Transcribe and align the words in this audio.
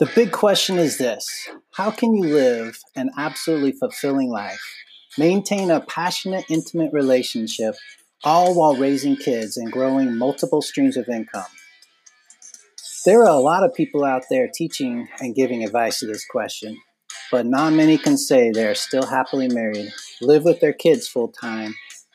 The 0.00 0.10
big 0.14 0.32
question 0.32 0.78
is 0.78 0.96
this 0.96 1.50
How 1.72 1.90
can 1.90 2.14
you 2.14 2.24
live 2.24 2.78
an 2.96 3.10
absolutely 3.18 3.72
fulfilling 3.72 4.30
life, 4.30 4.62
maintain 5.18 5.70
a 5.70 5.82
passionate, 5.82 6.46
intimate 6.48 6.90
relationship, 6.94 7.74
all 8.24 8.54
while 8.54 8.76
raising 8.76 9.16
kids 9.16 9.58
and 9.58 9.70
growing 9.70 10.16
multiple 10.16 10.62
streams 10.62 10.96
of 10.96 11.10
income? 11.10 11.44
There 13.04 13.20
are 13.24 13.28
a 13.28 13.40
lot 13.40 13.62
of 13.62 13.74
people 13.74 14.02
out 14.02 14.22
there 14.30 14.48
teaching 14.48 15.06
and 15.18 15.34
giving 15.34 15.62
advice 15.64 16.00
to 16.00 16.06
this 16.06 16.24
question, 16.24 16.78
but 17.30 17.44
not 17.44 17.74
many 17.74 17.98
can 17.98 18.16
say 18.16 18.50
they 18.50 18.66
are 18.66 18.74
still 18.74 19.04
happily 19.04 19.48
married, 19.48 19.92
live 20.22 20.44
with 20.44 20.60
their 20.60 20.72
kids 20.72 21.08
full 21.08 21.28
time, 21.28 21.74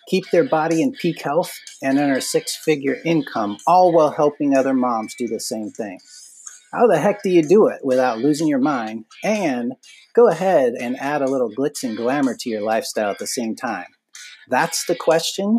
keep 0.09 0.23
their 0.31 0.49
body 0.49 0.81
in 0.81 0.91
peak 0.91 1.21
health, 1.21 1.55
and 1.83 1.99
earn 1.99 2.17
a 2.17 2.21
six 2.21 2.55
figure 2.55 2.97
income, 3.05 3.57
all 3.67 3.91
while 3.91 4.09
helping 4.09 4.57
other 4.57 4.73
moms 4.73 5.13
do 5.19 5.27
the 5.27 5.39
same 5.39 5.69
thing. 5.69 5.99
How 6.73 6.87
the 6.87 6.97
heck 6.97 7.21
do 7.21 7.29
you 7.29 7.43
do 7.43 7.67
it 7.67 7.81
without 7.83 8.17
losing 8.17 8.47
your 8.47 8.59
mind 8.59 9.05
and 9.23 9.73
go 10.13 10.27
ahead 10.27 10.73
and 10.73 10.99
add 10.99 11.21
a 11.21 11.29
little 11.29 11.51
glitz 11.51 11.83
and 11.83 11.95
glamour 11.95 12.35
to 12.39 12.49
your 12.49 12.61
lifestyle 12.61 13.11
at 13.11 13.19
the 13.19 13.27
same 13.27 13.55
time? 13.55 13.85
That's 14.49 14.85
the 14.85 14.95
question, 14.95 15.57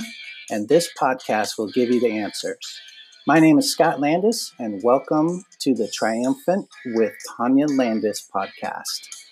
and 0.51 0.69
this 0.69 0.91
podcast 1.01 1.59
will 1.59 1.71
give 1.71 1.91
you 1.91 2.01
the 2.01 2.19
answers. 2.19 2.81
My 3.27 3.39
name 3.39 3.59
is 3.59 3.71
Scott 3.71 4.01
Landis, 4.01 4.53
and 4.59 4.83
welcome 4.83 5.45
to 5.61 5.75
the 5.75 5.89
Triumphant 5.89 6.69
with 6.87 7.13
Tanya 7.37 7.67
Landis 7.67 8.29
podcast. 8.35 9.26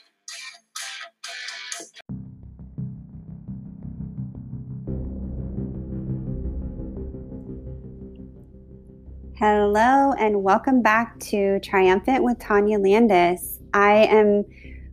Hello, 9.46 10.14
and 10.14 10.42
welcome 10.42 10.80
back 10.80 11.20
to 11.20 11.60
Triumphant 11.60 12.24
with 12.24 12.38
Tanya 12.38 12.78
Landis. 12.78 13.58
I 13.74 14.06
am 14.06 14.46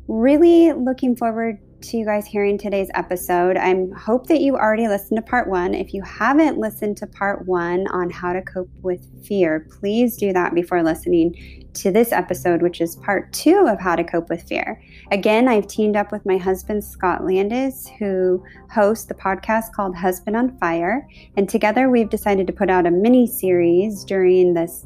really 0.10 0.74
looking 0.74 1.16
forward 1.16 1.60
to 1.82 1.98
you 1.98 2.06
guys 2.06 2.26
hearing 2.26 2.58
today's 2.58 2.90
episode. 2.94 3.58
I 3.58 3.88
hope 3.98 4.28
that 4.28 4.42
you 4.42 4.56
already 4.56 4.88
listened 4.88 5.18
to 5.18 5.22
part 5.22 5.50
one. 5.50 5.74
If 5.74 5.94
you 5.94 6.02
haven't 6.04 6.58
listened 6.58 6.98
to 6.98 7.08
part 7.08 7.48
one 7.48 7.88
on 7.88 8.10
how 8.10 8.34
to 8.34 8.42
cope 8.42 8.70
with 8.82 9.08
fear, 9.26 9.68
please 9.80 10.16
do 10.16 10.32
that 10.34 10.54
before 10.54 10.84
listening 10.84 11.68
to 11.74 11.92
this 11.92 12.12
episode, 12.12 12.62
which 12.62 12.82
is 12.82 12.98
part 12.98 13.32
two 13.34 13.68
of 13.68 13.80
how 13.80 13.96
to 13.96 14.04
cope 14.04 14.30
with 14.30 14.44
fear. 14.44 14.82
Again, 15.12 15.48
I've 15.48 15.68
teamed 15.68 15.96
up 15.96 16.12
with 16.12 16.26
my 16.26 16.38
husband, 16.38 16.84
Scott 16.84 17.26
Landis, 17.26 17.90
who 17.98 18.44
hosts 18.70 19.06
the 19.06 19.16
podcast 19.16 19.74
called 19.74 19.96
Husband 19.96 20.36
on 20.36 20.58
Fire. 20.58 21.08
And 21.36 21.50
together 21.50 21.90
we've 21.90 22.10
decided 22.10 22.46
to 22.48 22.54
put 22.54 22.70
out 22.70 22.86
a 22.86 22.92
mini 22.92 23.26
series 23.26 24.04
during 24.04 24.54
this 24.54 24.86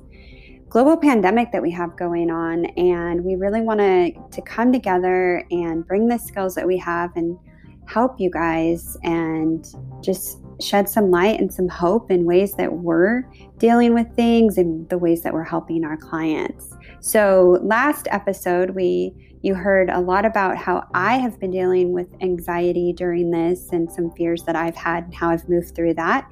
global 0.75 0.97
pandemic 0.97 1.53
that 1.53 1.61
we 1.61 1.71
have 1.71 1.95
going 1.95 2.29
on 2.29 2.65
and 2.75 3.23
we 3.23 3.35
really 3.35 3.61
want 3.61 3.79
to 3.79 4.11
to 4.29 4.41
come 4.41 4.73
together 4.73 5.41
and 5.49 5.87
bring 5.87 6.05
the 6.05 6.17
skills 6.17 6.53
that 6.53 6.67
we 6.67 6.75
have 6.77 7.15
and 7.15 7.39
help 7.87 8.19
you 8.19 8.29
guys 8.29 8.97
and 9.03 9.73
just 10.01 10.41
shed 10.59 10.89
some 10.89 11.09
light 11.09 11.39
and 11.39 11.53
some 11.53 11.69
hope 11.69 12.11
in 12.11 12.25
ways 12.25 12.55
that 12.55 12.69
we're 12.69 13.23
dealing 13.57 13.93
with 13.93 14.05
things 14.17 14.57
and 14.57 14.89
the 14.89 14.97
ways 14.97 15.21
that 15.21 15.33
we're 15.33 15.45
helping 15.45 15.85
our 15.85 15.95
clients. 15.95 16.75
So 16.99 17.57
last 17.63 18.09
episode 18.11 18.71
we 18.71 19.13
you 19.45 19.53
heard 19.53 19.91
a 19.91 19.99
lot 19.99 20.25
about 20.25 20.57
how 20.57 20.87
I 20.95 21.17
have 21.17 21.39
been 21.39 21.51
dealing 21.51 21.93
with 21.93 22.07
anxiety 22.21 22.91
during 22.93 23.29
this 23.29 23.69
and 23.71 23.91
some 23.91 24.09
fears 24.11 24.41
that 24.43 24.55
I've 24.55 24.75
had 24.75 25.03
and 25.05 25.13
how 25.13 25.29
I've 25.29 25.47
moved 25.47 25.75
through 25.75 25.93
that. 25.93 26.27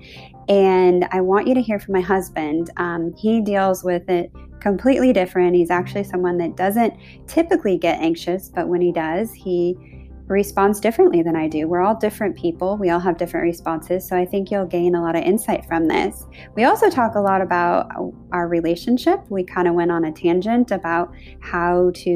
And 0.50 1.06
I 1.12 1.22
want 1.22 1.48
you 1.48 1.54
to 1.54 1.62
hear 1.62 1.80
from 1.80 1.94
my 1.94 2.02
husband. 2.02 2.72
Um, 2.78 3.14
he 3.16 3.40
deals 3.40 3.84
with 3.84 4.10
it 4.10 4.32
completely 4.60 5.14
different. 5.14 5.56
He's 5.56 5.70
actually 5.70 6.06
someone 6.06 6.38
that 6.40 6.56
doesn't 6.56 6.96
typically 7.28 7.78
get 7.78 8.00
anxious, 8.00 8.50
but 8.50 8.68
when 8.68 8.82
he 8.82 8.92
does, 8.92 9.32
he 9.32 10.03
responds 10.28 10.80
differently 10.80 11.22
than 11.22 11.36
I 11.36 11.48
do. 11.48 11.68
We're 11.68 11.82
all 11.82 11.96
different 11.96 12.38
people. 12.38 12.78
We 12.78 12.90
all 12.90 13.00
have 13.00 13.18
different 13.18 13.44
responses. 13.44 14.08
So 14.08 14.18
I 14.18 14.26
think 14.26 14.52
you'll 14.52 14.66
gain 14.66 14.96
a 14.96 15.02
lot 15.02 15.16
of 15.16 15.24
insight 15.24 15.66
from 15.66 15.88
this. 15.88 16.26
We 16.56 16.64
also 16.64 16.90
talk 16.90 17.16
a 17.16 17.20
lot 17.20 17.42
about 17.42 17.92
our 18.32 18.48
relationship. 18.48 19.20
We 19.30 19.44
kind 19.44 19.68
of 19.68 19.74
went 19.74 19.92
on 19.92 20.06
a 20.06 20.12
tangent 20.12 20.72
about 20.72 21.14
how 21.42 21.92
to, 21.96 22.10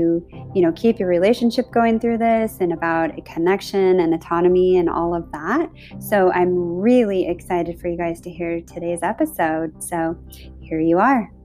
you 0.56 0.62
know, 0.62 0.72
keep 0.73 1.00
your 1.00 1.09
relationship 1.09 1.72
going 1.72 2.00
through 2.00 2.19
this 2.19 2.57
and 2.59 2.73
about 2.73 3.25
connection 3.25 4.00
and 4.00 4.13
autonomy 4.13 4.78
and 4.78 4.89
all 4.89 5.13
of 5.13 5.31
that. 5.31 5.69
So 6.00 6.31
I'm 6.31 6.56
really 6.57 7.28
excited 7.28 7.79
for 7.79 7.88
you 7.88 7.97
guys 7.97 8.22
to 8.22 8.31
hear 8.31 8.62
today's 8.62 9.03
episode. 9.03 9.84
So 9.84 10.18
here 10.62 10.79
you 10.79 11.00
are. 11.00 11.37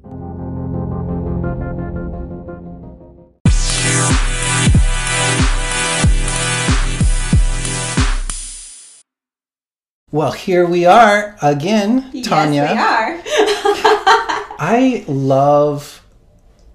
Well, 10.12 10.32
here 10.32 10.66
we 10.66 10.84
are 10.84 11.38
again, 11.40 12.22
Tanya. 12.22 12.64
Yes, 12.64 13.24
we 13.24 13.70
are. 13.72 14.56
I 14.58 15.06
love 15.08 16.02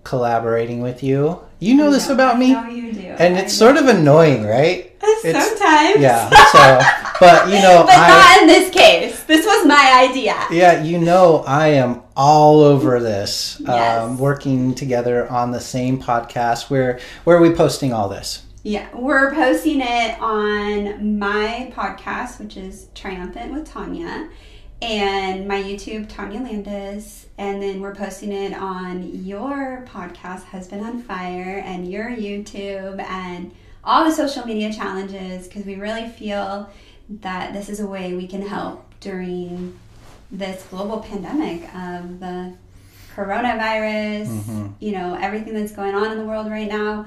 collaborating 0.03 0.81
with 0.81 1.03
you. 1.03 1.39
You 1.59 1.75
know, 1.75 1.91
this 1.91 2.09
about 2.09 2.39
me. 2.39 2.55
I 2.55 2.67
you 2.69 2.91
do. 2.93 2.99
And 2.99 3.37
it's 3.37 3.53
sort 3.53 3.77
of 3.77 3.87
annoying, 3.87 4.43
right? 4.43 4.91
It's, 4.99 5.21
Sometimes. 5.21 5.99
Yeah. 5.99 6.29
So, 6.51 7.19
but 7.19 7.47
you 7.49 7.61
know, 7.61 7.83
but 7.85 7.95
I, 7.95 8.07
not 8.07 8.41
in 8.41 8.47
this 8.47 8.71
case. 8.73 9.23
This 9.25 9.45
was 9.45 9.67
my 9.67 10.07
idea. 10.09 10.35
Yeah, 10.49 10.83
you 10.83 10.97
know, 10.97 11.43
I 11.45 11.67
am 11.67 12.01
all 12.15 12.61
over 12.61 12.99
this. 12.99 13.61
Yes. 13.63 14.03
Um, 14.03 14.17
working 14.17 14.73
together 14.73 15.29
on 15.29 15.51
the 15.51 15.59
same 15.59 16.01
podcast. 16.01 16.71
Where 16.71 16.99
where 17.23 17.37
are 17.37 17.41
we 17.41 17.53
posting 17.53 17.93
all 17.93 18.09
this? 18.09 18.46
Yeah, 18.67 18.89
we're 18.93 19.33
posting 19.33 19.79
it 19.79 20.19
on 20.19 21.17
my 21.17 21.71
podcast, 21.73 22.37
which 22.37 22.57
is 22.57 22.89
Triumphant 22.93 23.53
with 23.53 23.65
Tanya, 23.65 24.27
and 24.81 25.47
my 25.47 25.63
YouTube, 25.63 26.09
Tanya 26.09 26.41
Landis. 26.41 27.27
And 27.37 27.61
then 27.63 27.79
we're 27.79 27.95
posting 27.95 28.33
it 28.33 28.53
on 28.53 29.23
your 29.23 29.85
podcast, 29.87 30.43
Husband 30.43 30.85
on 30.85 31.01
Fire, 31.01 31.63
and 31.65 31.89
your 31.89 32.09
YouTube, 32.09 32.99
and 32.99 33.53
all 33.85 34.03
the 34.03 34.11
social 34.11 34.45
media 34.45 34.73
challenges, 34.73 35.47
because 35.47 35.63
we 35.63 35.75
really 35.75 36.09
feel 36.09 36.69
that 37.07 37.53
this 37.53 37.69
is 37.69 37.79
a 37.79 37.87
way 37.87 38.15
we 38.15 38.27
can 38.27 38.45
help 38.45 38.83
during 38.99 39.79
this 40.29 40.61
global 40.63 40.99
pandemic 40.99 41.73
of 41.73 42.19
the 42.19 42.53
coronavirus, 43.15 44.27
mm-hmm. 44.27 44.67
you 44.81 44.91
know, 44.91 45.17
everything 45.21 45.53
that's 45.53 45.71
going 45.71 45.95
on 45.95 46.11
in 46.11 46.17
the 46.17 46.25
world 46.25 46.51
right 46.51 46.67
now 46.67 47.05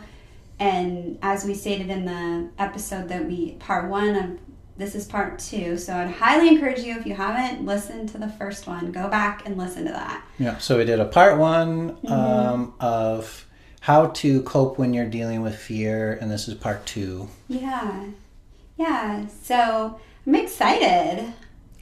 and 0.60 1.18
as 1.22 1.44
we 1.46 1.54
stated 1.54 1.88
in 1.88 2.04
the 2.04 2.50
episode 2.58 3.08
that 3.08 3.26
we, 3.26 3.52
part 3.52 3.88
one 3.88 4.14
of 4.14 4.38
this 4.76 4.94
is 4.94 5.06
part 5.06 5.38
two. 5.38 5.76
So 5.76 5.94
I'd 5.94 6.10
highly 6.10 6.48
encourage 6.48 6.80
you, 6.80 6.96
if 6.96 7.06
you 7.06 7.14
haven't 7.14 7.64
listened 7.64 8.10
to 8.10 8.18
the 8.18 8.28
first 8.28 8.66
one, 8.66 8.92
go 8.92 9.08
back 9.08 9.46
and 9.46 9.56
listen 9.56 9.84
to 9.86 9.92
that. 9.92 10.24
Yeah. 10.38 10.58
So 10.58 10.78
we 10.78 10.84
did 10.84 11.00
a 11.00 11.06
part 11.06 11.38
one 11.38 11.96
mm-hmm. 11.96 12.12
um, 12.12 12.74
of 12.78 13.46
how 13.80 14.08
to 14.08 14.42
cope 14.42 14.78
when 14.78 14.92
you're 14.92 15.08
dealing 15.08 15.42
with 15.42 15.56
fear, 15.56 16.18
and 16.20 16.30
this 16.30 16.46
is 16.46 16.54
part 16.54 16.84
two. 16.84 17.28
Yeah. 17.48 18.06
Yeah. 18.76 19.26
So 19.42 19.98
I'm 20.26 20.34
excited. 20.34 21.32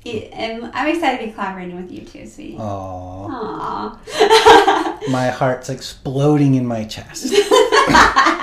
And 0.06 0.70
I'm 0.72 0.88
excited 0.88 1.18
to 1.20 1.26
be 1.26 1.32
collaborating 1.32 1.76
with 1.76 1.90
you 1.90 2.00
too, 2.02 2.26
sweetie. 2.26 2.56
Aww. 2.56 3.98
Aww. 4.08 5.08
my 5.10 5.28
heart's 5.28 5.68
exploding 5.68 6.54
in 6.54 6.64
my 6.64 6.84
chest. 6.84 7.34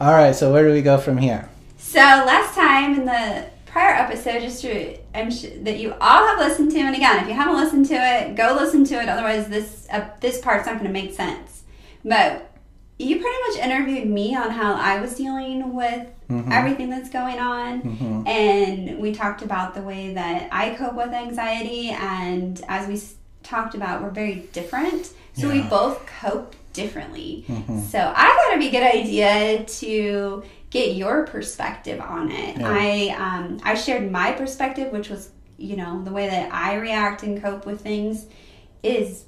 All 0.00 0.12
right, 0.12 0.34
so 0.34 0.52
where 0.52 0.66
do 0.66 0.72
we 0.72 0.82
go 0.82 0.98
from 0.98 1.18
here? 1.18 1.48
So 1.78 2.00
last 2.00 2.54
time 2.54 2.94
in 2.94 3.04
the 3.04 3.46
prior 3.66 3.94
episode, 3.94 4.40
just 4.40 4.62
to 4.62 4.98
I'm 5.14 5.30
sure 5.30 5.50
that 5.62 5.78
you 5.78 5.94
all 6.00 6.26
have 6.26 6.38
listened 6.38 6.70
to, 6.72 6.78
and 6.78 6.94
again, 6.94 7.22
if 7.22 7.28
you 7.28 7.34
haven't 7.34 7.56
listened 7.56 7.86
to 7.86 7.94
it, 7.94 8.34
go 8.36 8.56
listen 8.58 8.84
to 8.84 8.94
it. 8.94 9.08
Otherwise, 9.08 9.48
this 9.48 9.86
uh, 9.90 10.08
this 10.20 10.40
part's 10.40 10.66
not 10.66 10.74
going 10.74 10.86
to 10.86 10.92
make 10.92 11.14
sense. 11.14 11.62
But 12.04 12.50
you 12.98 13.18
pretty 13.18 13.36
much 13.48 13.64
interviewed 13.64 14.08
me 14.08 14.36
on 14.36 14.50
how 14.50 14.74
I 14.74 15.00
was 15.00 15.14
dealing 15.14 15.74
with 15.74 16.06
mm-hmm. 16.28 16.52
everything 16.52 16.90
that's 16.90 17.10
going 17.10 17.38
on, 17.38 17.82
mm-hmm. 17.82 18.26
and 18.26 18.98
we 18.98 19.12
talked 19.12 19.42
about 19.42 19.74
the 19.74 19.82
way 19.82 20.14
that 20.14 20.48
I 20.52 20.74
cope 20.74 20.94
with 20.94 21.12
anxiety. 21.12 21.90
And 21.90 22.60
as 22.68 22.86
we 22.86 23.00
talked 23.42 23.74
about, 23.74 24.02
we're 24.02 24.10
very 24.10 24.46
different, 24.52 25.06
so 25.34 25.50
yeah. 25.50 25.62
we 25.62 25.68
both 25.68 26.06
cope 26.06 26.54
differently. 26.72 27.44
Mm-hmm. 27.48 27.80
So 27.80 27.98
I 27.98 28.28
thought 28.28 28.48
it'd 28.48 28.60
be 28.60 28.68
a 28.68 28.80
good 28.80 28.96
idea 28.96 29.64
to 29.64 30.42
get 30.70 30.94
your 30.94 31.26
perspective 31.26 32.00
on 32.00 32.30
it. 32.30 32.58
Yeah. 32.58 32.68
I 32.68 33.14
um, 33.18 33.60
I 33.62 33.74
shared 33.74 34.10
my 34.10 34.32
perspective, 34.32 34.92
which 34.92 35.08
was 35.08 35.30
you 35.58 35.76
know 35.76 36.02
the 36.02 36.12
way 36.12 36.28
that 36.28 36.52
I 36.52 36.74
react 36.74 37.22
and 37.22 37.40
cope 37.40 37.66
with 37.66 37.80
things 37.80 38.26
is 38.82 39.24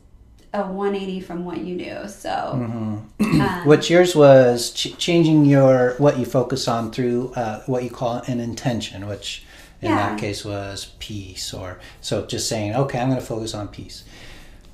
a 0.55 0.67
180 0.67 1.21
from 1.21 1.45
what 1.45 1.59
you 1.59 1.79
do. 1.79 2.09
So, 2.09 2.29
mm-hmm. 2.29 3.41
um, 3.41 3.51
what 3.67 3.89
yours 3.89 4.15
was 4.15 4.73
ch- 4.73 4.97
changing 4.99 5.45
your 5.45 5.95
what 5.99 6.19
you 6.19 6.27
focus 6.27 6.69
on 6.69 6.91
through 6.93 7.33
uh, 7.35 7.63
what 7.65 7.85
you 7.85 7.91
call 7.91 8.17
an 8.27 8.41
intention, 8.41 9.07
which 9.07 9.45
in 9.81 9.91
yeah. 9.91 9.97
that 9.97 10.21
case 10.21 10.45
was 10.45 10.93
peace, 10.99 11.53
or 11.53 11.81
so 12.01 12.25
just 12.27 12.49
saying, 12.49 12.75
okay, 12.75 13.01
I'm 13.01 13.09
going 13.09 13.21
to 13.21 13.27
focus 13.27 13.55
on 13.55 13.69
peace. 13.69 14.05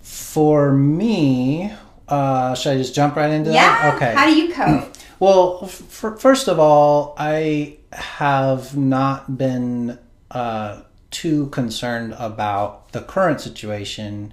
For 0.02 0.72
me, 0.72 1.72
uh, 2.08 2.54
should 2.54 2.72
I 2.74 2.76
just 2.78 2.94
jump 2.94 3.16
right 3.16 3.30
into 3.30 3.52
Yeah. 3.52 3.90
that? 3.90 3.94
Okay. 3.96 4.14
How 4.14 4.26
do 4.26 4.34
you 4.36 4.52
cope? 4.52 4.94
Well, 5.20 5.58
f- 5.64 5.82
first 6.20 6.46
of 6.46 6.60
all, 6.60 7.16
I 7.18 7.78
have 7.90 8.76
not 8.76 9.36
been 9.36 9.98
uh, 10.30 10.82
too 11.10 11.48
concerned 11.48 12.14
about 12.20 12.92
the 12.92 13.00
current 13.00 13.40
situation, 13.40 14.32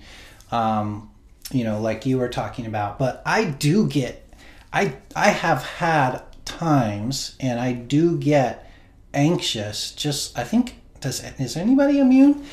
um, 0.51 1.09
you 1.51 1.63
know, 1.63 1.79
like 1.81 2.05
you 2.05 2.19
were 2.19 2.29
talking 2.29 2.67
about. 2.67 2.99
But 2.99 3.23
I 3.25 3.45
do 3.45 3.87
get, 3.87 4.31
I 4.71 4.93
I 5.15 5.29
have 5.29 5.63
had 5.63 6.21
times, 6.45 7.35
and 7.39 7.59
I 7.59 7.71
do 7.71 8.19
get 8.19 8.71
anxious. 9.15 9.91
Just 9.91 10.37
I 10.37 10.43
think 10.43 10.75
does 11.01 11.23
is 11.39 11.57
anybody 11.57 11.97
immune? 11.99 12.45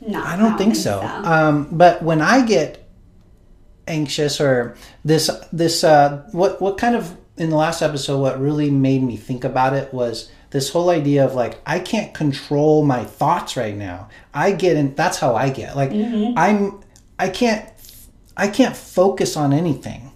No, 0.00 0.22
I 0.24 0.36
don't 0.36 0.58
think 0.58 0.74
so. 0.74 1.02
Um, 1.02 1.68
but 1.70 2.02
when 2.02 2.20
I 2.20 2.44
get 2.44 2.85
anxious 3.86 4.40
or 4.40 4.76
this 5.04 5.30
this 5.52 5.84
uh, 5.84 6.28
what 6.32 6.60
what 6.60 6.78
kind 6.78 6.96
of 6.96 7.16
in 7.36 7.50
the 7.50 7.56
last 7.56 7.82
episode 7.82 8.18
what 8.18 8.40
really 8.40 8.70
made 8.70 9.02
me 9.02 9.16
think 9.16 9.44
about 9.44 9.74
it 9.74 9.92
was 9.92 10.30
this 10.50 10.70
whole 10.70 10.90
idea 10.90 11.24
of 11.24 11.34
like 11.34 11.60
I 11.66 11.80
can't 11.80 12.14
control 12.14 12.84
my 12.84 13.04
thoughts 13.04 13.56
right 13.56 13.76
now. 13.76 14.08
I 14.32 14.52
get 14.52 14.76
in 14.76 14.94
that's 14.94 15.18
how 15.18 15.34
I 15.34 15.50
get. 15.50 15.76
Like 15.76 15.92
I'm 16.36 16.82
I 17.18 17.28
can't 17.28 17.68
I 18.36 18.48
can't 18.48 18.76
focus 18.76 19.36
on 19.36 19.52
anything. 19.52 20.12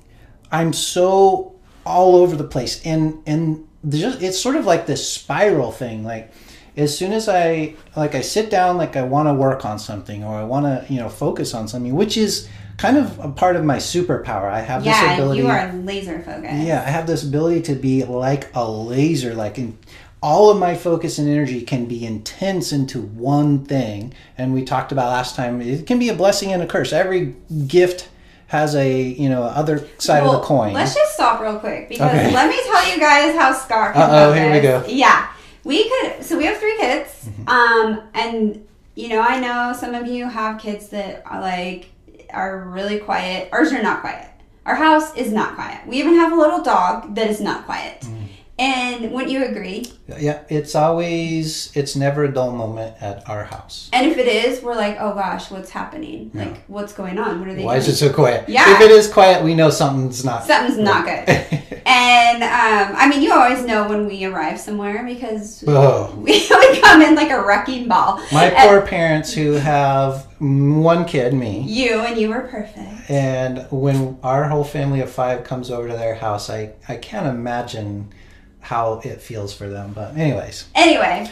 I'm 0.53 0.73
so 0.73 1.57
all 1.85 2.17
over 2.17 2.37
the 2.37 2.45
place 2.45 2.85
and 2.85 3.23
and 3.27 3.67
just 3.89 4.23
it's 4.23 4.39
sort 4.39 4.57
of 4.57 4.67
like 4.67 4.87
this 4.87 5.09
spiral 5.09 5.73
thing 5.73 6.05
like 6.05 6.31
as 6.77 6.97
soon 6.97 7.13
as 7.13 7.29
I 7.29 7.75
like 7.97 8.15
I 8.15 8.21
sit 8.21 8.51
down 8.51 8.77
like 8.77 8.97
I 8.97 9.03
want 9.03 9.29
to 9.29 9.35
work 9.35 9.65
on 9.65 9.79
something 9.79 10.23
or 10.23 10.35
I 10.35 10.45
want 10.45 10.67
to 10.67 10.93
you 10.93 11.01
know 11.01 11.09
focus 11.09 11.55
on 11.55 11.69
something 11.69 11.95
which 11.95 12.17
is 12.17 12.49
kind 12.81 12.97
of 12.97 13.19
a 13.19 13.29
part 13.31 13.57
of 13.57 13.65
my 13.65 13.77
superpower 13.77 14.51
I 14.51 14.61
have 14.61 14.83
this 14.85 14.97
ability. 15.15 15.43
yeah, 15.43 15.67
you 15.67 15.73
are 15.77 15.83
laser 15.83 16.19
focused. 16.23 16.55
yeah 16.69 16.81
I 16.87 16.91
have 16.91 17.07
this 17.07 17.23
ability 17.23 17.61
to 17.63 17.75
be 17.75 18.05
like 18.05 18.49
a 18.55 18.69
laser 18.69 19.35
like 19.35 19.59
in 19.59 19.77
all 20.23 20.51
of 20.51 20.59
my 20.59 20.75
focus 20.75 21.19
and 21.19 21.29
energy 21.29 21.61
can 21.63 21.87
be 21.87 22.05
intense 22.07 22.73
into 22.73 23.01
one 23.03 23.65
thing 23.65 24.13
and 24.39 24.53
we 24.55 24.65
talked 24.65 24.93
about 24.93 25.09
last 25.11 25.37
time 25.37 25.61
it 25.61 25.87
can 25.87 25.99
be 25.99 26.09
a 26.09 26.15
blessing 26.15 26.53
and 26.53 26.63
a 26.63 26.67
curse 26.67 26.93
every 26.93 27.35
gift 27.67 28.09
has 28.49 28.75
a 28.75 29.03
you 29.23 29.29
know 29.29 29.43
other 29.43 29.87
side 29.99 30.23
of 30.25 30.33
the 30.33 30.41
coin 30.41 30.73
Let's 30.73 30.95
just 30.95 31.15
stop 31.15 31.41
real 31.41 31.59
quick 31.59 31.89
because 31.89 32.11
Okay. 32.11 32.33
let 32.35 32.49
me 32.49 32.59
tell 32.65 32.85
you 32.91 32.99
guys 32.99 33.35
how 33.37 33.53
came 33.93 34.03
Uh-oh, 34.03 34.33
here 34.33 34.51
we 34.53 34.61
go. 34.61 34.85
Yeah, 34.89 35.29
we 35.65 35.89
could. 35.89 36.25
So 36.25 36.37
we 36.37 36.45
have 36.47 36.57
three 36.59 36.77
kids, 36.79 37.09
Mm-hmm. 37.29 37.49
um, 37.49 38.03
and 38.15 38.67
you 38.97 39.09
know, 39.11 39.21
I 39.21 39.39
know 39.39 39.73
some 39.79 39.95
of 39.95 40.07
you 40.07 40.29
have 40.29 40.59
kids 40.61 40.89
that 40.89 41.23
are 41.27 41.41
like 41.41 41.91
are 42.33 42.65
really 42.65 42.99
quiet. 42.99 43.49
Ours 43.53 43.73
are 43.73 43.83
not 43.83 44.01
quiet. 44.01 44.29
Our 44.67 44.75
house 44.75 45.17
is 45.17 45.33
not 45.33 45.55
quiet. 45.55 45.87
We 45.87 45.99
even 45.99 46.15
have 46.15 46.33
a 46.33 46.37
little 46.37 46.63
dog 46.63 47.15
that 47.15 47.29
is 47.29 47.41
not 47.41 47.65
quiet. 47.65 48.03
Mm. 48.03 48.27
And 48.61 49.11
wouldn't 49.13 49.33
you 49.33 49.45
agree? 49.45 49.87
yeah 50.19 50.41
it's 50.49 50.75
always 50.75 51.71
it's 51.77 51.95
never 51.95 52.25
a 52.25 52.33
dull 52.33 52.51
moment 52.51 52.97
at 53.01 53.29
our 53.29 53.45
house 53.45 53.89
And 53.93 54.11
if 54.11 54.19
it 54.19 54.27
is, 54.27 54.61
we're 54.63 54.75
like, 54.75 54.97
oh 55.01 55.15
gosh, 55.15 55.51
what's 55.51 55.71
happening? 55.71 56.31
Like, 56.35 56.65
what's 56.67 56.93
going 56.93 57.19
on? 57.19 57.39
What 57.41 57.49
are 57.49 57.55
they 57.55 57.65
Why 57.65 57.75
doing? 57.79 57.89
is 57.89 57.89
it 57.89 57.97
so 57.97 58.13
quiet? 58.13 58.49
Yeah. 58.49 58.75
If 58.75 58.81
it 58.83 58.91
is 58.91 59.11
quiet, 59.11 59.43
we 59.45 59.55
know 59.55 59.71
something's 59.71 60.25
not. 60.25 60.45
Something's 60.45 60.79
not 60.79 61.05
good. 61.07 61.47
And 61.87 62.43
um, 62.45 62.95
I 62.97 63.09
mean, 63.09 63.21
you 63.23 63.33
always 63.33 63.65
know 63.65 63.89
when 63.89 64.07
we 64.07 64.25
arrive 64.25 64.61
somewhere 64.61 65.03
because 65.05 65.65
Oh. 65.67 66.15
we, 66.19 66.33
we 66.49 66.81
come 66.81 67.03
in 67.03 67.15
like 67.17 67.31
a 67.31 67.43
wrecking 67.45 67.89
ball. 67.89 68.21
My 68.33 68.45
And 68.45 68.69
poor 68.69 68.83
parents 68.87 69.33
who 69.33 69.53
have 69.53 70.27
one 70.39 71.05
kid, 71.07 71.35
me, 71.35 71.63
You 71.63 72.01
and 72.01 72.17
you 72.21 72.29
were 72.29 72.43
perfect. 72.43 73.11
and 73.11 73.67
when 73.71 74.19
our 74.23 74.45
whole 74.45 74.63
family 74.65 75.01
of 75.01 75.11
five 75.11 75.43
comes 75.45 75.71
over 75.71 75.89
to 75.89 75.95
their 75.95 76.15
house, 76.17 76.49
I, 76.51 76.73
I 76.89 76.97
can't 76.97 77.27
imagine 77.27 78.13
how 78.61 79.01
it 79.05 79.21
feels 79.21 79.53
for 79.55 79.69
them. 79.69 79.93
But, 79.93 80.17
anyways, 80.17 80.67
Anyway, 80.75 81.31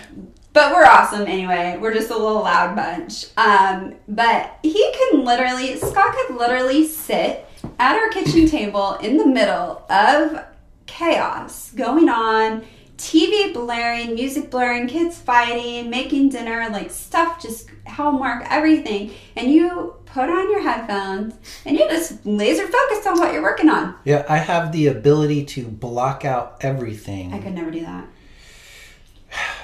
but 0.52 0.72
we're 0.72 0.84
awesome 0.84 1.26
anyway. 1.26 1.78
We're 1.80 1.94
just 1.94 2.10
a 2.10 2.16
little 2.16 2.42
loud 2.42 2.74
bunch. 2.74 3.26
Um, 3.36 3.94
but 4.08 4.58
he 4.62 4.92
can 4.92 5.24
literally, 5.24 5.76
Scott 5.76 6.14
could 6.14 6.36
literally 6.36 6.86
sit 6.86 7.46
at 7.78 7.96
our 7.96 8.08
kitchen 8.10 8.46
table 8.48 8.94
in 8.94 9.16
the 9.18 9.26
middle 9.26 9.84
of 9.90 10.44
chaos 10.86 11.70
going 11.72 12.08
on. 12.08 12.64
TV 12.96 13.54
blaring, 13.54 14.14
music 14.14 14.50
blaring, 14.50 14.88
kids 14.88 15.16
fighting, 15.16 15.88
making 15.88 16.30
dinner, 16.30 16.68
like 16.70 16.90
stuff 16.90 17.40
just 17.40 17.68
hallmark 17.86 18.44
everything. 18.50 19.12
And 19.36 19.52
you 19.52 19.94
put 20.12 20.28
on 20.28 20.50
your 20.50 20.60
headphones 20.62 21.34
and 21.64 21.76
you're 21.76 21.88
just 21.88 22.24
laser 22.26 22.66
focused 22.66 23.06
on 23.06 23.18
what 23.18 23.32
you're 23.32 23.42
working 23.42 23.68
on. 23.68 23.94
yeah, 24.04 24.24
I 24.28 24.38
have 24.38 24.72
the 24.72 24.86
ability 24.88 25.44
to 25.46 25.66
block 25.66 26.24
out 26.24 26.56
everything. 26.60 27.32
I 27.32 27.38
could 27.38 27.54
never 27.54 27.70
do 27.70 27.80
that. 27.80 28.06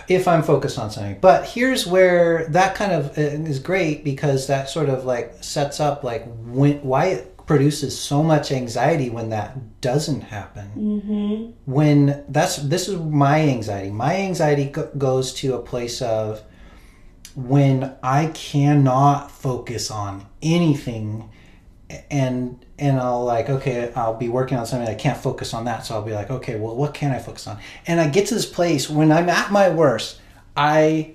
if 0.08 0.29
I'm 0.29 0.43
focused 0.43 0.79
on 0.79 0.91
something. 0.91 1.19
But 1.20 1.46
here's 1.46 1.87
where 1.87 2.46
that 2.49 2.75
kind 2.75 2.93
of 2.93 3.17
uh, 3.19 3.20
is 3.20 3.58
great 3.58 4.05
because 4.05 4.46
that 4.49 4.69
sort 4.69 4.88
of 4.88 5.05
like 5.05 5.43
sets 5.43 5.81
up 5.81 6.05
like 6.05 6.26
when, 6.44 6.82
why 6.82 7.06
it 7.06 7.31
produces 7.47 7.99
so 7.99 8.23
much 8.23 8.50
anxiety 8.52 9.11
when 9.11 9.31
that 9.31 9.81
doesn't 9.81 10.23
happen. 10.23 10.70
Mm-hmm. 10.76 11.70
When 11.70 12.25
that's 12.29 12.56
this 12.56 12.88
is 12.88 12.99
my 13.00 13.40
anxiety. 13.40 13.90
My 13.90 14.17
anxiety 14.17 14.67
go- 14.67 14.90
goes 14.97 15.32
to 15.35 15.55
a 15.55 15.58
place 15.58 16.00
of 16.02 16.43
when 17.34 17.94
I 18.02 18.26
cannot 18.28 19.31
focus 19.31 19.90
on 19.90 20.26
anything 20.42 21.31
and 22.10 22.64
and 22.78 22.98
I'll 22.98 23.25
like 23.25 23.48
okay 23.48 23.92
I'll 23.94 24.16
be 24.16 24.28
working 24.28 24.56
on 24.56 24.66
something 24.66 24.88
I 24.88 24.94
can't 24.94 25.19
focus 25.19 25.54
on 25.54 25.64
that. 25.66 25.84
So 25.86 25.94
I'll 25.94 26.02
be 26.02 26.12
like 26.12 26.31
okay 26.31 26.58
well 26.58 26.75
what 26.75 26.94
can 26.94 27.12
I 27.12 27.19
focus 27.19 27.46
on? 27.46 27.58
And 27.86 28.00
I 28.00 28.08
get 28.08 28.28
to 28.28 28.34
this 28.34 28.46
place 28.46 28.88
when 28.88 29.12
I'm 29.12 29.28
at 29.28 29.50
my 29.50 29.69
worst 29.69 30.20
I 30.56 31.14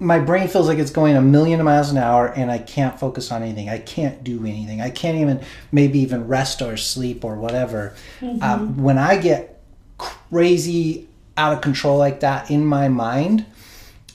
my 0.00 0.18
brain 0.18 0.48
feels 0.48 0.66
like 0.66 0.78
it's 0.78 0.90
going 0.90 1.16
a 1.16 1.22
million 1.22 1.62
miles 1.64 1.90
an 1.90 1.96
hour 1.96 2.26
and 2.26 2.50
I 2.50 2.58
can't 2.58 2.98
focus 2.98 3.30
on 3.30 3.42
anything. 3.44 3.68
I 3.68 3.78
can't 3.78 4.24
do 4.24 4.44
anything. 4.44 4.80
I 4.80 4.90
can't 4.90 5.18
even 5.18 5.40
maybe 5.70 6.00
even 6.00 6.26
rest 6.26 6.62
or 6.62 6.76
sleep 6.76 7.24
or 7.24 7.36
whatever. 7.36 7.94
Um, 8.40 8.82
when 8.82 8.98
I 8.98 9.18
get 9.18 9.60
crazy 9.98 11.08
out 11.36 11.52
of 11.52 11.60
control 11.60 11.96
like 11.96 12.20
that 12.20 12.50
in 12.50 12.66
my 12.66 12.88
mind 12.88 13.46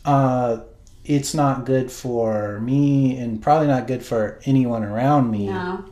uh, 0.08 0.62
it's 1.06 1.34
not 1.34 1.66
good 1.66 1.92
for 1.92 2.60
me 2.62 3.18
and 3.18 3.42
probably 3.42 3.68
not 3.68 3.88
good 3.88 4.04
for 4.04 4.40
anyone 4.46 4.84
around 4.84 5.30
me. 5.32 5.48
No. 5.48 5.86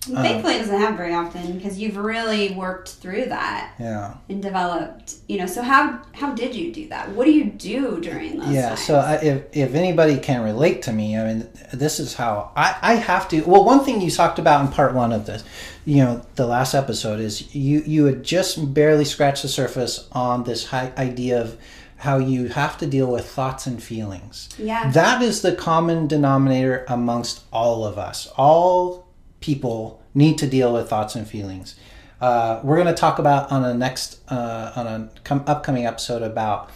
Thankfully, 0.00 0.54
it 0.54 0.60
doesn't 0.60 0.80
happen 0.80 0.96
very 0.96 1.12
often 1.12 1.58
because 1.58 1.78
you've 1.78 1.98
really 1.98 2.52
worked 2.54 2.88
through 2.88 3.26
that 3.26 3.74
Yeah. 3.78 4.14
and 4.30 4.40
developed. 4.42 5.16
You 5.26 5.38
know, 5.38 5.46
so 5.46 5.60
how 5.60 6.00
how 6.12 6.32
did 6.32 6.54
you 6.54 6.72
do 6.72 6.88
that? 6.88 7.10
What 7.10 7.26
do 7.26 7.30
you 7.32 7.44
do 7.44 8.00
during 8.00 8.38
those 8.38 8.48
Yeah. 8.48 8.68
times? 8.70 8.84
So 8.86 8.96
I, 8.98 9.14
if, 9.16 9.42
if 9.52 9.74
anybody 9.74 10.16
can 10.16 10.42
relate 10.42 10.80
to 10.82 10.92
me, 10.92 11.18
I 11.18 11.26
mean, 11.26 11.48
this 11.74 12.00
is 12.00 12.14
how 12.14 12.52
I, 12.56 12.76
I 12.80 12.94
have 12.94 13.28
to. 13.30 13.42
Well, 13.42 13.64
one 13.64 13.84
thing 13.84 14.00
you 14.00 14.10
talked 14.10 14.38
about 14.38 14.64
in 14.64 14.68
part 14.72 14.94
one 14.94 15.12
of 15.12 15.26
this, 15.26 15.44
you 15.84 15.96
know, 16.02 16.22
the 16.36 16.46
last 16.46 16.72
episode 16.74 17.20
is 17.20 17.54
you, 17.54 17.82
you 17.84 18.06
had 18.06 18.22
just 18.22 18.72
barely 18.72 19.04
scratched 19.04 19.42
the 19.42 19.48
surface 19.48 20.08
on 20.12 20.44
this 20.44 20.66
high 20.66 20.90
idea 20.96 21.38
of 21.42 21.58
how 21.98 22.18
you 22.18 22.48
have 22.48 22.78
to 22.78 22.86
deal 22.86 23.10
with 23.10 23.26
thoughts 23.28 23.66
and 23.66 23.82
feelings. 23.82 24.48
yeah, 24.58 24.90
That 24.90 25.20
is 25.22 25.42
the 25.42 25.52
common 25.54 26.06
denominator 26.06 26.84
amongst 26.88 27.42
all 27.52 27.84
of 27.84 27.98
us. 27.98 28.28
All 28.36 29.08
people 29.40 30.00
need 30.14 30.38
to 30.38 30.46
deal 30.46 30.72
with 30.72 30.88
thoughts 30.88 31.14
and 31.16 31.26
feelings. 31.26 31.74
Uh, 32.20 32.60
we're 32.64 32.76
going 32.76 32.86
to 32.88 32.94
talk 33.00 33.18
about 33.18 33.50
on 33.52 33.64
a 33.64 33.74
next 33.74 34.20
uh, 34.30 34.72
on 34.74 34.86
an 34.86 35.10
com- 35.24 35.44
upcoming 35.46 35.86
episode 35.86 36.22
about 36.22 36.70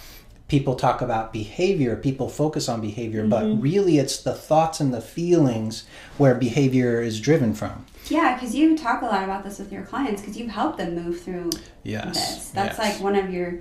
people 0.49 0.75
talk 0.76 1.00
about 1.00 1.33
behavior. 1.33 1.97
People 1.97 2.29
focus 2.29 2.69
on 2.69 2.81
behavior, 2.81 3.26
but 3.26 3.45
really 3.61 3.99
it's 3.99 4.23
the 4.23 4.35
thoughts 4.35 4.79
and 4.81 4.93
the 4.95 5.00
feelings 5.00 5.85
where 6.19 6.35
behavior 6.35 7.00
is 7.00 7.21
driven 7.21 7.55
from. 7.55 7.87
yeah, 8.09 8.35
because 8.35 8.55
you 8.55 8.76
talk 8.76 9.02
a 9.02 9.07
lot 9.07 9.25
about 9.25 9.43
this 9.45 9.59
with 9.59 9.73
your 9.73 9.83
clients 9.83 10.21
because 10.21 10.37
you've 10.37 10.50
helped 10.50 10.79
them 10.79 10.95
move 10.95 11.21
through 11.21 11.50
Yes, 11.85 12.14
this. 12.14 12.50
That's 12.50 12.79
yes. 12.79 12.95
like 12.95 13.02
one 13.02 13.17
of 13.17 13.33
your 13.33 13.61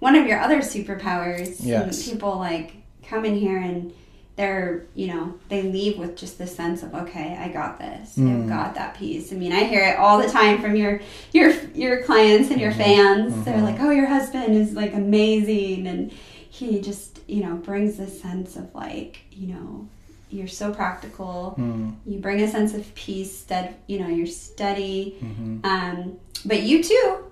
one 0.00 0.16
of 0.16 0.26
your 0.26 0.40
other 0.40 0.58
superpowers. 0.58 1.56
Yes. 1.60 2.08
People 2.08 2.36
like 2.38 2.74
come 3.04 3.24
in 3.24 3.36
here 3.36 3.58
and 3.58 3.92
they're 4.36 4.86
you 4.94 5.08
know 5.08 5.34
they 5.50 5.62
leave 5.62 5.98
with 5.98 6.16
just 6.16 6.38
the 6.38 6.46
sense 6.46 6.82
of 6.82 6.94
okay 6.94 7.36
I 7.38 7.48
got 7.48 7.78
this 7.78 8.16
Mm. 8.16 8.42
I've 8.44 8.48
got 8.48 8.74
that 8.76 8.94
piece 8.96 9.32
I 9.32 9.36
mean 9.36 9.52
I 9.52 9.64
hear 9.64 9.84
it 9.84 9.98
all 9.98 10.18
the 10.18 10.28
time 10.28 10.62
from 10.62 10.76
your 10.76 11.00
your 11.32 11.50
your 11.74 12.02
clients 12.04 12.48
and 12.50 12.58
Mm-hmm. 12.58 12.60
your 12.60 12.72
fans 12.72 13.44
they're 13.44 13.60
like 13.60 13.80
oh 13.80 13.90
your 13.90 14.06
husband 14.06 14.54
is 14.56 14.72
like 14.72 14.94
amazing 14.94 15.86
and 15.88 16.10
he 16.48 16.80
just 16.80 17.18
you 17.26 17.42
know 17.44 17.56
brings 17.56 17.96
this 17.98 18.18
sense 18.22 18.56
of 18.56 18.72
like 18.74 19.20
you 19.32 19.48
know 19.48 19.86
you're 20.30 20.48
so 20.48 20.72
practical 20.72 21.54
Mm, 21.58 21.96
you 22.06 22.18
bring 22.20 22.40
a 22.40 22.48
sense 22.48 22.72
of 22.72 22.94
peace 22.94 23.36
stead 23.36 23.74
you 23.88 23.98
know 23.98 24.08
you're 24.08 24.26
steady 24.26 25.18
mhm. 25.20 25.62
um, 25.66 26.18
but 26.46 26.62
you 26.62 26.82
too 26.82 27.24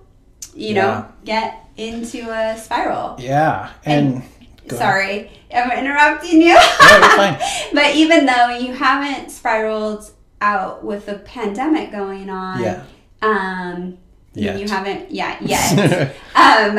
you 0.53 0.75
Yeah. 0.75 0.81
know 0.81 1.05
get 1.25 1.68
into 1.79 2.29
a 2.29 2.57
spiral 2.57 3.15
Yeah, 3.19 3.71
and, 3.85 4.17
ahead. 4.17 4.71
sorry 4.79 5.31
i'm 5.53 5.71
interrupting 5.71 6.41
you 6.41 6.53
No, 6.53 6.97
you're 6.97 7.09
fine. 7.17 7.39
but 7.73 7.95
even 7.95 8.25
though 8.25 8.49
you 8.49 8.73
haven't 8.73 9.31
spiraled 9.31 10.11
out 10.41 10.83
with 10.83 11.05
the 11.05 11.15
pandemic 11.15 11.91
going 11.91 12.29
on. 12.29 12.61
Yeah. 12.61 12.83
Um, 13.21 13.97
Yet. 14.33 14.59
you 14.59 14.67
haven't 14.69 15.11
yet 15.11 15.41
yet. 15.53 16.15
um, 16.35 16.75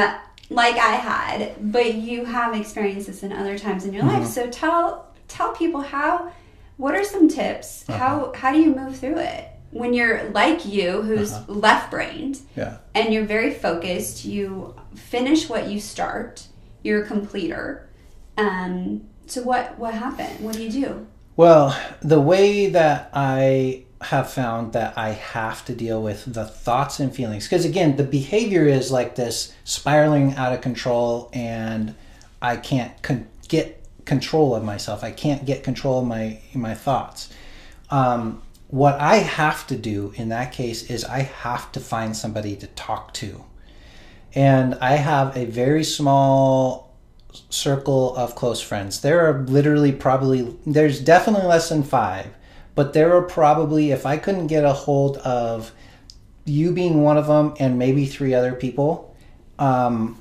like 0.49 0.77
I 0.77 0.95
had, 0.95 1.57
but 1.73 1.95
you 1.95 2.25
have 2.25 2.55
experienced 2.57 3.07
this 3.09 3.23
in 3.23 3.33
other 3.33 3.59
times 3.59 3.85
in 3.85 3.93
your 3.93 4.05
life. 4.05 4.23
Mm-hmm. 4.23 4.31
So 4.31 4.49
tell 4.51 5.09
tell 5.29 5.53
people 5.53 5.81
how. 5.83 6.33
What 6.79 6.95
are 6.95 7.05
some 7.05 7.29
tips? 7.29 7.85
Uh-huh. 7.87 7.99
How 7.99 8.33
how 8.35 8.53
do 8.53 8.59
you 8.59 8.75
move 8.75 8.97
through 8.97 9.19
it 9.19 9.50
when 9.73 9.95
you're 9.95 10.29
like 10.31 10.65
you, 10.67 11.03
who's 11.03 11.33
Uh-huh. 11.33 11.53
left 11.53 11.91
brained, 11.91 12.41
Yeah. 12.57 12.79
and 12.95 13.13
you're 13.15 13.25
very 13.25 13.53
focused. 13.55 14.25
You 14.25 14.75
finish 14.95 15.49
what 15.49 15.69
you 15.69 15.81
start. 15.81 16.47
You're 16.83 17.03
a 17.03 17.07
completer. 17.07 17.87
Um, 18.37 19.03
so 19.27 19.43
what 19.43 19.79
what 19.79 19.95
happened? 19.95 20.41
What 20.41 20.55
do 20.57 20.63
you 20.63 20.71
do? 20.71 21.07
Well, 21.37 21.77
the 22.03 22.21
way 22.21 22.67
that 22.69 23.11
I 23.15 23.85
have 24.03 24.31
found 24.31 24.73
that 24.73 24.95
I 24.97 25.11
have 25.11 25.65
to 25.67 25.75
deal 25.75 26.03
with 26.03 26.33
the 26.35 26.45
thoughts 26.47 26.99
and 27.01 27.15
feelings, 27.15 27.45
because 27.47 27.65
again, 27.65 27.97
the 27.97 28.03
behavior 28.03 28.65
is 28.67 28.91
like 28.91 29.15
this 29.15 29.53
spiraling 29.65 30.35
out 30.37 30.53
of 30.53 30.61
control, 30.63 31.29
and 31.33 31.95
I 32.43 32.57
can't 32.57 33.01
con- 33.03 33.29
get 33.49 33.77
control 34.07 34.55
of 34.57 34.65
myself. 34.65 35.05
I 35.05 35.11
can't 35.13 35.45
get 35.45 35.63
control 35.63 36.01
of 36.01 36.07
my 36.07 36.39
my 36.55 36.75
thoughts. 36.75 37.29
Um, 37.91 38.43
what 38.71 39.01
I 39.01 39.17
have 39.17 39.67
to 39.67 39.77
do 39.77 40.13
in 40.17 40.29
that 40.29 40.53
case 40.53 40.91
is 40.91 41.05
I 41.05 41.21
have 41.21 41.73
to 41.73 41.81
find 41.81 42.17
somebody 42.17 42.55
to 42.57 42.67
talk 42.69 43.13
to, 43.15 43.45
and 44.35 44.77
I 44.77 44.93
have 44.93 45.37
a 45.37 45.45
very 45.47 45.83
small 45.83 46.97
circle 47.49 48.15
of 48.17 48.35
close 48.35 48.61
friends. 48.61 49.01
There 49.01 49.27
are 49.27 49.43
literally 49.43 49.93
probably 49.93 50.57
there's 50.67 51.01
definitely 51.01 51.47
less 51.47 51.69
than 51.69 51.83
five, 51.83 52.29
but 52.75 52.93
there 52.93 53.17
are 53.17 53.23
probably 53.23 53.91
if 53.91 54.07
I 54.07 54.17
couldn't 54.17 54.47
get 54.47 54.65
a 54.65 54.73
hold 54.73 55.17
of 55.19 55.73
you 56.45 56.73
being 56.73 57.03
one 57.03 57.19
of 57.19 57.27
them 57.27 57.55
and 57.59 57.79
maybe 57.79 58.07
three 58.07 58.35
other 58.35 58.53
people, 58.53 59.15
um, 59.59 60.20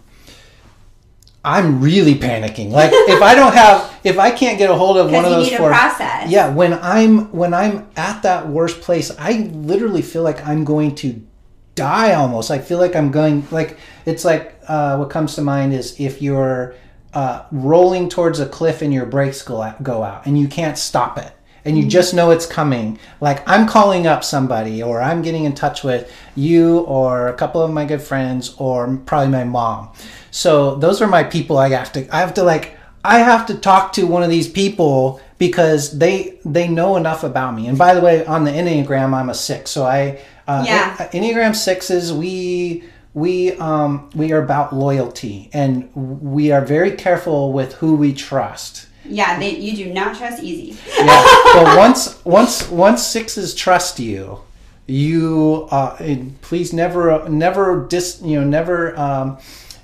I'm 1.43 1.81
really 1.81 2.15
panicking. 2.15 2.69
Like 2.71 2.91
if 2.93 3.21
I 3.21 3.33
don't 3.35 3.53
have 3.53 3.99
if 4.03 4.19
I 4.19 4.31
can't 4.31 4.57
get 4.57 4.69
a 4.69 4.75
hold 4.75 4.97
of 4.97 5.11
one 5.11 5.23
of 5.23 5.31
those 5.31 5.49
four 5.49 5.69
process. 5.69 6.29
yeah, 6.29 6.53
when 6.53 6.73
I'm 6.73 7.31
when 7.31 7.53
I'm 7.53 7.89
at 7.95 8.23
that 8.23 8.49
worst 8.49 8.81
place, 8.81 9.11
I 9.17 9.49
literally 9.53 10.01
feel 10.01 10.23
like 10.23 10.45
I'm 10.45 10.65
going 10.65 10.95
to 10.95 11.21
die 11.75 12.13
almost. 12.13 12.51
I 12.51 12.59
feel 12.59 12.77
like 12.77 12.95
I'm 12.95 13.11
going 13.11 13.47
like 13.51 13.77
it's 14.05 14.25
like 14.25 14.59
uh, 14.67 14.97
what 14.97 15.09
comes 15.09 15.35
to 15.35 15.41
mind 15.41 15.73
is 15.73 15.99
if 15.99 16.21
you're 16.21 16.75
uh, 17.13 17.45
rolling 17.51 18.09
towards 18.09 18.39
a 18.39 18.45
cliff 18.45 18.81
and 18.81 18.93
your 18.93 19.05
brakes 19.05 19.41
go 19.41 19.61
out, 19.61 19.81
go 19.81 20.03
out 20.03 20.25
and 20.25 20.37
you 20.37 20.47
can't 20.47 20.77
stop 20.77 21.17
it 21.17 21.31
and 21.65 21.77
you 21.77 21.87
just 21.87 22.13
know 22.13 22.31
it's 22.31 22.45
coming. 22.45 22.99
Like 23.21 23.47
I'm 23.47 23.67
calling 23.67 24.07
up 24.07 24.23
somebody 24.23 24.81
or 24.81 25.01
I'm 25.01 25.21
getting 25.21 25.45
in 25.45 25.53
touch 25.53 25.83
with 25.83 26.11
you 26.35 26.79
or 26.81 27.27
a 27.27 27.33
couple 27.33 27.61
of 27.61 27.71
my 27.71 27.85
good 27.85 28.01
friends 28.01 28.55
or 28.57 28.97
probably 29.05 29.29
my 29.29 29.43
mom. 29.43 29.89
So 30.31 30.75
those 30.75 31.01
are 31.01 31.07
my 31.07 31.23
people 31.23 31.57
I 31.57 31.69
have 31.69 31.91
to 31.93 32.15
I 32.15 32.19
have 32.19 32.33
to 32.35 32.43
like 32.43 32.77
I 33.03 33.19
have 33.19 33.45
to 33.47 33.55
talk 33.55 33.93
to 33.93 34.05
one 34.05 34.23
of 34.23 34.29
these 34.29 34.49
people 34.49 35.21
because 35.37 35.97
they 35.97 36.39
they 36.45 36.67
know 36.67 36.97
enough 36.97 37.23
about 37.23 37.55
me. 37.55 37.67
And 37.67 37.77
by 37.77 37.93
the 37.93 38.01
way, 38.01 38.25
on 38.25 38.43
the 38.43 38.51
Enneagram, 38.51 39.13
I'm 39.13 39.29
a 39.29 39.33
six. 39.33 39.71
So 39.71 39.85
I 39.85 40.19
uh, 40.47 40.63
Yeah. 40.65 41.09
Enneagram 41.13 41.55
sixes 41.55 42.11
we 42.11 42.83
we 43.13 43.53
um, 43.53 44.09
we 44.15 44.31
are 44.31 44.43
about 44.43 44.75
loyalty 44.75 45.49
and 45.53 45.89
we 45.95 46.51
are 46.51 46.61
very 46.63 46.91
careful 46.91 47.53
with 47.53 47.73
who 47.75 47.95
we 47.95 48.13
trust. 48.13 48.87
Yeah, 49.09 49.39
they, 49.39 49.55
you 49.57 49.75
do 49.75 49.93
not 49.93 50.17
trust 50.17 50.43
easy. 50.43 50.77
Yeah, 50.97 51.41
but 51.53 51.77
once 51.77 52.23
once 52.25 52.69
once 52.69 53.05
sixes 53.05 53.55
trust 53.55 53.99
you, 53.99 54.41
you 54.87 55.67
uh, 55.71 55.97
please 56.41 56.73
never 56.73 57.27
never 57.29 57.85
dis 57.87 58.21
you 58.23 58.39
know 58.39 58.47
never 58.47 58.97
um, 58.99 59.37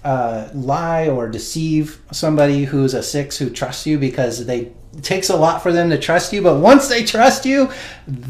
uh, 0.03 0.50
lie 0.53 1.08
or 1.08 1.27
deceive 1.27 2.01
somebody 2.12 2.65
who's 2.65 2.94
a 2.94 3.03
six 3.03 3.38
who 3.38 3.50
trusts 3.50 3.86
you 3.86 3.98
because 3.98 4.46
they 4.46 4.72
it 4.98 5.03
takes 5.03 5.29
a 5.29 5.36
lot 5.36 5.62
for 5.62 5.74
them 5.74 5.89
to 5.89 5.98
trust 5.98 6.32
you. 6.32 6.41
But 6.41 6.60
once 6.60 6.88
they 6.88 7.03
trust 7.03 7.46
you, 7.46 7.70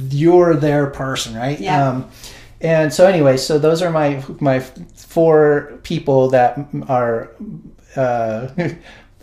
you're 0.09 0.55
their 0.55 0.87
person, 0.87 1.35
right? 1.35 1.59
Yeah. 1.59 1.89
Um, 1.89 2.09
and 2.61 2.91
so 2.91 3.05
anyway, 3.05 3.37
so 3.37 3.59
those 3.59 3.81
are 3.81 3.91
my 3.91 4.23
my 4.39 4.59
four 4.59 5.79
people 5.83 6.29
that 6.29 6.57
are. 6.87 7.31
Uh, 7.95 8.49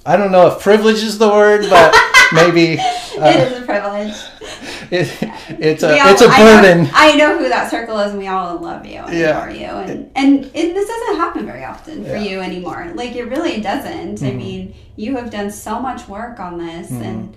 I 0.04 0.16
don't 0.16 0.32
know 0.32 0.49
if 0.49 0.61
privilege 0.61 1.02
is 1.02 1.18
the 1.18 1.28
word, 1.28 1.66
but 1.71 1.94
maybe 2.32 2.75
it 2.80 3.52
is 3.52 3.59
a 3.61 3.64
privilege. 3.64 4.14
it, 4.90 5.16
it's 5.61 5.82
a 5.82 6.00
all- 6.00 6.09
it's 6.12 6.23
a 6.23 6.26
I 6.26 6.38
know- 6.38 6.62
burden. 6.62 6.90
I 6.92 7.14
know, 7.16 7.38
who 7.38 7.49
that 7.49 7.71
circle 7.71 7.99
is, 8.00 8.11
and 8.11 8.18
we 8.18 8.26
all 8.26 8.59
love 8.59 8.85
you 8.85 8.99
and 8.99 9.16
Yeah. 9.16 9.42
adore 9.44 9.54
you. 9.54 9.66
And 9.66 10.11
and 10.16 10.44
it, 10.47 10.75
this 10.75 10.88
doesn't 10.88 11.16
happen 11.16 11.47
very 11.47 11.64
often 11.64 12.04
for 12.04 12.16
Yeah. 12.16 12.23
you 12.23 12.40
anymore. 12.40 12.90
Like 12.94 13.14
it 13.14 13.25
really 13.25 13.61
doesn't. 13.61 14.16
Mm-hmm. 14.16 14.26
I 14.26 14.32
mean, 14.32 14.75
you 14.97 15.16
have 15.16 15.30
done 15.30 15.50
so 15.50 15.78
much 15.80 16.09
work 16.09 16.40
on 16.40 16.59
this, 16.59 16.90
and 16.90 17.37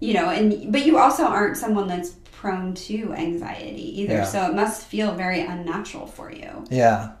you 0.00 0.14
know, 0.14 0.30
and 0.30 0.72
but 0.72 0.86
you 0.86 0.98
also 0.98 1.24
aren't 1.24 1.56
someone 1.58 1.86
that's 1.86 2.10
prone 2.32 2.74
to 2.74 3.12
anxiety 3.14 4.00
either. 4.02 4.14
Yeah. 4.14 4.24
So 4.24 4.46
it 4.46 4.54
must 4.54 4.86
feel 4.86 5.14
very 5.14 5.40
unnatural 5.40 6.06
for 6.06 6.30
you. 6.32 6.64
Yeah. 6.70 7.12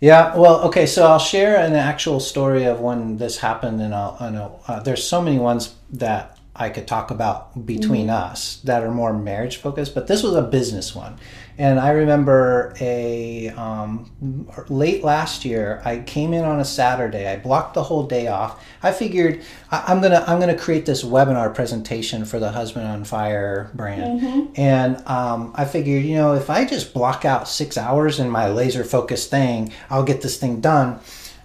Yeah, 0.00 0.36
well, 0.36 0.60
okay, 0.66 0.86
so 0.86 1.06
I'll 1.06 1.18
share 1.18 1.56
an 1.56 1.74
actual 1.74 2.20
story 2.20 2.64
of 2.64 2.78
when 2.78 3.16
this 3.16 3.38
happened, 3.38 3.82
and 3.82 3.92
I'll, 3.92 4.16
I 4.20 4.30
know 4.30 4.60
uh, 4.68 4.80
there's 4.80 5.02
so 5.02 5.20
many 5.20 5.38
ones 5.38 5.74
that 5.94 6.37
I 6.58 6.70
could 6.70 6.86
talk 6.88 7.10
about 7.10 7.66
between 7.66 8.10
us 8.10 8.56
that 8.64 8.82
are 8.82 8.90
more 8.90 9.12
marriage 9.12 9.56
focused, 9.58 9.94
but 9.94 10.06
this 10.08 10.22
was 10.22 10.34
a 10.34 10.42
business 10.42 10.94
one. 10.94 11.18
And 11.56 11.80
I 11.80 11.90
remember 11.90 12.72
a 12.80 13.48
um, 13.50 14.48
late 14.68 15.02
last 15.02 15.44
year, 15.44 15.82
I 15.84 15.98
came 15.98 16.32
in 16.32 16.44
on 16.44 16.60
a 16.60 16.64
Saturday. 16.64 17.26
I 17.26 17.36
blocked 17.36 17.74
the 17.74 17.82
whole 17.82 18.06
day 18.06 18.28
off. 18.28 18.64
I 18.80 18.92
figured 18.92 19.42
I, 19.72 19.84
I'm 19.88 20.00
gonna 20.00 20.24
I'm 20.26 20.38
gonna 20.38 20.56
create 20.56 20.86
this 20.86 21.02
webinar 21.02 21.52
presentation 21.52 22.24
for 22.24 22.38
the 22.38 22.52
Husband 22.52 22.86
on 22.86 23.02
Fire 23.04 23.70
brand, 23.74 24.50
and 24.56 25.04
um, 25.08 25.52
I 25.56 25.64
figured 25.64 26.04
you 26.04 26.14
know 26.14 26.34
if 26.34 26.48
I 26.48 26.64
just 26.64 26.94
block 26.94 27.24
out 27.24 27.48
six 27.48 27.76
hours 27.76 28.20
in 28.20 28.30
my 28.30 28.48
laser 28.48 28.84
focused 28.84 29.28
thing, 29.28 29.72
I'll 29.90 30.04
get 30.04 30.22
this 30.22 30.38
thing 30.38 30.60
done. 30.60 31.00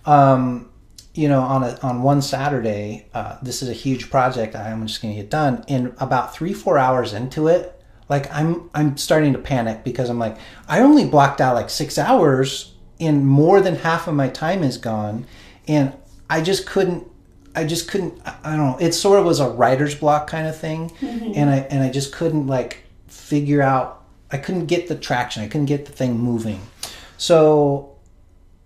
Um, 0.06 0.70
you 1.14 1.28
know, 1.28 1.42
on 1.42 1.64
a 1.64 1.78
on 1.84 2.02
one 2.02 2.22
Saturday, 2.22 3.08
uh, 3.14 3.38
this 3.42 3.62
is 3.62 3.70
a 3.70 3.74
huge 3.74 4.10
project. 4.10 4.56
I'm 4.56 4.88
just 4.88 5.02
going 5.02 5.16
to 5.16 5.22
get 5.22 5.30
done. 5.30 5.64
In 5.68 5.94
about 6.00 6.34
three 6.36 6.54
four 6.54 6.78
hours 6.78 7.14
into 7.14 7.48
it, 7.48 7.80
like 8.10 8.32
I'm 8.34 8.70
I'm 8.74 8.98
starting 8.98 9.34
to 9.34 9.40
panic 9.40 9.84
because 9.84 10.10
I'm 10.10 10.20
like 10.20 10.38
I 10.68 10.80
only 10.82 11.06
blocked 11.06 11.40
out 11.40 11.54
like 11.54 11.70
six 11.70 11.98
hours, 12.00 12.74
and 13.00 13.28
more 13.28 13.62
than 13.62 13.76
half 13.76 14.08
of 14.08 14.16
my 14.16 14.28
time 14.28 14.64
is 14.64 14.78
gone, 14.78 15.26
and 15.68 15.94
I 16.30 16.42
just 16.42 16.66
couldn't. 16.66 17.08
I 17.56 17.66
just 17.66 17.88
couldn't. 17.88 18.20
I 18.26 18.36
I 18.44 18.56
don't 18.56 18.72
know. 18.72 18.78
It 18.80 18.94
sort 18.94 19.20
of 19.20 19.26
was 19.26 19.40
a 19.40 19.50
writer's 19.50 19.94
block 19.94 20.26
kind 20.28 20.48
of 20.48 20.58
thing, 20.58 20.92
and 21.02 21.50
I 21.50 21.58
and 21.70 21.84
I 21.84 21.92
just 21.92 22.12
couldn't 22.12 22.48
like 22.48 22.84
figure 23.08 23.62
out. 23.62 24.04
I 24.32 24.38
couldn't 24.38 24.66
get 24.66 24.88
the 24.88 24.96
traction. 24.96 25.44
I 25.44 25.48
couldn't 25.48 25.68
get 25.68 25.86
the 25.86 25.92
thing 25.92 26.18
moving. 26.18 26.60
So 27.18 27.98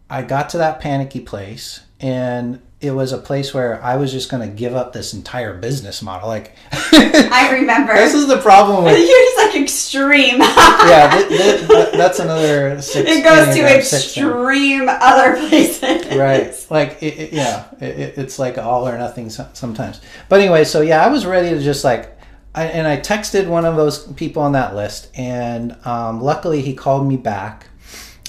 I 0.10 0.22
got 0.22 0.48
to 0.52 0.58
that 0.60 0.80
panicky 0.80 1.20
place 1.20 1.82
and 2.00 2.62
it 2.80 2.92
was 2.92 3.12
a 3.12 3.18
place 3.18 3.56
where 3.56 3.84
I 3.84 3.96
was 3.96 4.12
just 4.12 4.30
going 4.30 4.48
to 4.48 4.56
give 4.56 4.76
up 4.76 4.94
this 4.94 5.14
entire 5.16 5.58
business 5.58 6.04
model. 6.04 6.30
Like, 6.30 6.54
I 6.72 7.50
remember. 7.54 7.94
this 7.96 8.14
is 8.14 8.28
the 8.28 8.38
problem 8.38 8.84
with, 8.84 8.94
You're 8.98 9.08
just 9.08 9.38
like 9.38 9.62
extreme. 9.64 10.38
yeah, 10.40 11.10
th- 11.28 11.28
th- 11.28 11.68
th- 11.68 11.92
that's 11.94 12.20
another 12.20 12.80
six. 12.82 13.10
it 13.10 13.24
goes 13.24 13.56
to 13.56 13.62
extreme 13.64 14.88
other 14.88 15.38
places. 15.50 16.16
Right. 16.16 16.54
Like, 16.70 17.02
it, 17.02 17.18
it- 17.18 17.34
yeah, 17.34 17.66
it, 17.82 18.00
it- 18.00 18.18
it's 18.20 18.38
like 18.38 18.60
all 18.60 18.88
or 18.88 18.96
nothing 18.98 19.32
sometimes. 19.32 20.00
But 20.30 20.40
anyway, 20.42 20.64
so 20.64 20.82
yeah, 20.82 21.04
I 21.04 21.10
was 21.10 21.26
ready 21.26 21.50
to 21.50 21.60
just 21.64 21.84
like, 21.84 22.16
I, 22.54 22.66
and 22.66 22.88
I 22.88 22.98
texted 22.98 23.48
one 23.48 23.66
of 23.66 23.76
those 23.76 24.06
people 24.14 24.44
on 24.44 24.52
that 24.52 24.76
list, 24.76 25.10
and 25.16 25.76
um, 25.86 26.22
luckily 26.22 26.62
he 26.62 26.76
called 26.76 27.08
me 27.08 27.18
back. 27.18 27.68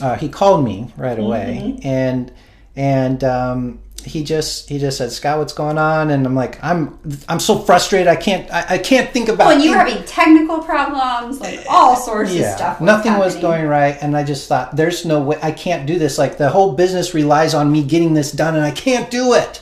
Uh, 0.01 0.17
he 0.17 0.29
called 0.31 0.65
me 0.65 0.93
right 0.97 1.19
away, 1.19 1.79
and 1.83 2.33
and 2.79 3.25
um, 3.25 3.81
he 4.05 4.23
just 4.23 4.69
he 4.69 4.79
just 4.79 4.99
said, 4.99 5.11
"Scott, 5.11 5.39
what's 5.39 5.53
going 5.53 5.79
on?" 5.79 6.11
And 6.11 6.25
I'm 6.25 6.37
like, 6.37 6.63
"I'm 6.63 6.97
I'm 7.29 7.41
so 7.41 7.59
frustrated. 7.59 8.07
I 8.07 8.15
can't 8.15 8.49
I, 8.53 8.75
I 8.75 8.79
can't 8.79 9.11
think 9.11 9.29
about." 9.29 9.49
Well, 9.49 9.57
and 9.57 9.65
you 9.65 9.73
were 9.73 9.79
having 9.79 10.05
technical 10.05 10.61
problems, 10.61 11.41
like 11.41 11.67
all 11.69 11.97
sorts 11.97 12.31
of 12.33 12.47
stuff. 12.47 12.81
Nothing 12.81 13.19
was 13.19 13.35
going 13.35 13.67
right, 13.67 13.99
and 14.01 14.17
I 14.17 14.23
just 14.23 14.49
thought, 14.49 14.77
"There's 14.77 15.05
no 15.05 15.21
way 15.21 15.39
I 15.43 15.51
can't 15.51 15.89
do 15.89 15.99
this. 15.99 16.19
Like 16.19 16.39
the 16.39 16.51
whole 16.51 16.73
business 16.73 17.15
relies 17.15 17.53
on 17.53 17.71
me 17.73 17.83
getting 17.83 18.15
this 18.15 18.31
done, 18.31 18.55
and 18.55 18.65
I 18.65 18.71
can't 18.71 19.11
do 19.11 19.35
it." 19.35 19.61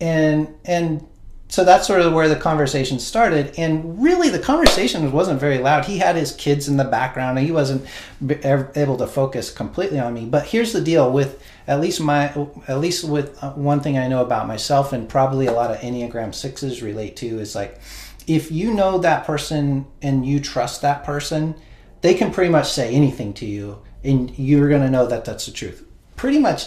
And 0.00 0.52
and 0.64 1.06
so 1.50 1.64
that's 1.64 1.86
sort 1.86 2.02
of 2.02 2.12
where 2.12 2.28
the 2.28 2.36
conversation 2.36 2.98
started. 2.98 3.54
And 3.56 4.02
really, 4.02 4.28
the 4.28 4.38
conversation 4.38 5.10
wasn't 5.12 5.40
very 5.40 5.58
loud. 5.58 5.86
He 5.86 5.98
had 5.98 6.14
his 6.14 6.32
kids 6.32 6.68
in 6.68 6.76
the 6.76 6.84
background, 6.84 7.38
and 7.38 7.46
he 7.46 7.52
wasn't 7.52 7.86
able 8.20 8.98
to 8.98 9.06
focus 9.06 9.50
completely 9.50 9.98
on 9.98 10.12
me. 10.12 10.26
But 10.26 10.46
here's 10.46 10.74
the 10.74 10.80
deal: 10.80 11.10
with 11.10 11.42
at 11.66 11.80
least 11.80 12.00
my 12.00 12.26
at 12.68 12.80
least 12.80 13.04
with 13.04 13.42
uh, 13.42 13.52
one 13.52 13.80
thing 13.80 13.96
I 13.96 14.08
know 14.08 14.22
about 14.22 14.46
myself, 14.46 14.92
and 14.92 15.08
probably 15.08 15.46
a 15.46 15.52
lot 15.52 15.70
of 15.70 15.78
Enneagram 15.78 16.34
sixes 16.34 16.82
relate 16.82 17.16
to 17.16 17.40
is 17.40 17.54
like 17.54 17.80
if 18.26 18.52
you 18.52 18.74
know 18.74 18.98
that 18.98 19.24
person 19.24 19.86
and 20.02 20.26
you 20.26 20.40
trust 20.40 20.82
that 20.82 21.02
person, 21.02 21.54
they 22.02 22.12
can 22.12 22.30
pretty 22.30 22.50
much 22.50 22.70
say 22.70 22.94
anything 22.94 23.32
to 23.34 23.46
you, 23.46 23.80
and 24.04 24.38
you're 24.38 24.68
gonna 24.68 24.90
know 24.90 25.06
that 25.06 25.24
that's 25.24 25.46
the 25.46 25.52
truth. 25.52 25.82
Pretty 26.14 26.38
much 26.38 26.66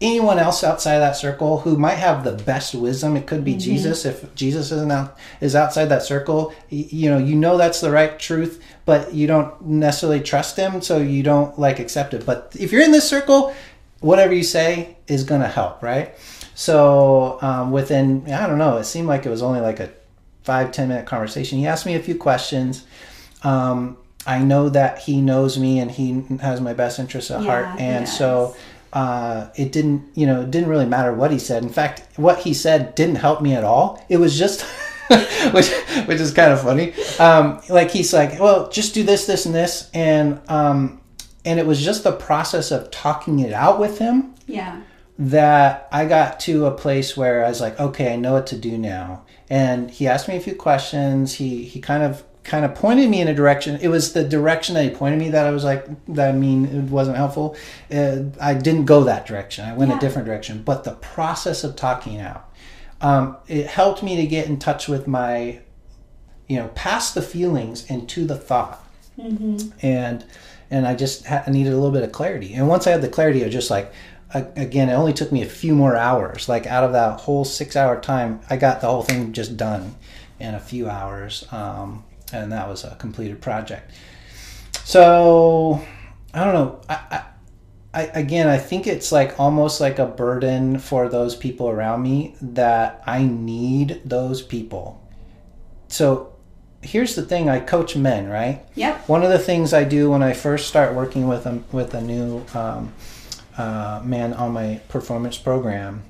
anyone 0.00 0.38
else 0.38 0.62
outside 0.62 0.94
of 0.94 1.00
that 1.00 1.16
circle 1.16 1.60
who 1.60 1.76
might 1.76 1.96
have 1.96 2.22
the 2.22 2.32
best 2.32 2.74
wisdom 2.74 3.16
it 3.16 3.26
could 3.26 3.44
be 3.44 3.52
mm-hmm. 3.52 3.60
jesus. 3.60 4.04
If 4.04 4.34
jesus 4.34 4.70
isn't 4.70 4.92
out 4.92 5.16
is 5.40 5.56
outside 5.56 5.86
that 5.86 6.02
circle 6.02 6.54
you 6.70 7.10
know 7.10 7.18
you 7.18 7.34
know 7.34 7.56
that's 7.56 7.80
the 7.80 7.90
right 7.90 8.18
truth 8.18 8.62
but 8.84 9.12
you 9.12 9.26
don't 9.26 9.60
necessarily 9.64 10.20
trust 10.20 10.56
him 10.56 10.80
so 10.80 10.98
you 10.98 11.22
don't 11.22 11.58
like 11.58 11.78
accept 11.78 12.14
it. 12.14 12.24
But 12.24 12.54
if 12.58 12.72
you're 12.72 12.82
in 12.82 12.92
this 12.92 13.08
circle 13.08 13.54
whatever 14.00 14.32
you 14.32 14.44
say 14.44 14.96
is 15.08 15.24
going 15.24 15.40
to 15.40 15.48
help 15.48 15.82
right? 15.82 16.14
So 16.54 17.38
um, 17.42 17.72
within 17.72 18.30
i 18.32 18.46
don't 18.46 18.58
know 18.58 18.76
it 18.76 18.84
seemed 18.84 19.08
like 19.08 19.26
it 19.26 19.30
was 19.30 19.42
only 19.42 19.60
like 19.60 19.80
a 19.80 19.90
five 20.44 20.70
ten 20.70 20.88
minute 20.88 21.06
conversation. 21.06 21.58
He 21.58 21.66
asked 21.66 21.86
me 21.86 21.94
a 21.94 22.00
few 22.00 22.16
questions. 22.16 22.86
Um, 23.42 23.96
i 24.26 24.40
know 24.40 24.68
that 24.68 24.98
he 24.98 25.20
knows 25.20 25.58
me 25.58 25.78
and 25.78 25.90
he 25.90 26.24
has 26.40 26.60
my 26.60 26.72
best 26.72 26.98
interests 26.98 27.30
at 27.30 27.42
heart. 27.42 27.66
And 27.80 28.04
yes. 28.06 28.18
so 28.18 28.56
uh, 28.92 29.48
it 29.56 29.72
didn't, 29.72 30.10
you 30.14 30.26
know, 30.26 30.42
it 30.42 30.50
didn't 30.50 30.68
really 30.68 30.86
matter 30.86 31.12
what 31.12 31.30
he 31.30 31.38
said. 31.38 31.62
In 31.62 31.68
fact, 31.68 32.18
what 32.18 32.40
he 32.40 32.54
said 32.54 32.94
didn't 32.94 33.16
help 33.16 33.42
me 33.42 33.54
at 33.54 33.64
all. 33.64 34.04
It 34.08 34.16
was 34.18 34.38
just, 34.38 34.62
which, 35.52 35.70
which 36.06 36.20
is 36.20 36.32
kind 36.32 36.52
of 36.52 36.62
funny. 36.62 36.94
Um, 37.18 37.60
like 37.68 37.90
he's 37.90 38.12
like, 38.12 38.38
well, 38.40 38.68
just 38.70 38.94
do 38.94 39.02
this, 39.02 39.26
this, 39.26 39.46
and 39.46 39.54
this, 39.54 39.90
and 39.92 40.40
um, 40.48 41.00
and 41.44 41.58
it 41.58 41.66
was 41.66 41.82
just 41.82 42.04
the 42.04 42.12
process 42.12 42.70
of 42.70 42.90
talking 42.90 43.38
it 43.40 43.52
out 43.52 43.80
with 43.80 43.98
him. 43.98 44.34
Yeah. 44.46 44.82
That 45.18 45.88
I 45.90 46.04
got 46.04 46.38
to 46.40 46.66
a 46.66 46.70
place 46.70 47.16
where 47.16 47.44
I 47.44 47.48
was 47.48 47.60
like, 47.60 47.80
okay, 47.80 48.12
I 48.12 48.16
know 48.16 48.34
what 48.34 48.46
to 48.48 48.56
do 48.56 48.78
now. 48.78 49.24
And 49.50 49.90
he 49.90 50.06
asked 50.06 50.28
me 50.28 50.36
a 50.36 50.40
few 50.40 50.54
questions. 50.54 51.34
He 51.34 51.64
he 51.64 51.80
kind 51.80 52.02
of 52.02 52.22
kind 52.48 52.64
of 52.64 52.74
pointed 52.74 53.10
me 53.10 53.20
in 53.20 53.28
a 53.28 53.34
direction. 53.34 53.78
It 53.80 53.88
was 53.88 54.14
the 54.14 54.24
direction 54.24 54.74
that 54.74 54.84
he 54.84 54.90
pointed 54.90 55.18
me 55.18 55.28
that 55.30 55.46
I 55.46 55.50
was 55.50 55.64
like, 55.64 55.86
that 56.14 56.30
I 56.30 56.32
mean, 56.32 56.64
it 56.64 56.90
wasn't 56.90 57.18
helpful. 57.18 57.56
Uh, 57.92 58.22
I 58.40 58.54
didn't 58.54 58.86
go 58.86 59.04
that 59.04 59.26
direction. 59.26 59.66
I 59.66 59.74
went 59.74 59.90
yeah. 59.90 59.98
a 59.98 60.00
different 60.00 60.26
direction. 60.26 60.62
But 60.62 60.84
the 60.84 60.94
process 60.94 61.62
of 61.62 61.76
talking 61.76 62.20
out, 62.20 62.50
um, 63.02 63.36
it 63.46 63.66
helped 63.66 64.02
me 64.02 64.16
to 64.16 64.26
get 64.26 64.46
in 64.46 64.58
touch 64.58 64.88
with 64.88 65.06
my, 65.06 65.60
you 66.48 66.56
know, 66.56 66.68
past 66.68 67.14
the 67.14 67.22
feelings 67.22 67.88
and 67.90 68.08
to 68.08 68.26
the 68.26 68.36
thought. 68.36 68.82
Mm-hmm. 69.18 69.68
And 69.82 70.24
and 70.70 70.86
I 70.86 70.94
just 70.94 71.26
ha- 71.26 71.44
I 71.46 71.50
needed 71.50 71.72
a 71.72 71.76
little 71.76 71.92
bit 71.92 72.02
of 72.02 72.12
clarity. 72.12 72.54
And 72.54 72.66
once 72.66 72.86
I 72.86 72.90
had 72.90 73.02
the 73.02 73.08
clarity, 73.08 73.42
I 73.42 73.46
was 73.46 73.54
just 73.54 73.70
like, 73.70 73.92
again, 74.32 74.88
it 74.88 74.94
only 74.94 75.12
took 75.12 75.32
me 75.32 75.42
a 75.42 75.48
few 75.48 75.74
more 75.74 75.96
hours. 75.96 76.48
Like 76.48 76.66
out 76.66 76.84
of 76.84 76.92
that 76.92 77.20
whole 77.20 77.44
six 77.44 77.76
hour 77.76 78.00
time, 78.00 78.40
I 78.48 78.56
got 78.56 78.80
the 78.80 78.86
whole 78.86 79.02
thing 79.02 79.32
just 79.32 79.56
done 79.56 79.94
in 80.40 80.54
a 80.54 80.60
few 80.60 80.88
hours. 80.88 81.46
Um, 81.52 82.04
and 82.32 82.52
that 82.52 82.68
was 82.68 82.84
a 82.84 82.94
completed 82.96 83.40
project. 83.40 83.92
So 84.84 85.84
I 86.34 86.44
don't 86.44 86.54
know. 86.54 86.80
I, 86.88 86.94
I, 87.10 87.24
I, 87.94 88.02
again, 88.14 88.48
I 88.48 88.58
think 88.58 88.86
it's 88.86 89.10
like 89.10 89.38
almost 89.40 89.80
like 89.80 89.98
a 89.98 90.06
burden 90.06 90.78
for 90.78 91.08
those 91.08 91.34
people 91.34 91.68
around 91.68 92.02
me 92.02 92.36
that 92.40 93.02
I 93.06 93.24
need 93.24 94.02
those 94.04 94.42
people. 94.42 95.06
So 95.88 96.34
here's 96.82 97.14
the 97.14 97.22
thing: 97.22 97.48
I 97.48 97.60
coach 97.60 97.96
men, 97.96 98.28
right? 98.28 98.64
Yep. 98.74 99.08
One 99.08 99.22
of 99.22 99.30
the 99.30 99.38
things 99.38 99.72
I 99.72 99.84
do 99.84 100.10
when 100.10 100.22
I 100.22 100.32
first 100.32 100.68
start 100.68 100.94
working 100.94 101.28
with 101.28 101.46
a 101.46 101.62
with 101.72 101.94
a 101.94 102.00
new 102.00 102.44
um, 102.54 102.92
uh, 103.56 104.00
man 104.04 104.34
on 104.34 104.52
my 104.52 104.80
performance 104.88 105.38
program 105.38 106.04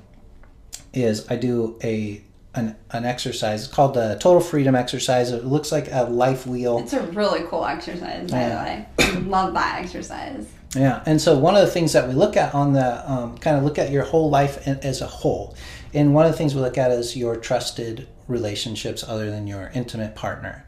is 0.93 1.29
I 1.29 1.35
do 1.35 1.79
a 1.83 2.21
an, 2.55 2.75
an 2.91 3.05
exercise 3.05 3.65
it's 3.65 3.73
called 3.73 3.93
the 3.93 4.17
total 4.19 4.41
freedom 4.41 4.75
exercise. 4.75 5.31
It 5.31 5.45
looks 5.45 5.71
like 5.71 5.87
a 5.91 6.03
life 6.03 6.47
wheel. 6.47 6.79
It's 6.79 6.93
a 6.93 7.03
really 7.11 7.43
cool 7.47 7.65
exercise 7.65 8.29
by 8.31 8.39
yeah. 8.39 8.85
the 8.97 9.03
way 9.03 9.21
love 9.21 9.53
that 9.53 9.81
exercise. 9.83 10.47
Yeah 10.75 11.01
and 11.05 11.21
so 11.21 11.37
one 11.37 11.55
of 11.55 11.61
the 11.61 11.71
things 11.71 11.93
that 11.93 12.07
we 12.07 12.13
look 12.13 12.37
at 12.37 12.53
on 12.53 12.73
the 12.73 13.11
um, 13.11 13.37
kind 13.37 13.57
of 13.57 13.63
look 13.63 13.77
at 13.79 13.91
your 13.91 14.03
whole 14.03 14.29
life 14.29 14.67
as 14.67 15.01
a 15.01 15.07
whole 15.07 15.55
and 15.93 16.13
one 16.13 16.25
of 16.25 16.31
the 16.31 16.37
things 16.37 16.53
we 16.53 16.61
look 16.61 16.77
at 16.77 16.91
is 16.91 17.15
your 17.17 17.35
trusted 17.35 18.07
relationships 18.27 19.03
other 19.03 19.31
than 19.31 19.47
your 19.47 19.71
intimate 19.73 20.15
partner. 20.15 20.67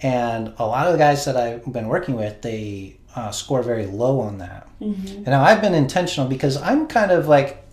And 0.00 0.54
a 0.58 0.66
lot 0.66 0.86
of 0.86 0.92
the 0.92 0.98
guys 0.98 1.24
that 1.26 1.36
i've 1.36 1.70
been 1.72 1.88
working 1.88 2.14
with 2.14 2.42
they 2.42 2.98
uh, 3.16 3.30
score 3.30 3.62
very 3.62 3.86
low 3.86 4.20
on 4.20 4.38
that. 4.38 4.68
Mm-hmm. 4.80 5.16
and 5.16 5.26
now 5.26 5.42
i've 5.42 5.62
been 5.62 5.74
intentional 5.74 6.28
because 6.28 6.60
i'm 6.60 6.88
kind 6.88 7.12
of 7.12 7.28
like 7.28 7.64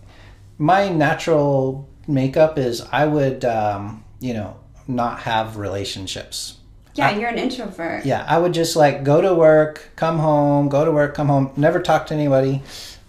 my 0.56 0.88
natural 0.88 1.88
makeup 2.12 2.58
is 2.58 2.80
I 2.92 3.06
would, 3.06 3.44
um, 3.44 4.04
you 4.20 4.34
know, 4.34 4.56
not 4.86 5.20
have 5.20 5.56
relationships. 5.56 6.58
Yeah, 6.94 7.08
I, 7.08 7.18
you're 7.18 7.30
an 7.30 7.38
introvert. 7.38 8.04
Yeah, 8.04 8.24
I 8.28 8.38
would 8.38 8.52
just 8.52 8.76
like 8.76 9.02
go 9.04 9.20
to 9.20 9.34
work, 9.34 9.90
come 9.96 10.18
home, 10.18 10.68
go 10.68 10.84
to 10.84 10.92
work, 10.92 11.14
come 11.14 11.28
home, 11.28 11.52
never 11.56 11.80
talk 11.80 12.06
to 12.08 12.14
anybody. 12.14 12.62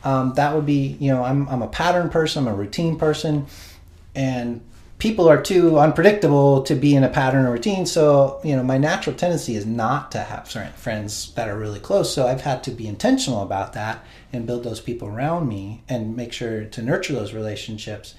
Um, 0.04 0.34
that 0.36 0.56
would 0.56 0.66
be, 0.66 0.98
you 1.00 1.12
know, 1.12 1.24
I'm, 1.24 1.48
I'm 1.50 1.62
a 1.62 1.68
pattern 1.68 2.10
person, 2.10 2.46
I'm 2.46 2.54
a 2.54 2.56
routine 2.56 2.98
person, 2.98 3.46
and 4.16 4.62
people 5.00 5.28
are 5.30 5.42
too 5.42 5.80
unpredictable 5.80 6.64
to 6.64 6.76
be 6.76 6.96
in 6.96 7.04
a 7.04 7.10
pattern 7.10 7.46
or 7.46 7.52
routine. 7.52 7.86
So, 7.86 8.40
you 8.44 8.56
know, 8.56 8.64
my 8.64 8.78
natural 8.78 9.16
tendency 9.16 9.56
is 9.56 9.66
not 9.66 10.12
to 10.14 10.20
have 10.20 10.50
certain 10.50 10.74
friends 10.74 11.34
that 11.34 11.50
are 11.50 11.58
really 11.58 11.80
close. 11.80 12.14
So 12.14 12.28
I've 12.28 12.42
had 12.42 12.64
to 12.64 12.72
be 12.72 12.88
intentional 12.88 13.42
about 13.42 13.74
that 13.74 14.04
and 14.32 14.48
build 14.48 14.64
those 14.64 14.80
people 14.80 15.10
around 15.10 15.48
me 15.48 15.84
and 15.90 16.16
make 16.16 16.32
sure 16.32 16.64
to 16.64 16.82
nurture 16.82 17.14
those 17.14 17.34
relationships. 17.34 18.16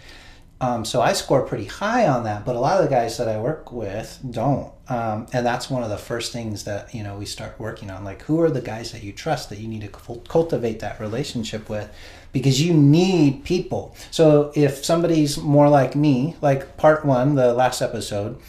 Um, 0.61 0.85
so 0.85 1.03
I 1.03 1.13
score 1.13 1.43
pretty 1.43 1.65
high 1.65 2.07
on 2.07 2.25
that, 2.25 2.45
but 2.45 2.57
a 2.57 2.61
lot 2.61 2.79
of 2.79 2.85
the 2.85 2.91
guys 2.91 3.19
that 3.19 3.29
I 3.29 3.39
work 3.39 3.73
with 3.73 4.21
don't. 4.31 4.73
Um, 4.89 5.27
and 5.33 5.45
that's 5.45 5.69
one 5.69 5.83
of 5.83 5.91
the 5.91 5.99
first 5.99 6.33
things 6.33 6.65
that 6.65 6.95
you 6.95 7.03
know 7.03 7.17
we 7.17 7.27
start 7.27 7.59
working 7.59 7.91
on. 7.91 8.05
Like, 8.05 8.23
who 8.23 8.41
are 8.41 8.51
the 8.51 8.61
guys 8.61 8.93
that 8.93 9.03
you 9.03 9.13
trust 9.13 9.51
that 9.51 9.59
you 9.59 9.69
need 9.69 9.81
to 9.81 10.21
cultivate 10.29 10.81
that 10.81 11.01
relationship 11.01 11.69
with? 11.69 11.91
Because 12.33 12.61
you 12.61 12.73
need 12.75 13.45
people. 13.45 13.95
So 14.11 14.53
if 14.55 14.85
somebody's 14.85 15.39
more 15.39 15.69
like 15.69 15.97
me, 15.97 16.37
like 16.41 16.77
part 16.77 17.05
one, 17.05 17.35
the 17.35 17.53
last 17.55 17.81
episode, 17.81 18.41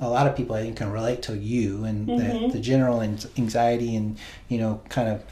a 0.00 0.08
lot 0.08 0.26
of 0.26 0.36
people 0.36 0.54
I 0.54 0.62
think 0.62 0.76
can 0.76 0.90
relate 0.90 1.22
to 1.22 1.36
you 1.36 1.84
and 1.84 2.06
mm-hmm. 2.06 2.46
the, 2.46 2.52
the 2.54 2.60
general 2.60 3.00
anxiety 3.00 3.96
and 3.96 4.18
you 4.48 4.58
know 4.58 4.80
kind 4.88 5.08
of 5.08 5.22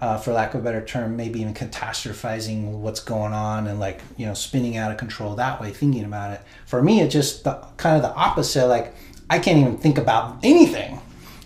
uh, 0.00 0.16
for 0.16 0.32
lack 0.32 0.54
of 0.54 0.60
a 0.60 0.64
better 0.64 0.84
term, 0.84 1.16
maybe 1.16 1.40
even 1.40 1.54
catastrophizing 1.54 2.70
what's 2.70 3.00
going 3.00 3.32
on 3.32 3.66
and 3.66 3.80
like 3.80 4.00
you 4.16 4.26
know 4.26 4.34
spinning 4.34 4.76
out 4.76 4.90
of 4.90 4.96
control 4.96 5.34
that 5.36 5.60
way, 5.60 5.72
thinking 5.72 6.04
about 6.04 6.32
it. 6.32 6.40
For 6.66 6.82
me, 6.82 7.00
it's 7.00 7.12
just 7.12 7.44
the, 7.44 7.54
kind 7.76 7.96
of 7.96 8.02
the 8.02 8.14
opposite. 8.14 8.66
Like 8.66 8.94
I 9.28 9.38
can't 9.38 9.58
even 9.58 9.78
think 9.78 9.98
about 9.98 10.38
anything. 10.42 11.00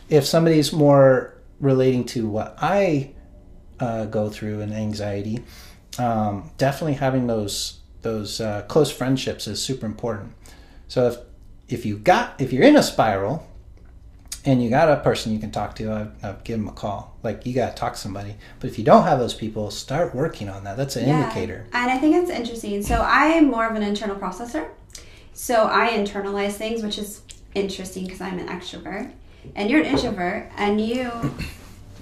If 0.09 0.27
somebody's 0.27 0.73
more 0.73 1.35
relating 1.61 2.05
to 2.05 2.29
what 2.29 2.57
I 2.61 3.13
uh, 3.81 4.05
go 4.07 4.29
through 4.29 4.61
and 4.61 4.75
anxiety, 4.75 5.43
um, 5.99 6.51
definitely 6.59 6.95
having 6.95 7.27
those 7.27 7.81
those 8.03 8.41
uh, 8.41 8.63
close 8.63 8.91
friendships 8.91 9.47
is 9.47 9.63
super 9.63 9.87
important. 9.87 10.35
So 10.89 11.09
if 11.09 11.17
if 11.69 11.87
you 11.87 11.97
got 11.97 12.39
if 12.39 12.53
you're 12.53 12.65
in 12.65 12.77
a 12.77 12.83
spiral 12.83 13.49
and 14.45 14.63
you 14.63 14.71
got 14.71 14.89
a 14.89 14.97
person 14.97 15.33
you 15.33 15.39
can 15.39 15.51
talk 15.51 15.77
to, 15.77 15.93
I'd, 15.93 16.25
I'd 16.25 16.45
give 16.45 16.59
them 16.59 16.69
a 16.69 16.73
call. 16.73 17.17
Like 17.23 17.47
you 17.47 17.55
got 17.55 17.77
to 17.77 17.81
talk 17.81 17.95
to 17.95 17.99
somebody. 17.99 18.35
But 18.61 18.71
if 18.71 18.79
you 18.79 18.85
don't 18.85 19.05
have 19.05 19.19
those 19.19 19.35
people, 19.35 19.71
start 19.71 20.15
working 20.15 20.49
on 20.49 20.65
that. 20.65 20.77
That's 20.77 20.97
an 20.97 21.09
yeah. 21.09 21.23
indicator. 21.23 21.67
And 21.73 21.91
I 21.91 21.99
think 21.99 22.17
it's 22.17 22.31
interesting. 22.31 22.83
So 22.83 22.97
I 22.97 23.27
am 23.27 23.47
more 23.47 23.69
of 23.69 23.77
an 23.77 23.83
internal 23.83 24.17
processor. 24.17 24.69
So 25.33 25.69
I 25.71 25.91
internalize 25.91 26.53
things, 26.53 26.83
which 26.83 26.99
is 26.99 27.23
interesting 27.55 28.05
because 28.05 28.21
I'm 28.21 28.39
an 28.39 28.49
extrovert, 28.49 29.13
and 29.55 29.71
you're 29.71 29.81
an 29.81 29.87
introvert, 29.87 30.51
and 30.57 30.81
you 30.81 31.11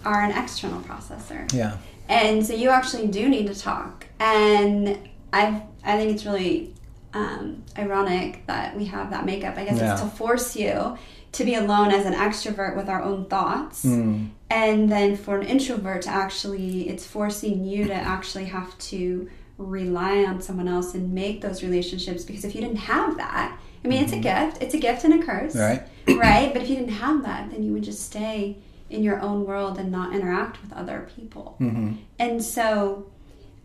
are 0.05 0.23
an 0.23 0.33
external 0.33 0.81
processor. 0.81 1.53
Yeah. 1.53 1.77
And 2.09 2.45
so 2.45 2.55
you 2.55 2.71
actually 2.71 3.07
do 3.07 3.29
need 3.29 3.47
to 3.47 3.55
talk. 3.55 4.07
And 4.19 4.99
I 5.33 5.63
I 5.85 5.97
think 5.97 6.13
it's 6.13 6.27
really 6.27 6.75
um, 7.13 7.65
ironic 7.77 8.47
that 8.47 8.77
we 8.77 8.85
have 8.87 9.11
that 9.11 9.27
makeup. 9.27 9.57
I 9.57 9.65
guess 9.65 9.79
yeah. 9.79 9.93
it's 9.93 10.03
to 10.03 10.09
force 10.09 10.57
you 10.57 10.97
to 11.33 11.45
be 11.45 11.55
alone 11.55 11.91
as 11.91 12.07
an 12.07 12.15
extrovert 12.15 12.77
with 12.77 12.89
our 12.89 13.03
own 13.03 13.25
thoughts 13.27 13.85
mm. 13.85 14.29
and 14.49 14.91
then 14.91 15.17
for 15.17 15.39
an 15.39 15.47
introvert 15.47 16.03
to 16.03 16.11
actually 16.11 16.89
it's 16.89 17.07
forcing 17.07 17.65
you 17.65 17.87
to 17.87 17.95
actually 17.95 18.47
have 18.47 18.77
to 18.79 19.31
rely 19.59 20.25
on 20.25 20.41
someone 20.41 20.67
else 20.67 20.95
and 20.95 21.13
make 21.13 21.41
those 21.41 21.63
relationships 21.63 22.25
because 22.25 22.45
if 22.45 22.55
you 22.55 22.61
didn't 22.61 22.77
have 22.77 23.17
that 23.17 23.57
i 23.85 23.89
mean 23.89 23.99
mm-hmm. 23.99 24.05
it's 24.05 24.13
a 24.13 24.17
mm-hmm. 24.17 24.47
gift 24.47 24.63
it's 24.63 24.75
a 24.75 24.79
gift 24.79 25.05
and 25.05 25.23
a 25.23 25.25
curse 25.25 25.55
right 25.55 25.83
right 26.17 26.53
but 26.53 26.63
if 26.63 26.69
you 26.69 26.77
didn't 26.77 26.93
have 26.93 27.23
that 27.23 27.51
then 27.51 27.63
you 27.63 27.73
would 27.73 27.85
just 27.85 28.05
stay 28.05 28.57
in 28.89 29.05
your 29.05 29.21
own 29.21 29.45
world 29.45 29.79
and 29.79 29.93
not 29.93 30.13
interact 30.13 30.61
with 30.63 30.73
other 30.73 31.09
people 31.15 31.57
mm-hmm. 31.61 31.93
and 32.19 32.43
so 32.43 33.07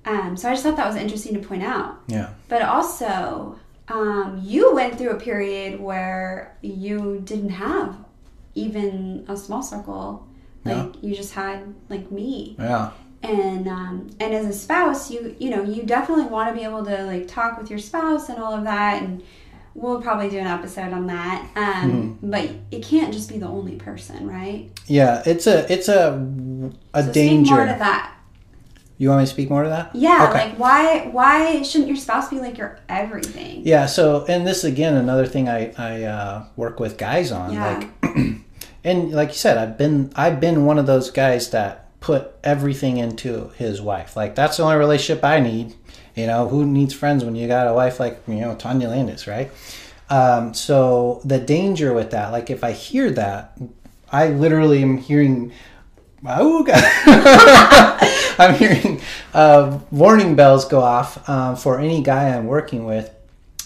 um, 0.06 0.38
so 0.38 0.50
i 0.50 0.54
just 0.54 0.64
thought 0.64 0.78
that 0.78 0.88
was 0.88 0.96
interesting 0.96 1.34
to 1.34 1.48
point 1.48 1.64
out 1.64 1.98
yeah 2.08 2.30
but 2.48 2.62
also 2.62 3.58
um, 3.88 4.42
you 4.44 4.74
went 4.74 4.98
through 4.98 5.12
a 5.12 5.20
period 5.20 5.80
where 5.80 6.58
you 6.62 7.22
didn't 7.24 7.50
have 7.50 7.96
even 8.56 9.26
a 9.28 9.38
small 9.38 9.62
circle. 9.62 10.28
Like 10.64 10.96
yeah. 10.96 11.02
you 11.02 11.16
just 11.16 11.34
had 11.34 11.76
like 11.90 12.12
me. 12.12 12.56
Yeah. 12.58 12.92
And 13.22 13.68
um, 13.68 14.10
and 14.20 14.34
as 14.34 14.46
a 14.48 14.54
spouse, 14.54 15.12
you 15.12 15.36
you 15.40 15.50
know 15.50 15.64
you 15.64 15.84
definitely 15.84 16.26
want 16.26 16.50
to 16.50 16.60
be 16.60 16.66
able 16.66 16.84
to 16.86 17.06
like 17.06 17.28
talk 17.28 17.60
with 17.60 17.70
your 17.70 17.80
spouse 17.80 18.30
and 18.30 18.40
all 18.40 18.54
of 18.54 18.64
that. 18.64 19.04
And 19.04 19.24
we'll 19.76 20.02
probably 20.02 20.30
do 20.30 20.40
an 20.40 20.48
episode 20.48 20.94
on 20.94 21.08
that. 21.08 21.48
Um, 21.56 21.92
mm-hmm. 21.92 22.32
But 22.32 22.50
it 22.72 22.84
can't 22.84 23.14
just 23.14 23.30
be 23.30 23.38
the 23.38 23.48
only 23.48 23.76
person, 23.76 24.28
right? 24.28 24.72
Yeah, 24.88 25.22
it's 25.26 25.46
a 25.46 25.72
it's 25.72 25.90
a 25.90 26.14
a 26.94 27.04
so 27.04 27.12
danger. 27.12 27.56
More 27.56 27.66
to 27.66 27.76
that. 27.78 28.15
You 28.98 29.10
want 29.10 29.20
me 29.20 29.26
to 29.26 29.32
speak 29.32 29.50
more 29.50 29.64
to 29.64 29.70
that? 29.70 29.94
Yeah, 29.94 30.28
okay. 30.30 30.50
like 30.50 30.60
why 30.60 31.08
why 31.12 31.62
shouldn't 31.64 31.90
your 31.90 31.98
spouse 31.98 32.30
be 32.30 32.40
like 32.40 32.58
your 32.58 32.80
everything? 32.88 33.62
Yeah, 33.66 33.88
so 33.88 34.26
and 34.28 34.48
this 34.48 34.64
again 34.64 34.96
another 34.96 35.26
thing 35.26 35.50
I 35.50 35.74
I 35.78 36.04
uh, 36.04 36.46
work 36.56 36.80
with 36.80 36.98
guys 36.98 37.32
on 37.32 37.54
yeah. 37.54 37.90
like 38.04 38.16
and 38.84 39.12
like 39.12 39.30
you 39.30 39.36
said 39.36 39.58
I've 39.58 39.78
been 39.78 40.12
I've 40.16 40.40
been 40.40 40.66
one 40.66 40.80
of 40.80 40.86
those 40.86 41.12
guys 41.12 41.50
that 41.50 41.86
put 42.06 42.32
everything 42.44 42.98
into 42.98 43.50
his 43.58 43.82
wife. 43.82 44.16
Like 44.16 44.36
that's 44.36 44.58
the 44.58 44.64
only 44.64 44.78
relationship 44.78 45.24
I 45.24 45.40
need. 45.40 45.74
You 46.16 46.28
know, 46.28 46.48
who 46.48 46.64
needs 46.66 46.94
friends 46.94 47.26
when 47.26 47.36
you 47.36 47.48
got 47.48 47.68
a 47.68 47.74
wife 47.74 48.00
like, 48.00 48.22
you 48.28 48.36
know, 48.36 48.56
Tanya 48.56 48.88
Landis, 48.88 49.28
right? 49.28 49.52
Um, 50.10 50.54
so 50.54 51.20
the 51.26 51.40
danger 51.40 51.94
with 51.94 52.12
that, 52.12 52.32
like 52.32 52.50
if 52.52 52.64
I 52.64 52.74
hear 52.74 53.10
that, 53.12 53.58
I 54.12 54.28
literally 54.28 54.84
am 54.84 54.98
hearing 54.98 55.52
oh 56.28 56.64
I'm 58.40 58.56
hearing 58.56 59.02
uh, 59.34 59.80
warning 59.92 60.36
bells 60.36 60.66
go 60.66 60.82
off 60.82 61.28
um, 61.30 61.56
for 61.56 61.80
any 61.80 62.02
guy 62.02 62.36
I'm 62.36 62.48
working 62.48 62.86
with 62.86 63.14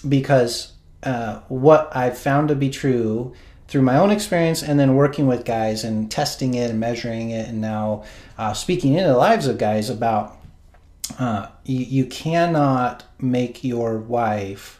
because 0.07 0.73
uh, 1.03 1.39
what 1.47 1.95
I've 1.95 2.17
found 2.17 2.49
to 2.49 2.55
be 2.55 2.69
true 2.69 3.33
through 3.67 3.83
my 3.83 3.97
own 3.97 4.09
experience 4.09 4.63
and 4.63 4.79
then 4.79 4.95
working 4.95 5.27
with 5.27 5.45
guys 5.45 5.83
and 5.83 6.09
testing 6.09 6.55
it 6.55 6.71
and 6.71 6.79
measuring 6.79 7.29
it 7.29 7.47
and 7.49 7.61
now 7.61 8.03
uh, 8.37 8.53
speaking 8.53 8.95
into 8.95 9.09
the 9.09 9.17
lives 9.17 9.47
of 9.47 9.57
guys 9.57 9.89
about 9.89 10.37
uh, 11.17 11.47
you, 11.65 11.85
you, 11.85 12.05
cannot 12.05 13.03
make 13.19 13.63
your 13.63 13.97
wife 13.97 14.79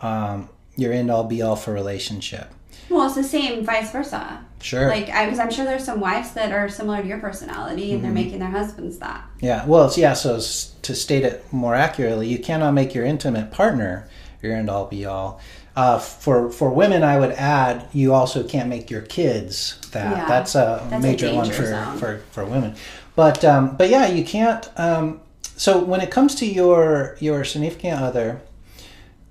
um, 0.00 0.48
your 0.76 0.92
end 0.92 1.10
all 1.10 1.24
be 1.24 1.42
all 1.42 1.56
for 1.56 1.72
relationship. 1.72 2.52
Well, 2.88 3.06
it's 3.06 3.14
the 3.14 3.22
same 3.22 3.64
vice 3.64 3.92
versa. 3.92 4.44
Sure. 4.60 4.88
Like, 4.88 5.06
because 5.06 5.38
I'm 5.38 5.50
sure 5.50 5.64
there's 5.64 5.84
some 5.84 6.00
wives 6.00 6.32
that 6.32 6.52
are 6.52 6.68
similar 6.68 7.02
to 7.02 7.08
your 7.08 7.18
personality, 7.18 7.92
and 7.92 7.94
mm-hmm. 7.94 8.02
they're 8.02 8.24
making 8.24 8.38
their 8.40 8.50
husbands 8.50 8.98
that. 8.98 9.24
Yeah. 9.40 9.64
Well, 9.66 9.92
yeah. 9.96 10.12
So 10.12 10.34
to 10.34 10.94
state 10.94 11.24
it 11.24 11.50
more 11.52 11.74
accurately, 11.74 12.28
you 12.28 12.38
cannot 12.38 12.72
make 12.72 12.94
your 12.94 13.04
intimate 13.04 13.50
partner 13.50 14.08
your 14.42 14.54
end 14.54 14.70
all 14.70 14.86
be 14.86 15.04
all. 15.04 15.40
Uh, 15.76 15.98
for 15.98 16.50
for 16.50 16.70
women, 16.70 17.02
I 17.02 17.18
would 17.18 17.32
add 17.32 17.88
you 17.92 18.12
also 18.12 18.42
can't 18.42 18.68
make 18.68 18.90
your 18.90 19.02
kids 19.02 19.78
that. 19.92 20.16
Yeah, 20.16 20.26
that's 20.26 20.54
a 20.54 20.86
that's 20.90 21.02
major 21.02 21.28
a 21.28 21.34
one 21.34 21.50
for, 21.50 21.96
for 21.98 22.18
for 22.32 22.44
women. 22.44 22.74
But 23.14 23.44
um, 23.44 23.76
but 23.76 23.88
yeah, 23.88 24.08
you 24.08 24.24
can't. 24.24 24.68
Um, 24.76 25.20
so 25.56 25.82
when 25.82 26.00
it 26.00 26.10
comes 26.10 26.34
to 26.36 26.46
your 26.46 27.16
your 27.20 27.44
significant 27.44 28.00
other, 28.00 28.42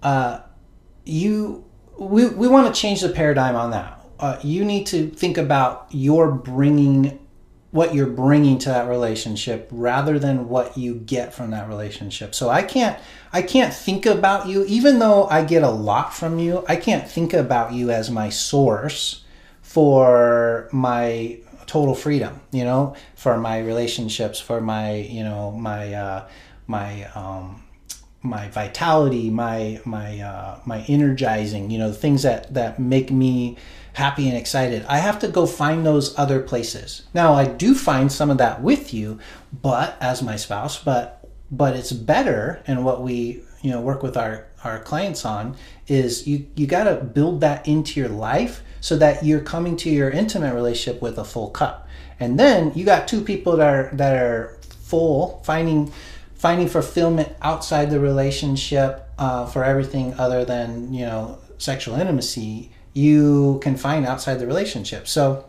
uh, 0.02 0.40
you 1.06 1.66
we 1.98 2.28
we 2.28 2.48
want 2.48 2.74
to 2.74 2.82
change 2.82 3.02
the 3.02 3.10
paradigm 3.10 3.56
on 3.56 3.72
that. 3.72 3.99
Uh, 4.20 4.40
you 4.44 4.66
need 4.66 4.86
to 4.88 5.10
think 5.10 5.38
about 5.38 5.88
your 5.92 6.32
bringing 6.32 7.20
what 7.72 7.94
you're 7.94 8.08
bringing 8.08 8.58
to 8.58 8.70
that 8.70 8.90
relationship 8.90 9.68
rather 9.72 10.18
than 10.18 10.50
what 10.50 10.76
you 10.76 10.96
get 10.96 11.34
from 11.34 11.52
that 11.52 11.68
relationship. 11.68 12.34
So 12.34 12.50
I 12.50 12.64
can't 12.64 12.98
I 13.32 13.42
can't 13.42 13.74
think 13.74 14.06
about 14.06 14.48
you 14.48 14.66
even 14.66 15.00
though 15.00 15.28
I 15.28 15.44
get 15.44 15.64
a 15.64 15.70
lot 15.70 16.14
from 16.14 16.40
you. 16.40 16.66
I 16.68 16.76
can't 16.76 17.08
think 17.10 17.34
about 17.34 17.74
you 17.74 17.92
as 17.92 18.10
my 18.10 18.30
source 18.30 19.24
for 19.62 20.68
my 20.72 21.38
total 21.68 21.94
freedom, 21.94 22.42
you 22.52 22.64
know, 22.64 22.96
for 23.16 23.38
my 23.38 23.60
relationships, 23.60 24.40
for 24.40 24.60
my, 24.60 24.96
you 24.96 25.24
know, 25.24 25.52
my 25.52 25.94
uh 25.94 26.28
my 26.66 27.06
um 27.14 27.64
my 28.22 28.50
vitality, 28.50 29.30
my 29.30 29.80
my 29.86 30.20
uh, 30.20 30.60
my 30.66 30.84
energizing, 30.88 31.70
you 31.70 31.78
know, 31.78 31.92
things 31.92 32.24
that 32.24 32.54
that 32.54 32.80
make 32.80 33.12
me 33.12 33.58
happy 34.00 34.30
and 34.30 34.38
excited. 34.38 34.86
I 34.88 35.00
have 35.00 35.20
to 35.20 35.28
go 35.28 35.46
find 35.46 35.86
those 35.86 36.18
other 36.18 36.40
places. 36.40 37.04
Now 37.14 37.34
I 37.34 37.46
do 37.46 37.76
find 37.76 38.10
some 38.10 38.30
of 38.32 38.38
that 38.38 38.64
with 38.64 38.94
you, 38.94 39.20
but 39.52 39.98
as 40.00 40.24
my 40.24 40.38
spouse, 40.38 40.82
but 40.82 41.28
but 41.52 41.76
it's 41.76 41.92
better 41.92 42.62
and 42.66 42.86
what 42.86 43.02
we 43.02 43.44
you 43.62 43.72
know 43.72 43.82
work 43.82 44.02
with 44.02 44.16
our 44.16 44.46
our 44.64 44.80
clients 44.80 45.26
on 45.26 45.58
is 45.88 46.28
you 46.28 46.48
you 46.56 46.66
got 46.66 46.86
to 46.86 46.96
build 46.96 47.42
that 47.42 47.68
into 47.68 48.00
your 48.00 48.10
life 48.10 48.62
so 48.80 48.96
that 48.98 49.26
you're 49.26 49.42
coming 49.42 49.76
to 49.76 49.90
your 49.90 50.10
intimate 50.10 50.54
relationship 50.54 51.02
with 51.02 51.18
a 51.18 51.26
full 51.26 51.50
cup. 51.50 51.86
And 52.22 52.40
then 52.40 52.72
you 52.76 52.86
got 52.86 53.08
two 53.08 53.22
people 53.22 53.58
that 53.58 53.68
are 53.68 53.90
that 53.94 54.16
are 54.16 54.58
full 54.62 55.42
finding 55.44 55.92
finding 56.36 56.70
fulfillment 56.70 57.30
outside 57.42 57.90
the 57.90 58.00
relationship 58.00 59.10
uh, 59.18 59.46
for 59.46 59.66
everything 59.66 60.14
other 60.14 60.46
than 60.46 60.94
you 60.94 61.06
know 61.06 61.38
sexual 61.58 61.96
intimacy 61.96 62.72
you 62.94 63.60
can 63.62 63.78
find 63.78 64.06
outside 64.06 64.36
the 64.36 64.48
relationship. 64.48 65.08
So 65.08 65.46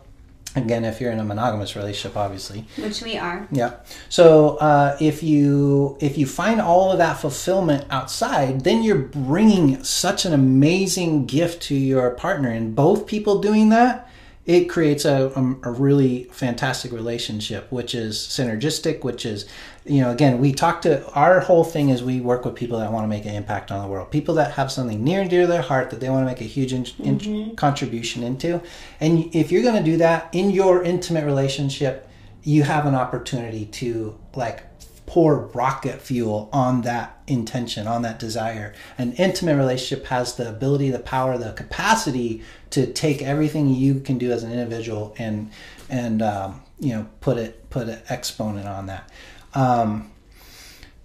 again 0.55 0.83
if 0.83 0.99
you're 0.99 1.11
in 1.11 1.19
a 1.19 1.23
monogamous 1.23 1.75
relationship 1.75 2.17
obviously. 2.17 2.65
Which 2.77 3.01
we 3.01 3.17
are. 3.17 3.47
Yeah. 3.51 3.75
So 4.09 4.57
uh, 4.57 4.97
if 4.99 5.23
you 5.23 5.97
if 5.99 6.17
you 6.17 6.25
find 6.25 6.59
all 6.59 6.91
of 6.91 6.97
that 6.97 7.19
fulfillment 7.19 7.85
outside 7.89 8.61
then 8.61 8.83
you're 8.83 8.97
bringing 8.97 9.83
such 9.83 10.25
an 10.25 10.33
amazing 10.33 11.25
gift 11.25 11.63
to 11.63 11.75
your 11.75 12.11
partner. 12.11 12.49
And 12.49 12.75
both 12.75 13.07
people 13.07 13.39
doing 13.39 13.69
that 13.69 14.09
it 14.45 14.65
creates 14.65 15.05
a, 15.05 15.31
a, 15.35 15.69
a, 15.69 15.71
really 15.71 16.23
fantastic 16.25 16.91
relationship 16.91 17.71
which 17.71 17.93
is 17.93 18.17
synergistic 18.17 19.03
which 19.03 19.25
is 19.25 19.45
you 19.85 20.01
know 20.01 20.09
again 20.09 20.39
we 20.39 20.51
talk 20.51 20.81
to 20.81 21.07
our 21.11 21.39
whole 21.41 21.63
thing 21.63 21.89
is 21.89 22.03
we 22.03 22.19
work 22.19 22.43
with 22.43 22.55
people 22.55 22.79
that 22.79 22.91
want 22.91 23.03
to 23.03 23.07
make 23.07 23.25
an 23.25 23.35
impact 23.35 23.71
on 23.71 23.81
the 23.81 23.87
world 23.87 24.09
people 24.09 24.33
that 24.35 24.51
have 24.53 24.71
something 24.71 25.03
near 25.03 25.21
and 25.21 25.29
dear 25.29 25.41
to 25.41 25.47
their 25.47 25.61
heart 25.61 25.89
that 25.89 25.99
they 25.99 26.09
want 26.09 26.21
to 26.21 26.25
make 26.25 26.41
a 26.41 26.45
huge 26.45 26.73
in, 26.73 26.83
mm-hmm. 26.83 27.53
contribution 27.55 28.23
into 28.23 28.61
and 28.99 29.33
if 29.35 29.51
you're 29.51 29.63
going 29.63 29.75
to 29.75 29.91
do 29.91 29.97
that 29.97 30.27
in 30.33 30.49
your 30.49 30.83
intimate 30.83 31.25
relationship 31.25 32.07
you 32.43 32.63
have 32.63 32.85
an 32.87 32.95
opportunity 32.95 33.65
to 33.65 34.17
like 34.35 34.63
pour 35.11 35.39
rocket 35.53 36.01
fuel 36.01 36.49
on 36.53 36.83
that 36.83 37.21
intention, 37.27 37.85
on 37.85 38.01
that 38.01 38.17
desire. 38.17 38.73
An 38.97 39.11
intimate 39.17 39.57
relationship 39.57 40.05
has 40.05 40.35
the 40.35 40.47
ability, 40.47 40.89
the 40.89 40.99
power, 40.99 41.37
the 41.37 41.51
capacity 41.51 42.41
to 42.69 42.87
take 42.87 43.21
everything 43.21 43.67
you 43.67 43.99
can 43.99 44.17
do 44.17 44.31
as 44.31 44.41
an 44.41 44.53
individual 44.53 45.13
and 45.17 45.51
and 45.89 46.21
um, 46.21 46.61
you 46.79 46.93
know 46.93 47.05
put 47.19 47.37
it 47.37 47.69
put 47.69 47.89
an 47.89 47.99
exponent 48.07 48.69
on 48.69 48.85
that. 48.85 49.11
Um, 49.53 50.09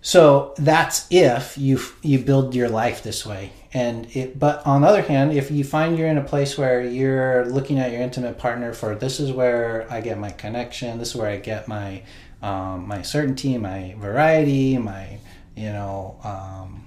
so 0.03 0.55
that's 0.57 1.09
if 1.11 1.59
you 1.59 1.81
you 2.01 2.21
build 2.21 2.55
your 2.55 2.69
life 2.69 3.03
this 3.03 3.27
way. 3.27 3.51
And 3.73 4.07
it, 4.15 4.39
but 4.39 4.65
on 4.65 4.83
the 4.83 4.87
other 4.87 5.03
hand, 5.03 5.33
if 5.33 5.51
you 5.51 5.65
find 5.65 5.99
you're 5.99 6.07
in 6.07 6.17
a 6.17 6.25
place 6.25 6.57
where 6.57 6.81
you're 6.81 7.45
looking 7.47 7.81
at 7.81 7.91
your 7.91 8.03
intimate 8.03 8.39
partner 8.39 8.73
for 8.73 8.95
this 8.95 9.19
is 9.19 9.33
where 9.33 9.85
I 9.91 10.01
get 10.01 10.17
my 10.17 10.31
connection, 10.31 10.99
this 10.99 11.11
is 11.11 11.17
where 11.17 11.29
I 11.29 11.39
get 11.39 11.67
my 11.67 12.03
um, 12.43 12.87
my 12.87 13.03
certainty, 13.03 13.57
my 13.59 13.95
variety, 13.99 14.79
my 14.79 15.19
you 15.55 15.73
know 15.73 16.19
um, 16.23 16.85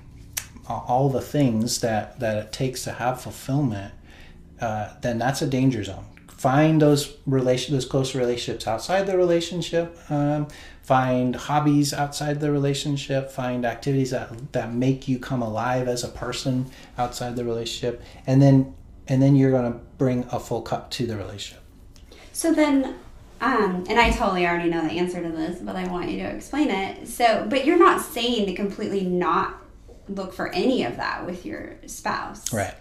all 0.68 1.10
the 1.10 1.22
things 1.22 1.82
that 1.82 2.20
that 2.20 2.38
it 2.38 2.52
takes 2.52 2.84
to 2.84 2.92
have 2.94 3.22
fulfillment, 3.22 3.94
uh, 4.62 4.94
then 5.02 5.18
that's 5.18 5.42
a 5.42 5.48
danger 5.48 5.84
zone. 5.84 6.06
Find 6.28 6.82
those 6.82 7.18
relation 7.26 7.74
those 7.74 7.86
close 7.86 8.16
relationships 8.16 8.68
outside 8.68 9.08
the 9.08 9.18
relationship. 9.18 9.98
Um, 10.10 10.48
find 10.84 11.36
hobbies 11.36 11.94
outside 11.94 12.40
the 12.40 12.52
relationship. 12.52 13.32
Find 13.32 13.66
activities 13.66 14.12
that 14.12 14.54
that 14.54 14.74
make 14.74 15.08
you 15.08 15.20
come 15.20 15.42
alive 15.42 15.88
as 15.88 16.04
a 16.04 16.10
person 16.10 16.68
outside 16.98 17.36
the 17.36 17.44
relationship, 17.44 18.02
and 18.26 18.42
then 18.42 18.76
and 19.08 19.22
then 19.22 19.36
you're 19.36 19.52
going 19.52 19.74
to 19.74 19.80
bring 19.98 20.26
a 20.32 20.40
full 20.40 20.62
cup 20.62 20.92
to 20.92 21.06
the 21.08 21.18
relationship. 21.18 21.64
So 22.32 22.54
then 22.54 22.96
um, 23.42 23.86
and 23.88 24.00
I 24.00 24.12
totally 24.12 24.46
already 24.46 24.70
know 24.70 24.82
the 24.82 24.94
answer 24.94 25.22
to 25.22 25.30
this, 25.30 25.60
but 25.60 25.76
I 25.76 25.88
want 25.88 26.10
you 26.10 26.20
to 26.20 26.30
explain 26.30 26.70
it. 26.70 27.08
So, 27.08 27.46
but 27.50 27.66
you're 27.66 27.80
not 27.80 28.02
saying 28.02 28.48
to 28.48 28.54
completely 28.54 29.06
not 29.06 29.62
look 30.10 30.34
for 30.34 30.50
any 30.50 30.84
of 30.84 30.98
that 30.98 31.26
with 31.26 31.46
your 31.46 31.76
spouse. 31.86 32.52
Right. 32.52 32.74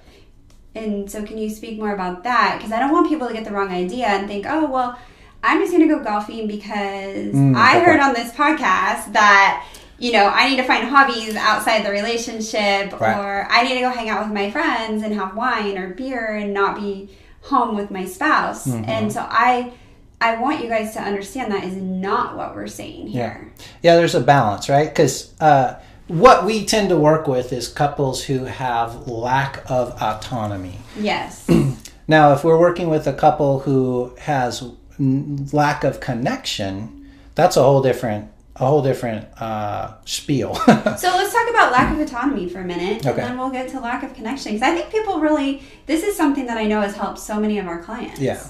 And 0.75 1.11
so, 1.11 1.25
can 1.25 1.39
you 1.39 1.49
speak 1.49 1.79
more 1.79 1.95
about 1.95 2.25
that? 2.25 2.57
Because 2.59 2.73
I 2.73 2.81
don't 2.81 2.93
want 2.93 3.09
people 3.09 3.29
to 3.29 3.35
get 3.35 3.45
the 3.45 3.53
wrong 3.53 3.71
idea 3.71 4.07
and 4.07 4.27
think, 4.27 4.47
oh, 4.49 4.67
well, 4.67 4.99
I'm 5.45 5.61
just 5.61 5.73
going 5.73 5.89
to 5.89 5.95
go 5.95 6.03
golfing 6.03 6.49
because 6.49 7.35
mm, 7.35 7.57
I 7.57 7.79
heard 7.79 8.01
on 8.01 8.13
this 8.13 8.33
podcast 8.33 9.13
that, 9.13 9.65
you 9.99 10.11
know, 10.11 10.27
I 10.27 10.51
need 10.51 10.57
to 10.57 10.65
find 10.65 10.89
hobbies 10.89 11.37
outside 11.37 11.87
the 11.87 11.93
relationship 11.93 13.01
right. 13.01 13.17
or 13.17 13.47
I 13.49 13.63
need 13.63 13.75
to 13.75 13.81
go 13.81 13.91
hang 13.91 14.09
out 14.09 14.25
with 14.25 14.35
my 14.35 14.51
friends 14.51 15.05
and 15.05 15.15
have 15.15 15.37
wine 15.37 15.79
or 15.79 15.95
beer 15.95 16.37
and 16.37 16.53
not 16.53 16.77
be 16.77 17.17
home 17.43 17.77
with 17.77 17.93
my 17.93 18.05
spouse. 18.05 18.67
Mm-hmm. 18.67 18.91
And 18.91 19.13
so, 19.13 19.21
I 19.21 19.73
I 20.21 20.37
want 20.41 20.63
you 20.63 20.69
guys 20.69 20.95
to 20.95 21.01
understand 21.01 21.53
that 21.53 21.65
is 21.65 21.77
not 21.77 22.37
what 22.37 22.55
we're 22.55 22.67
saying 22.67 23.09
here. 23.09 23.53
Yeah, 23.57 23.65
yeah 23.83 23.97
there's 23.97 24.15
a 24.15 24.21
balance, 24.21 24.69
right? 24.69 24.89
Because 24.89 25.33
uh, 25.41 25.81
what 26.09 26.45
we 26.45 26.65
tend 26.65 26.89
to 26.89 26.97
work 26.97 27.29
with 27.29 27.53
is 27.53 27.69
couples 27.69 28.25
who 28.25 28.45
have 28.45 29.07
lack 29.07 29.63
of 29.71 29.91
autonomy. 30.03 30.79
Yes. 30.99 31.49
now, 32.09 32.33
if 32.33 32.43
we're 32.43 32.59
working 32.59 32.89
with 32.89 33.07
a 33.07 33.13
couple 33.13 33.61
who 33.61 34.15
has 34.21 34.69
lack 34.99 35.85
of 35.85 36.01
connection, 36.01 37.09
that's 37.35 37.57
a 37.57 37.63
whole 37.63 37.83
different 37.83 38.31
a 38.61 38.67
whole 38.67 38.83
different 38.83 39.27
uh, 39.41 39.95
spiel. 40.05 40.55
so 40.67 40.69
let's 40.73 41.33
talk 41.33 41.49
about 41.51 41.71
lack 41.73 41.93
of 41.93 42.01
autonomy 42.01 42.49
for 42.49 42.61
a 42.61 42.65
minute, 42.65 43.07
Okay. 43.07 43.11
and 43.11 43.19
then 43.19 43.39
we'll 43.39 43.51
get 43.51 43.69
to 43.71 43.81
lack 43.81 44.03
of 44.03 44.15
connection. 44.15 44.53
Because 44.53 44.69
I 44.69 44.75
think 44.75 44.91
people 44.91 45.21
really, 45.21 45.63
this 45.87 46.03
is 46.03 46.17
something 46.17 46.47
that 46.47 46.57
I 46.59 46.65
know 46.65 46.81
has 46.81 46.97
helped 46.97 47.19
so 47.19 47.39
many 47.39 47.59
of 47.59 47.67
our 47.67 47.83
clients. 47.83 48.21
yeah, 48.21 48.43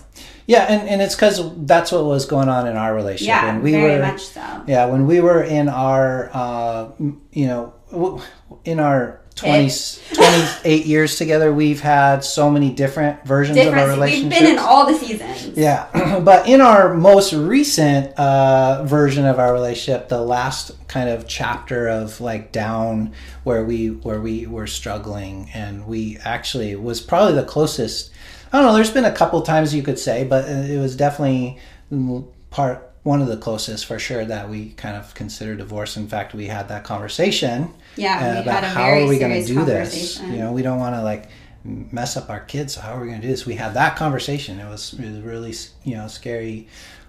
yeah, 0.47 0.63
and, 0.65 0.89
and 0.89 1.03
it's 1.03 1.15
because 1.15 1.41
that's 1.67 1.93
what 1.93 2.05
was 2.05 2.25
going 2.25 2.49
on 2.49 2.67
in 2.67 2.77
our 2.77 2.95
relationship. 2.95 3.29
Yeah, 3.29 3.53
when 3.53 3.63
we 3.63 3.73
very 3.73 3.97
were, 3.97 4.07
much 4.07 4.25
so. 4.25 4.65
Yeah, 4.67 4.87
when 4.87 5.07
we 5.07 5.21
were 5.21 5.43
in 5.43 5.69
our, 5.69 6.31
uh, 6.33 6.89
you 7.33 7.47
know, 7.47 8.23
in 8.65 8.81
our 8.81 9.21
20, 9.39 9.71
28 10.15 10.87
years 10.87 11.17
together, 11.17 11.53
we've 11.53 11.81
had 11.81 12.25
so 12.25 12.51
many 12.51 12.71
different 12.71 13.25
versions 13.25 13.59
of 13.59 13.73
our 13.73 13.89
relationship. 13.89 14.31
We've 14.31 14.41
been 14.41 14.53
in 14.53 14.59
all 14.59 14.87
the 14.87 14.95
seasons. 14.95 15.57
Yeah, 15.57 16.21
but 16.25 16.49
in 16.49 16.61
our 16.61 16.95
most 16.95 17.33
recent 17.33 18.19
uh, 18.19 18.85
version 18.85 19.25
of 19.25 19.39
our 19.39 19.53
relationship, 19.53 20.09
the 20.09 20.21
last 20.21 20.73
kind 20.89 21.09
of 21.09 21.29
chapter 21.29 21.89
of 21.89 22.21
like 22.21 22.53
down 22.53 23.13
where 23.45 23.65
we 23.65 23.89
where 23.91 24.21
we 24.21 24.47
were 24.47 24.67
struggling, 24.67 25.49
and 25.55 25.87
we 25.87 26.19
actually 26.19 26.75
was 26.77 27.01
probably 27.01 27.35
the 27.35 27.45
closest. 27.45 28.11
I 28.53 28.59
don't 28.59 28.67
know. 28.67 28.75
There's 28.75 28.91
been 28.91 29.05
a 29.05 29.13
couple 29.13 29.41
times 29.43 29.75
you 29.75 29.83
could 29.83 29.99
say, 29.99 30.25
but 30.25 30.49
it 30.49 30.79
was 30.79 30.97
definitely 30.97 31.59
part 32.51 32.88
one 33.03 33.23
of 33.23 33.29
the 33.29 33.37
closest 33.37 33.87
for 33.87 33.99
sure 33.99 34.25
that 34.25 34.49
we 34.49 34.71
kind 34.71 34.97
of 34.97 35.15
consider 35.15 35.57
divorce. 35.57 35.97
In 35.97 36.09
fact, 36.09 36.35
we 36.35 36.47
had 36.47 36.69
that 36.69 36.85
conversation 36.85 37.73
Yeah, 37.97 38.37
uh, 38.39 38.43
about 38.43 38.65
how 38.65 38.85
are 38.85 39.07
we 39.07 39.19
going 39.19 39.41
to 39.41 39.47
do 39.47 39.65
this. 39.65 40.21
You 40.21 40.37
know, 40.37 40.53
we 40.53 40.63
don't 40.63 40.79
want 40.79 40.95
to 40.95 41.03
like 41.03 41.29
mess 41.65 42.17
up 42.17 42.31
our 42.31 42.41
kids. 42.41 42.75
So 42.75 42.81
how 42.81 42.95
are 42.95 43.01
we 43.01 43.09
going 43.09 43.21
to 43.21 43.27
do 43.27 43.31
this? 43.33 43.47
We 43.47 43.55
had 43.55 43.75
that 43.75 43.97
conversation. 43.97 44.61
It 44.61 44.69
was, 44.69 44.95
it 44.95 45.05
was 45.05 45.21
really, 45.21 45.55
you 45.85 45.97
know, 45.97 46.09
scary, 46.09 46.69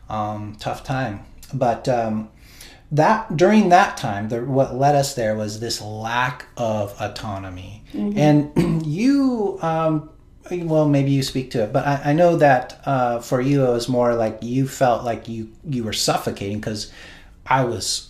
um, 0.09 0.55
tough 0.59 0.83
time. 0.83 1.25
But 1.53 1.87
um, 1.89 2.29
that 2.91 3.35
during 3.35 3.69
that 3.69 3.97
time, 3.97 4.29
the, 4.29 4.43
what 4.43 4.75
led 4.75 4.95
us 4.95 5.13
there 5.15 5.35
was 5.35 5.59
this 5.59 5.81
lack 5.81 6.45
of 6.57 6.95
autonomy. 6.99 7.83
And 7.93 8.85
you, 8.85 9.59
um, 9.61 10.09
well, 10.51 10.87
maybe 10.87 11.11
you 11.11 11.23
speak 11.23 11.51
to 11.51 11.63
it, 11.63 11.73
but 11.73 11.85
I, 11.85 12.01
I 12.05 12.13
know 12.13 12.35
that 12.37 12.81
uh, 12.85 13.19
for 13.19 13.41
you, 13.41 13.65
it 13.65 13.69
was 13.69 13.89
more 13.89 14.13
like 14.15 14.39
you 14.41 14.67
felt 14.67 15.03
like 15.03 15.27
you 15.27 15.51
you 15.65 15.83
were 15.83 15.93
suffocating 15.93 16.59
because 16.59 16.91
I 17.45 17.63
was 17.65 18.09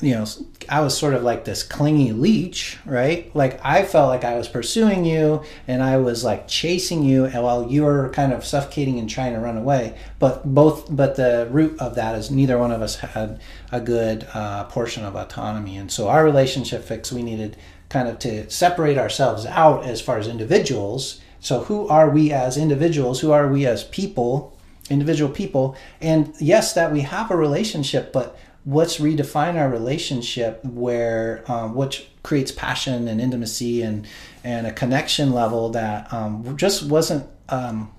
you 0.00 0.14
know, 0.14 0.26
I 0.68 0.80
was 0.80 0.96
sort 0.96 1.14
of 1.14 1.22
like 1.22 1.44
this 1.44 1.62
clingy 1.62 2.12
leech, 2.12 2.78
right? 2.84 3.34
Like 3.34 3.58
I 3.64 3.84
felt 3.84 4.08
like 4.08 4.24
I 4.24 4.36
was 4.36 4.48
pursuing 4.48 5.06
you 5.06 5.42
and 5.66 5.82
I 5.82 5.96
was 5.96 6.22
like 6.22 6.48
chasing 6.48 7.02
you 7.02 7.24
and 7.24 7.42
while 7.42 7.70
you 7.70 7.84
were 7.84 8.10
kind 8.10 8.32
of 8.32 8.44
suffocating 8.44 8.98
and 8.98 9.08
trying 9.08 9.32
to 9.32 9.40
run 9.40 9.56
away. 9.56 9.96
But 10.18 10.54
both, 10.54 10.94
but 10.94 11.16
the 11.16 11.48
root 11.50 11.80
of 11.80 11.94
that 11.94 12.14
is 12.14 12.30
neither 12.30 12.58
one 12.58 12.72
of 12.72 12.82
us 12.82 12.96
had 12.96 13.40
a 13.72 13.80
good 13.80 14.26
uh, 14.34 14.64
portion 14.64 15.04
of 15.04 15.16
autonomy. 15.16 15.76
And 15.78 15.90
so 15.90 16.08
our 16.08 16.24
relationship 16.24 16.84
fix, 16.84 17.10
we 17.10 17.22
needed 17.22 17.56
kind 17.88 18.08
of 18.08 18.18
to 18.18 18.50
separate 18.50 18.98
ourselves 18.98 19.46
out 19.46 19.84
as 19.86 20.02
far 20.02 20.18
as 20.18 20.28
individuals. 20.28 21.20
So 21.46 21.62
who 21.62 21.86
are 21.86 22.10
we 22.10 22.32
as 22.32 22.56
individuals? 22.56 23.20
Who 23.20 23.30
are 23.30 23.46
we 23.46 23.66
as 23.66 23.84
people? 23.84 24.52
individual 24.88 25.32
people 25.32 25.76
and 26.00 26.32
yes 26.38 26.72
that 26.74 26.92
we 26.92 27.00
have 27.00 27.30
a 27.32 27.36
relationship 27.36 28.12
but 28.12 28.38
let's 28.64 28.98
redefine 28.98 29.56
our 29.56 29.68
relationship 29.68 30.64
where 30.64 31.42
um, 31.48 31.74
which 31.74 32.06
creates 32.22 32.52
passion 32.52 33.08
and 33.08 33.20
intimacy 33.20 33.82
and 33.82 34.06
and 34.44 34.64
a 34.64 34.72
connection 34.72 35.32
level 35.32 35.70
that 35.70 36.12
um, 36.12 36.56
just 36.56 36.88
wasn't 36.88 37.26
um, 37.48 37.90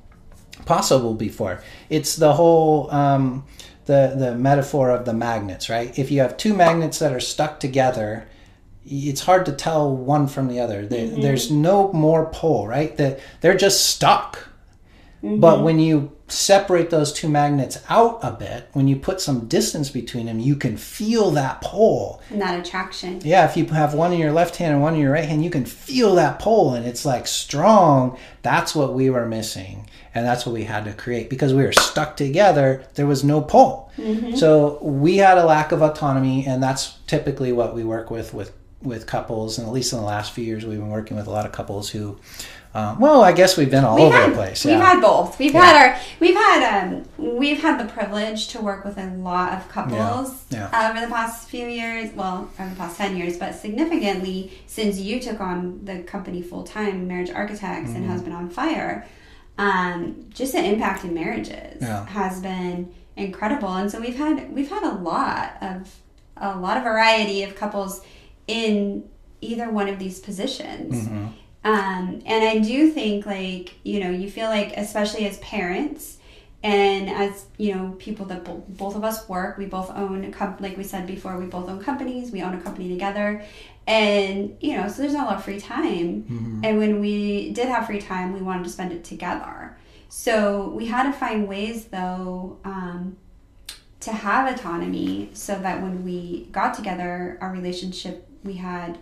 possible 0.65 1.13
before 1.13 1.61
it's 1.89 2.15
the 2.15 2.33
whole 2.33 2.89
um, 2.91 3.45
the 3.85 4.15
the 4.17 4.33
metaphor 4.35 4.89
of 4.89 5.03
the 5.03 5.13
magnets 5.13 5.69
right 5.69 5.99
if 5.99 6.09
you 6.09 6.21
have 6.21 6.37
two 6.37 6.53
magnets 6.53 6.99
that 6.99 7.11
are 7.11 7.19
stuck 7.19 7.59
together 7.59 8.27
it's 8.87 9.21
hard 9.21 9.45
to 9.45 9.51
tell 9.51 9.95
one 9.95 10.27
from 10.27 10.47
the 10.47 10.59
other 10.59 10.85
There- 10.85 11.07
mm-hmm. 11.07 11.21
there's 11.21 11.51
no 11.51 11.91
more 11.93 12.25
pull 12.27 12.67
right 12.67 12.95
that 12.97 13.19
they're 13.41 13.57
just 13.57 13.85
stuck 13.85 14.49
mm-hmm. 15.21 15.39
but 15.39 15.63
when 15.63 15.79
you 15.79 16.17
separate 16.29 16.89
those 16.89 17.13
two 17.13 17.29
magnets 17.29 17.79
out 17.89 18.19
a 18.21 18.31
bit, 18.31 18.67
when 18.73 18.87
you 18.87 18.95
put 18.95 19.21
some 19.21 19.47
distance 19.47 19.89
between 19.89 20.25
them, 20.25 20.39
you 20.39 20.55
can 20.55 20.75
feel 20.75 21.31
that 21.31 21.61
pull. 21.61 22.21
And 22.29 22.41
that 22.41 22.59
attraction. 22.59 23.21
Yeah, 23.23 23.49
if 23.49 23.55
you 23.55 23.65
have 23.67 23.93
one 23.93 24.11
in 24.11 24.19
your 24.19 24.33
left 24.33 24.57
hand 24.57 24.73
and 24.73 24.81
one 24.81 24.95
in 24.95 24.99
your 24.99 25.13
right 25.13 25.27
hand, 25.27 25.43
you 25.43 25.49
can 25.49 25.65
feel 25.65 26.15
that 26.15 26.39
pull 26.39 26.73
and 26.73 26.85
it's 26.85 27.05
like 27.05 27.27
strong. 27.27 28.17
That's 28.41 28.75
what 28.75 28.93
we 28.93 29.09
were 29.09 29.25
missing. 29.25 29.89
And 30.13 30.25
that's 30.25 30.45
what 30.45 30.53
we 30.53 30.63
had 30.63 30.85
to 30.85 30.93
create 30.93 31.29
because 31.29 31.53
we 31.53 31.63
were 31.63 31.73
stuck 31.73 32.17
together. 32.17 32.85
There 32.95 33.07
was 33.07 33.23
no 33.23 33.41
pull. 33.41 33.91
Mm-hmm. 33.97 34.35
So 34.35 34.79
we 34.81 35.17
had 35.17 35.37
a 35.37 35.45
lack 35.45 35.71
of 35.71 35.83
autonomy, 35.83 36.45
and 36.45 36.61
that's 36.61 36.97
typically 37.05 37.51
what 37.51 37.75
we 37.75 37.83
work 37.83 38.09
with 38.09 38.33
with 38.33 38.51
with 38.81 39.07
couples. 39.07 39.57
And 39.57 39.67
at 39.67 39.73
least 39.73 39.91
in 39.93 39.99
the 39.99 40.05
last 40.05 40.33
few 40.33 40.43
years, 40.43 40.65
we've 40.65 40.77
been 40.79 40.89
working 40.89 41.17
with 41.17 41.27
a 41.27 41.31
lot 41.31 41.45
of 41.45 41.51
couples 41.51 41.89
who, 41.89 42.17
um, 42.75 42.99
well, 42.99 43.23
I 43.23 43.31
guess 43.31 43.57
we've 43.57 43.71
been 43.71 43.83
all 43.83 43.95
We've 43.95 44.05
over 44.05 44.15
had, 44.17 44.31
the 44.31 44.35
place. 44.35 44.63
We've 44.63 44.73
yeah. 44.77 44.93
had 44.93 45.01
both. 45.01 45.39
We've 45.39 45.53
had 45.53 45.75
our 45.95 45.99
we've 46.19 46.35
had 46.35 46.83
um 46.83 47.05
we've 47.37 47.59
had 47.61 47.79
the 47.79 47.91
privilege 47.91 48.49
to 48.49 48.61
work 48.61 48.85
with 48.85 48.97
a 48.99 49.07
lot 49.15 49.53
of 49.53 49.67
couples 49.69 50.43
Yeah, 50.51 50.69
uh, 50.71 50.91
over 50.91 51.01
the 51.01 51.11
past 51.11 51.49
few 51.49 51.65
years. 51.67 52.13
Well, 52.13 52.51
over 52.59 52.69
the 52.69 52.75
past 52.75 52.97
ten 52.97 53.17
years, 53.17 53.37
but 53.37 53.55
significantly 53.55 54.51
since 54.67 54.99
you 54.99 55.19
took 55.19 55.39
on 55.41 55.83
the 55.85 55.99
company 56.03 56.41
full 56.43 56.63
time, 56.63 57.07
Marriage 57.07 57.31
Architects 57.31 57.89
Mm-hmm. 57.89 57.95
and 57.95 58.05
Husband 58.11 58.35
on 58.35 58.49
Fire. 58.49 59.07
Um, 59.57 60.27
just 60.29 60.53
the 60.53 60.63
impact 60.63 61.03
in 61.03 61.15
marriages 61.15 61.81
Yeah. 61.81 62.05
has 62.05 62.39
been 62.41 62.93
incredible, 63.15 63.69
and 63.73 63.89
so 63.91 63.99
we've 63.99 64.17
had 64.17 64.53
we've 64.53 64.69
had 64.69 64.83
a 64.83 64.93
lot 64.95 65.53
of 65.61 65.95
a 66.39 66.55
lot 66.59 66.77
of 66.77 66.83
variety 66.83 67.41
of 67.41 67.55
couples 67.55 68.01
in 68.47 69.07
either 69.41 69.69
one 69.69 69.87
of 69.87 69.99
these 69.99 70.19
positions. 70.19 70.95
Mm-hmm. 70.95 71.27
Um, 71.63 72.21
and 72.25 72.43
I 72.43 72.59
do 72.59 72.91
think, 72.91 73.25
like, 73.25 73.75
you 73.83 73.99
know, 73.99 74.09
you 74.09 74.31
feel 74.31 74.47
like, 74.47 74.73
especially 74.77 75.27
as 75.27 75.37
parents 75.39 76.17
and 76.63 77.09
as, 77.09 77.45
you 77.57 77.75
know, 77.75 77.95
people 77.99 78.25
that 78.27 78.45
bo- 78.45 78.63
both 78.69 78.95
of 78.95 79.03
us 79.03 79.27
work, 79.27 79.57
we 79.57 79.65
both 79.65 79.91
own, 79.91 80.23
a 80.23 80.31
com- 80.31 80.57
like 80.59 80.77
we 80.77 80.83
said 80.83 81.05
before, 81.05 81.37
we 81.37 81.45
both 81.45 81.69
own 81.69 81.83
companies, 81.83 82.31
we 82.31 82.41
own 82.41 82.53
a 82.53 82.61
company 82.61 82.89
together. 82.89 83.43
And, 83.85 84.57
you 84.59 84.75
know, 84.75 84.87
so 84.87 85.01
there's 85.01 85.13
not 85.13 85.23
a 85.23 85.27
lot 85.27 85.37
of 85.37 85.43
free 85.43 85.59
time. 85.59 86.25
And 86.63 86.77
when 86.77 86.99
we 86.99 87.51
did 87.53 87.67
have 87.67 87.85
free 87.85 88.01
time, 88.01 88.33
we 88.33 88.41
wanted 88.41 88.63
to 88.63 88.69
spend 88.69 88.91
it 88.91 89.03
together. 89.03 89.77
So 90.09 90.69
we 90.69 90.87
had 90.87 91.03
to 91.03 91.13
find 91.13 91.47
ways, 91.47 91.85
though, 91.85 92.59
um, 92.63 93.17
to 94.01 94.11
have 94.11 94.53
autonomy 94.53 95.29
so 95.33 95.57
that 95.59 95.81
when 95.81 96.03
we 96.03 96.47
got 96.51 96.73
together, 96.73 97.37
our 97.39 97.51
relationship, 97.51 98.26
we 98.43 98.53
had, 98.53 98.97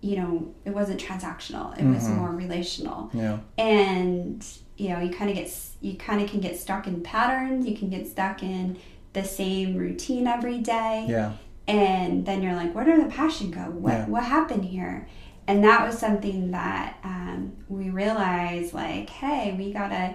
you 0.00 0.16
know, 0.16 0.54
it 0.64 0.70
wasn't 0.70 1.00
transactional, 1.00 1.76
it 1.78 1.84
was 1.84 2.08
more 2.08 2.30
relational. 2.30 3.10
yeah. 3.12 3.38
And, 3.58 4.46
you 4.76 4.90
know, 4.90 5.00
you 5.00 5.10
kind 5.10 5.30
of 5.30 5.36
get, 5.36 5.50
you 5.80 5.96
kind 5.96 6.20
of 6.22 6.28
can 6.30 6.40
get 6.40 6.58
stuck 6.58 6.86
in 6.86 7.02
patterns, 7.02 7.66
you 7.66 7.76
can 7.76 7.88
get 7.90 8.06
stuck 8.06 8.42
in 8.42 8.78
the 9.14 9.24
same 9.24 9.76
routine 9.76 10.26
every 10.26 10.58
day 10.58 11.06
Yeah. 11.08 11.32
and 11.66 12.26
then 12.26 12.42
you're 12.42 12.54
like 12.54 12.74
where 12.74 12.84
did 12.84 13.00
the 13.00 13.08
passion 13.08 13.50
go 13.50 13.60
what 13.62 13.92
Yeah. 13.94 14.06
what 14.08 14.24
happened 14.24 14.66
here 14.66 15.08
and 15.46 15.64
that 15.64 15.86
was 15.86 15.96
something 15.96 16.50
that 16.50 16.98
um, 17.02 17.52
we 17.68 17.88
realized 17.88 18.74
like 18.74 19.08
hey 19.08 19.54
we 19.56 19.72
gotta 19.72 20.14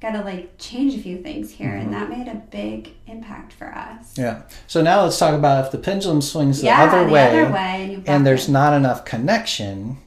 gotta 0.00 0.20
like 0.22 0.56
change 0.58 0.94
a 0.94 0.98
few 0.98 1.18
things 1.18 1.50
here 1.50 1.74
and 1.74 1.92
that 1.92 2.08
made 2.08 2.28
a 2.28 2.34
big 2.50 2.90
impact 3.06 3.52
for 3.52 3.66
us 3.74 4.16
Yeah. 4.16 4.42
So 4.66 4.80
now 4.82 5.02
let's 5.02 5.18
talk 5.18 5.34
about 5.34 5.64
if 5.66 5.72
the 5.72 5.78
pendulum 5.78 6.22
swings 6.22 6.60
the 6.60 6.66
yeah 6.66 6.84
other 6.84 7.04
the 7.06 7.12
way, 7.12 7.40
other 7.42 7.52
way 7.52 7.94
and, 7.94 8.08
and 8.08 8.26
there's 8.26 8.46
the- 8.46 8.52
not 8.52 8.74
enough 8.74 9.04
connection. 9.04 9.98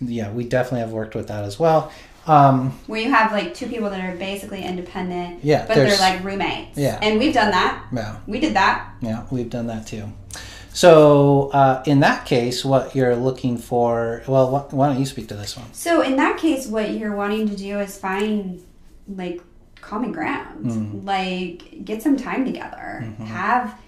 Yeah, 0.00 0.30
we 0.32 0.44
definitely 0.44 0.80
have 0.80 0.92
worked 0.92 1.14
with 1.14 1.28
that 1.28 1.44
as 1.44 1.58
well. 1.58 1.92
Um, 2.26 2.78
where 2.86 3.00
you 3.00 3.10
have 3.10 3.32
like 3.32 3.54
two 3.54 3.66
people 3.66 3.88
that 3.90 4.00
are 4.04 4.14
basically 4.16 4.62
independent 4.62 5.42
Yeah, 5.44 5.66
but 5.66 5.74
they're 5.76 5.98
like 5.98 6.22
roommates 6.22 6.76
Yeah. 6.76 6.98
and 7.00 7.18
we've 7.18 7.32
done 7.34 7.50
that 7.52 7.84
yeah, 7.92 8.18
we 8.26 8.38
did 8.38 8.54
that 8.54 8.90
yeah, 9.00 9.24
we've 9.30 9.48
done 9.50 9.66
that 9.68 9.86
too. 9.86 10.12
So 10.72 11.48
uh, 11.50 11.82
in 11.86 12.00
that 12.00 12.24
case, 12.26 12.64
what 12.64 12.94
you're 12.94 13.16
looking 13.16 13.56
for? 13.58 14.22
Well, 14.28 14.46
wh- 14.56 14.74
why 14.74 14.88
don't 14.88 14.98
you 15.00 15.06
speak 15.06 15.26
to 15.28 15.34
this 15.34 15.56
one? 15.56 15.72
So 15.72 16.02
in 16.02 16.16
that 16.16 16.38
case, 16.38 16.66
what 16.68 16.92
you're 16.92 17.16
wanting 17.16 17.48
to 17.48 17.56
do 17.56 17.80
is 17.80 17.98
find 17.98 18.62
like 19.08 19.40
common 19.80 20.12
ground, 20.12 20.66
Mm-hmm. 20.66 21.06
like 21.06 21.84
get 21.84 22.02
some 22.02 22.16
time 22.16 22.44
together, 22.44 23.04
have 23.24 23.78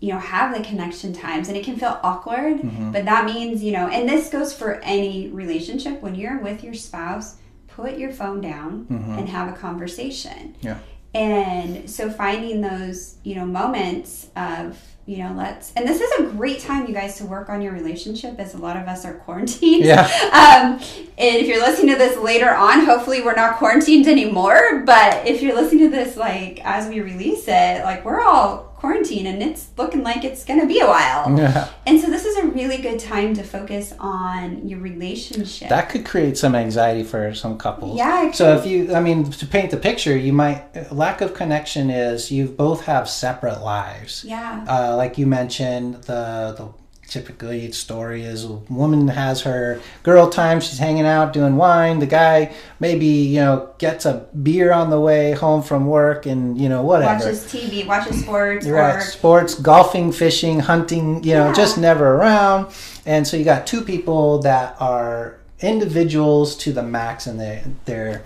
you 0.00 0.12
know 0.12 0.18
have 0.20 0.56
the 0.56 0.62
connection 0.62 1.12
times, 1.12 1.48
and 1.48 1.56
it 1.56 1.64
can 1.64 1.76
feel 1.76 1.98
awkward, 2.02 2.58
Mm-hmm. 2.58 2.92
but 2.92 3.04
that 3.06 3.24
means 3.24 3.62
you 3.62 3.72
know, 3.72 3.88
and 3.88 4.08
this 4.08 4.28
goes 4.30 4.52
for 4.52 4.74
any 4.82 5.28
relationship. 5.28 6.00
When 6.02 6.14
you're 6.14 6.38
with 6.40 6.62
your 6.62 6.74
spouse, 6.74 7.36
put 7.66 7.98
your 7.98 8.12
phone 8.12 8.40
down 8.40 8.86
and 8.90 9.28
have 9.28 9.52
a 9.52 9.56
conversation. 9.56 10.54
Mm-hmm. 10.58 10.66
Yeah. 10.66 10.78
And 11.14 11.88
so 11.90 12.10
finding 12.10 12.60
those, 12.60 13.16
you 13.24 13.34
know, 13.34 13.46
moments 13.46 14.28
of, 14.36 14.78
you 15.08 15.16
know, 15.16 15.32
let's, 15.32 15.72
and 15.74 15.88
this 15.88 16.02
is 16.02 16.20
a 16.20 16.24
great 16.24 16.60
time, 16.60 16.86
you 16.86 16.92
guys, 16.92 17.16
to 17.16 17.24
work 17.24 17.48
on 17.48 17.62
your 17.62 17.72
relationship 17.72 18.38
as 18.38 18.52
a 18.52 18.58
lot 18.58 18.76
of 18.76 18.86
us 18.86 19.06
are 19.06 19.14
quarantined. 19.14 19.82
Yeah. 19.84 20.06
Um, 20.28 20.74
and 21.16 21.36
if 21.36 21.46
you're 21.46 21.60
listening 21.60 21.92
to 21.94 21.98
this 21.98 22.16
later 22.18 22.50
on, 22.50 22.84
hopefully 22.84 23.22
we're 23.22 23.34
not 23.34 23.56
quarantined 23.56 24.06
anymore. 24.06 24.82
But 24.84 25.26
if 25.26 25.40
you're 25.40 25.54
listening 25.54 25.90
to 25.90 25.96
this, 25.96 26.16
like, 26.16 26.60
as 26.64 26.88
we 26.88 27.00
release 27.00 27.44
it, 27.48 27.84
like, 27.84 28.04
we're 28.04 28.20
all 28.20 28.67
quarantine 28.78 29.26
and 29.26 29.42
it's 29.42 29.68
looking 29.76 30.02
like 30.02 30.24
it's 30.24 30.44
going 30.44 30.60
to 30.60 30.66
be 30.66 30.80
a 30.80 30.86
while. 30.86 31.24
Yeah. 31.38 31.68
And 31.86 32.00
so 32.00 32.06
this 32.08 32.24
is 32.24 32.36
a 32.36 32.46
really 32.58 32.78
good 32.78 32.98
time 32.98 33.34
to 33.34 33.42
focus 33.42 33.92
on 33.98 34.66
your 34.68 34.80
relationship. 34.80 35.68
That 35.68 35.88
could 35.90 36.04
create 36.04 36.36
some 36.38 36.54
anxiety 36.54 37.04
for 37.04 37.34
some 37.34 37.58
couples. 37.58 37.96
Yeah, 37.96 38.30
So 38.32 38.56
if 38.56 38.66
you, 38.66 38.94
I 38.94 39.00
mean, 39.00 39.30
to 39.30 39.46
paint 39.46 39.70
the 39.70 39.76
picture, 39.76 40.16
you 40.16 40.32
might 40.32 40.60
lack 40.92 41.20
of 41.20 41.34
connection 41.34 41.90
is 41.90 42.30
you 42.30 42.46
both 42.48 42.80
have 42.86 43.08
separate 43.08 43.60
lives. 43.62 44.24
yeah. 44.24 44.64
Uh, 44.68 44.96
like 44.96 45.18
you 45.18 45.26
mentioned, 45.26 45.94
the 46.10 46.54
the 46.58 46.66
typically 47.08 47.72
story 47.72 48.22
is 48.22 48.44
a 48.44 48.52
woman 48.52 49.08
has 49.08 49.42
her 49.42 49.80
girl 50.02 50.28
time, 50.28 50.60
she's 50.60 50.78
hanging 50.78 51.06
out 51.06 51.32
doing 51.32 51.56
wine. 51.56 51.98
The 51.98 52.06
guy 52.06 52.52
maybe 52.78 53.06
you 53.06 53.40
know 53.40 53.70
gets 53.78 54.04
a 54.06 54.26
beer 54.42 54.72
on 54.72 54.90
the 54.90 55.00
way 55.00 55.32
home 55.32 55.62
from 55.62 55.86
work, 55.86 56.26
and 56.26 56.58
you 56.60 56.68
know 56.68 56.82
whatever. 56.82 57.14
Watches 57.24 57.44
TV, 57.44 57.86
watches 57.86 58.20
sports, 58.22 58.66
right. 58.66 58.96
or 58.96 59.00
Sports, 59.00 59.54
golfing, 59.54 60.12
fishing, 60.12 60.60
hunting, 60.60 61.24
you 61.24 61.34
know, 61.34 61.46
Yeah. 61.48 61.52
just 61.54 61.78
never 61.78 62.14
around. 62.14 62.72
And 63.06 63.26
so 63.26 63.36
you 63.36 63.44
got 63.44 63.66
two 63.66 63.82
people 63.82 64.38
that 64.40 64.76
are 64.80 65.36
individuals 65.60 66.56
to 66.56 66.72
the 66.72 66.82
max 66.82 67.26
and 67.26 67.40
they 67.40 67.62
they're 67.84 68.22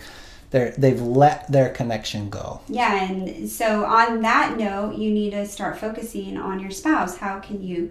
they're 0.50 0.72
they've 0.76 1.00
let 1.00 1.50
their 1.50 1.70
connection 1.70 2.28
go. 2.28 2.60
Yeah, 2.68 3.04
and 3.04 3.48
so 3.48 3.84
on 3.84 4.20
that 4.22 4.58
note, 4.58 4.96
you 4.96 5.10
need 5.10 5.30
to 5.30 5.46
start 5.46 5.78
focusing 5.78 6.36
on 6.36 6.60
your 6.60 6.70
spouse. 6.70 7.16
How 7.18 7.38
can 7.40 7.62
you 7.62 7.90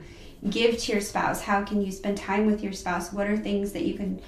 give 0.49 0.77
to 0.79 0.91
your 0.91 1.01
spouse? 1.01 1.41
How 1.41 1.63
can 1.63 1.81
you 1.81 1.91
spend 1.91 2.17
time 2.17 2.45
with 2.45 2.63
your 2.63 2.73
spouse? 2.73 3.13
What 3.13 3.27
are 3.27 3.37
things 3.37 3.73
that 3.73 3.83
you 3.83 3.93
can, 3.93 4.21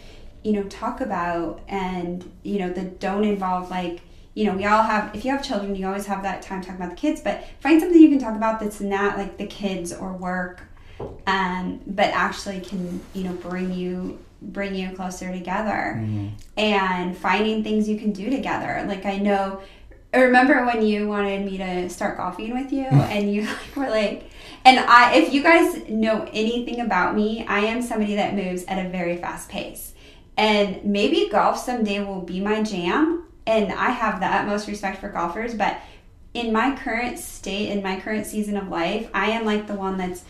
you 0.43 0.53
know, 0.53 0.63
talk 0.63 1.01
about 1.01 1.61
and, 1.67 2.29
you 2.43 2.59
know, 2.59 2.71
that 2.71 2.99
don't 2.99 3.23
involve 3.23 3.69
like, 3.69 4.01
you 4.35 4.45
know, 4.45 4.53
we 4.53 4.65
all 4.65 4.83
have, 4.83 5.13
if 5.15 5.25
you 5.25 5.31
have 5.31 5.43
children, 5.43 5.75
you 5.75 5.85
always 5.85 6.05
have 6.07 6.23
that 6.23 6.41
time 6.41 6.61
talking 6.61 6.77
about 6.77 6.91
the 6.91 6.95
kids, 6.95 7.21
but 7.21 7.43
find 7.59 7.79
something 7.79 8.01
you 8.01 8.09
can 8.09 8.19
talk 8.19 8.35
about 8.35 8.59
that's 8.59 8.81
not 8.81 9.17
like 9.17 9.37
the 9.37 9.45
kids 9.45 9.93
or 9.93 10.13
work, 10.13 10.61
um, 11.27 11.79
but 11.85 12.09
actually 12.13 12.59
can, 12.61 13.01
you 13.13 13.23
know, 13.23 13.33
bring 13.33 13.73
you 13.73 14.19
bring 14.41 14.75
you 14.75 14.91
closer 14.91 15.31
together 15.31 15.93
and 16.57 17.17
finding 17.17 17.63
things 17.63 17.87
you 17.87 17.97
can 17.97 18.11
do 18.11 18.29
together. 18.29 18.83
Like 18.87 19.05
I 19.05 19.17
know 19.17 19.61
I 20.13 20.19
remember 20.19 20.65
when 20.65 20.85
you 20.85 21.07
wanted 21.07 21.45
me 21.45 21.57
to 21.57 21.89
start 21.89 22.17
golfing 22.17 22.53
with 22.53 22.71
you 22.71 22.83
and 22.85 23.33
you 23.33 23.43
like 23.43 23.75
were 23.75 23.89
like 23.89 24.29
and 24.65 24.79
I 24.79 25.13
if 25.15 25.33
you 25.33 25.43
guys 25.43 25.87
know 25.89 26.27
anything 26.33 26.81
about 26.81 27.15
me, 27.15 27.45
I 27.47 27.59
am 27.59 27.81
somebody 27.81 28.15
that 28.15 28.35
moves 28.35 28.63
at 28.65 28.83
a 28.83 28.89
very 28.89 29.17
fast 29.17 29.49
pace. 29.49 29.93
And 30.35 30.83
maybe 30.83 31.29
golf 31.29 31.59
someday 31.59 32.03
will 32.03 32.21
be 32.21 32.39
my 32.39 32.63
jam 32.63 33.27
and 33.45 33.71
I 33.71 33.91
have 33.91 34.19
the 34.19 34.25
utmost 34.25 34.67
respect 34.67 34.99
for 34.99 35.09
golfers, 35.09 35.53
but 35.53 35.77
in 36.33 36.51
my 36.51 36.75
current 36.75 37.19
state 37.19 37.69
in 37.69 37.83
my 37.83 37.99
current 37.99 38.25
season 38.25 38.57
of 38.57 38.69
life, 38.69 39.09
I 39.13 39.29
am 39.31 39.45
like 39.45 39.67
the 39.67 39.75
one 39.75 39.97
that's 39.97 40.23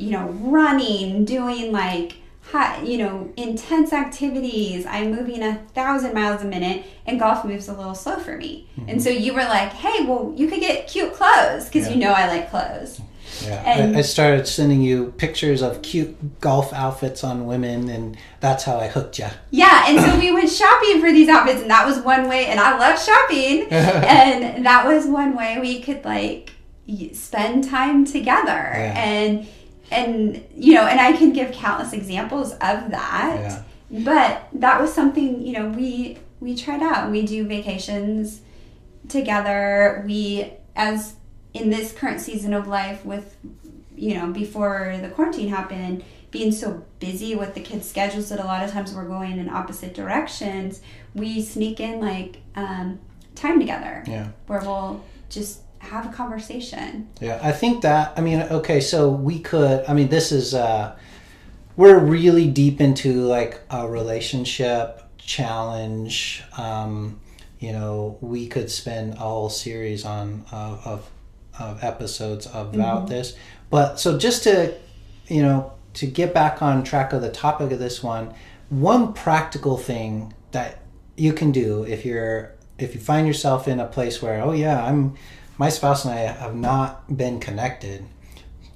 you 0.00 0.10
know, 0.12 0.28
running, 0.28 1.26
doing 1.26 1.70
like 1.72 2.14
hot, 2.50 2.86
you 2.86 2.96
know, 2.98 3.30
intense 3.36 3.92
activities. 3.92 4.86
I'm 4.86 5.10
moving 5.10 5.42
a 5.42 5.56
thousand 5.74 6.14
miles 6.14 6.42
a 6.42 6.46
minute, 6.46 6.86
and 7.06 7.20
golf 7.20 7.44
moves 7.44 7.68
a 7.68 7.74
little 7.74 7.94
slow 7.94 8.16
for 8.16 8.36
me. 8.36 8.66
And 8.76 8.88
mm-hmm. 8.88 8.98
so 9.00 9.10
you 9.10 9.34
were 9.34 9.44
like, 9.44 9.72
"Hey, 9.72 10.04
well, 10.06 10.32
you 10.34 10.48
could 10.48 10.60
get 10.60 10.88
cute 10.88 11.12
clothes 11.12 11.66
because 11.66 11.86
Yeah. 11.86 11.94
you 11.94 12.00
know 12.00 12.12
I 12.12 12.26
like 12.28 12.50
clothes." 12.50 13.00
Yeah, 13.44 13.62
And- 13.64 13.96
I, 13.96 14.00
I 14.00 14.02
started 14.02 14.46
sending 14.46 14.82
you 14.82 15.12
pictures 15.16 15.62
of 15.62 15.82
cute 15.82 16.40
golf 16.40 16.72
outfits 16.72 17.24
on 17.24 17.46
women, 17.46 17.88
and 17.88 18.16
that's 18.40 18.64
how 18.64 18.76
I 18.78 18.88
hooked 18.88 19.18
you. 19.18 19.28
Yeah, 19.50 19.84
and 19.88 20.00
so 20.00 20.18
we 20.18 20.32
went 20.32 20.50
shopping 20.50 21.00
for 21.00 21.10
these 21.10 21.28
outfits, 21.28 21.60
and 21.62 21.70
that 21.70 21.86
was 21.86 22.00
one 22.00 22.28
way. 22.28 22.46
And 22.46 22.60
I 22.60 22.78
love 22.78 23.00
shopping, 23.02 23.68
and 23.70 24.64
that 24.66 24.86
was 24.86 25.06
one 25.06 25.36
way 25.36 25.58
we 25.60 25.80
could 25.80 26.04
like 26.04 26.52
spend 27.12 27.64
time 27.64 28.04
together. 28.04 28.46
Yeah. 28.52 28.94
And 28.96 29.46
and 29.90 30.44
you 30.54 30.74
know, 30.74 30.86
and 30.86 31.00
I 31.00 31.12
can 31.12 31.32
give 31.32 31.52
countless 31.52 31.92
examples 31.92 32.52
of 32.52 32.90
that. 32.90 33.64
Yeah. 33.90 34.04
But 34.04 34.48
that 34.60 34.80
was 34.80 34.92
something 34.92 35.44
you 35.46 35.52
know 35.52 35.68
we 35.68 36.18
we 36.40 36.56
tried 36.56 36.82
out. 36.82 37.10
We 37.10 37.22
do 37.26 37.46
vacations 37.46 38.40
together. 39.08 40.02
We 40.06 40.52
as 40.76 41.14
in 41.54 41.70
this 41.70 41.92
current 41.92 42.20
season 42.20 42.52
of 42.54 42.66
life 42.68 43.04
with 43.04 43.36
you 43.96 44.14
know 44.14 44.30
before 44.32 44.96
the 45.02 45.08
quarantine 45.08 45.48
happened 45.48 46.02
being 46.30 46.52
so 46.52 46.84
busy 47.00 47.34
with 47.34 47.54
the 47.54 47.60
kids 47.60 47.88
schedules 47.88 48.28
that 48.28 48.38
a 48.38 48.44
lot 48.44 48.62
of 48.64 48.70
times 48.70 48.94
we're 48.94 49.04
going 49.04 49.38
in 49.38 49.48
opposite 49.48 49.92
directions 49.94 50.80
we 51.14 51.42
sneak 51.42 51.80
in 51.80 52.00
like 52.00 52.36
um, 52.56 52.98
time 53.34 53.58
together 53.58 54.04
Yeah. 54.06 54.28
where 54.46 54.60
we'll 54.60 55.02
just 55.28 55.60
have 55.80 56.06
a 56.06 56.12
conversation 56.12 57.08
Yeah, 57.20 57.40
I 57.42 57.52
think 57.52 57.82
that. 57.82 58.12
I 58.16 58.20
mean, 58.20 58.42
okay, 58.42 58.80
so 58.80 59.10
we 59.10 59.38
could. 59.40 59.82
I 59.88 59.94
mean, 59.94 60.08
this 60.08 60.30
is. 60.30 60.52
uh 60.54 60.94
We're 61.76 61.98
really 61.98 62.48
deep 62.48 62.80
into 62.82 63.22
like 63.22 63.60
a 63.70 63.88
relationship 63.88 65.02
challenge. 65.16 66.42
Um, 66.58 67.20
you 67.58 67.72
know, 67.72 68.18
we 68.20 68.46
could 68.46 68.70
spend 68.70 69.14
a 69.14 69.16
whole 69.18 69.48
series 69.48 70.04
on 70.04 70.44
uh, 70.52 70.76
of 70.84 71.08
of 71.60 71.84
episodes 71.84 72.46
about 72.52 73.08
this. 73.08 73.36
But 73.68 74.00
so 74.00 74.18
just 74.18 74.42
to, 74.44 74.74
you 75.28 75.42
know, 75.42 75.72
to 75.94 76.06
get 76.06 76.34
back 76.34 76.62
on 76.62 76.82
track 76.82 77.12
of 77.12 77.22
the 77.22 77.30
topic 77.30 77.70
of 77.70 77.78
this 77.78 78.02
one, 78.02 78.34
one 78.68 79.12
practical 79.12 79.76
thing 79.76 80.34
that 80.52 80.82
you 81.16 81.32
can 81.32 81.52
do 81.52 81.84
if 81.84 82.04
you're 82.04 82.54
if 82.78 82.94
you 82.94 83.00
find 83.00 83.26
yourself 83.26 83.68
in 83.68 83.78
a 83.78 83.86
place 83.86 84.22
where 84.22 84.40
oh 84.40 84.52
yeah 84.52 84.82
i'm 84.86 85.14
my 85.58 85.68
spouse 85.68 86.06
and 86.06 86.14
i 86.14 86.20
have 86.20 86.54
not 86.54 87.14
been 87.14 87.38
connected 87.38 88.02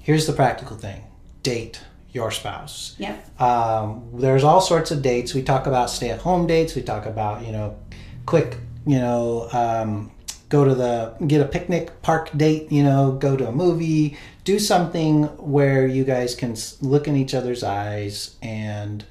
here's 0.04 0.26
the 0.26 0.32
practical 0.32 0.76
thing. 0.76 1.02
Date 1.42 1.80
your 2.12 2.30
spouse. 2.30 2.94
Yep. 2.98 3.40
Um, 3.40 4.08
there's 4.14 4.44
all 4.44 4.60
sorts 4.60 4.92
of 4.92 5.02
dates. 5.02 5.34
We 5.34 5.42
talk 5.42 5.66
about 5.66 5.90
stay 5.90 6.10
at 6.10 6.20
home 6.20 6.46
dates. 6.46 6.76
We 6.76 6.82
talk 6.82 7.06
about 7.06 7.44
you 7.44 7.50
know 7.50 7.76
quick 8.24 8.56
you 8.86 8.98
know 8.98 9.48
um, 9.52 10.12
go 10.54 10.64
to 10.64 10.74
the 10.74 11.12
get 11.26 11.40
a 11.40 11.50
picnic 11.56 11.84
park 12.00 12.30
date 12.36 12.70
you 12.70 12.84
know 12.88 13.10
go 13.26 13.36
to 13.36 13.48
a 13.48 13.52
movie 13.52 14.16
do 14.44 14.56
something 14.58 15.24
where 15.56 15.84
you 15.84 16.04
guys 16.04 16.36
can 16.36 16.54
look 16.80 17.08
in 17.08 17.16
each 17.16 17.34
other's 17.34 17.64
eyes 17.64 18.36
and 18.40 19.04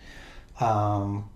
um, 0.62 1.29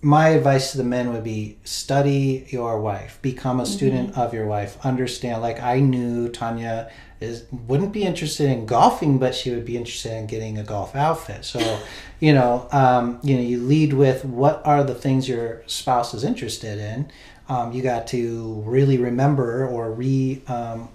my 0.00 0.28
advice 0.28 0.70
to 0.70 0.78
the 0.78 0.84
men 0.84 1.12
would 1.12 1.24
be 1.24 1.58
study 1.64 2.46
your 2.50 2.80
wife. 2.80 3.18
Become 3.20 3.58
a 3.58 3.66
student 3.66 4.16
of 4.16 4.32
your 4.32 4.46
wife. 4.46 4.78
Understand 4.84 5.42
like 5.42 5.60
i 5.60 5.80
knew 5.80 6.28
tanya 6.28 6.90
is 7.20 7.44
wouldn't 7.66 7.92
be 7.92 8.04
interested 8.04 8.48
in 8.48 8.64
golfing 8.64 9.18
but 9.18 9.34
she 9.34 9.50
would 9.50 9.64
be 9.64 9.76
interested 9.76 10.12
in 10.12 10.26
getting 10.26 10.56
a 10.56 10.62
golf 10.62 10.94
outfit. 10.94 11.44
So 11.44 11.80
you 12.20 12.32
know 12.32 12.68
um, 12.70 13.18
you 13.22 13.34
know 13.36 13.42
you 13.42 13.58
lead 13.60 13.92
with 13.92 14.24
what 14.24 14.62
are 14.64 14.84
the 14.84 14.94
things 14.94 15.28
your 15.28 15.62
spouse 15.66 16.14
is 16.14 16.24
interested 16.24 16.78
in 16.78 17.10
um, 17.48 17.72
you 17.72 17.82
got 17.82 18.06
to 18.08 18.62
really 18.66 18.98
remember 18.98 19.66
or 19.66 19.92
re 19.92 20.42
um, 20.48 20.88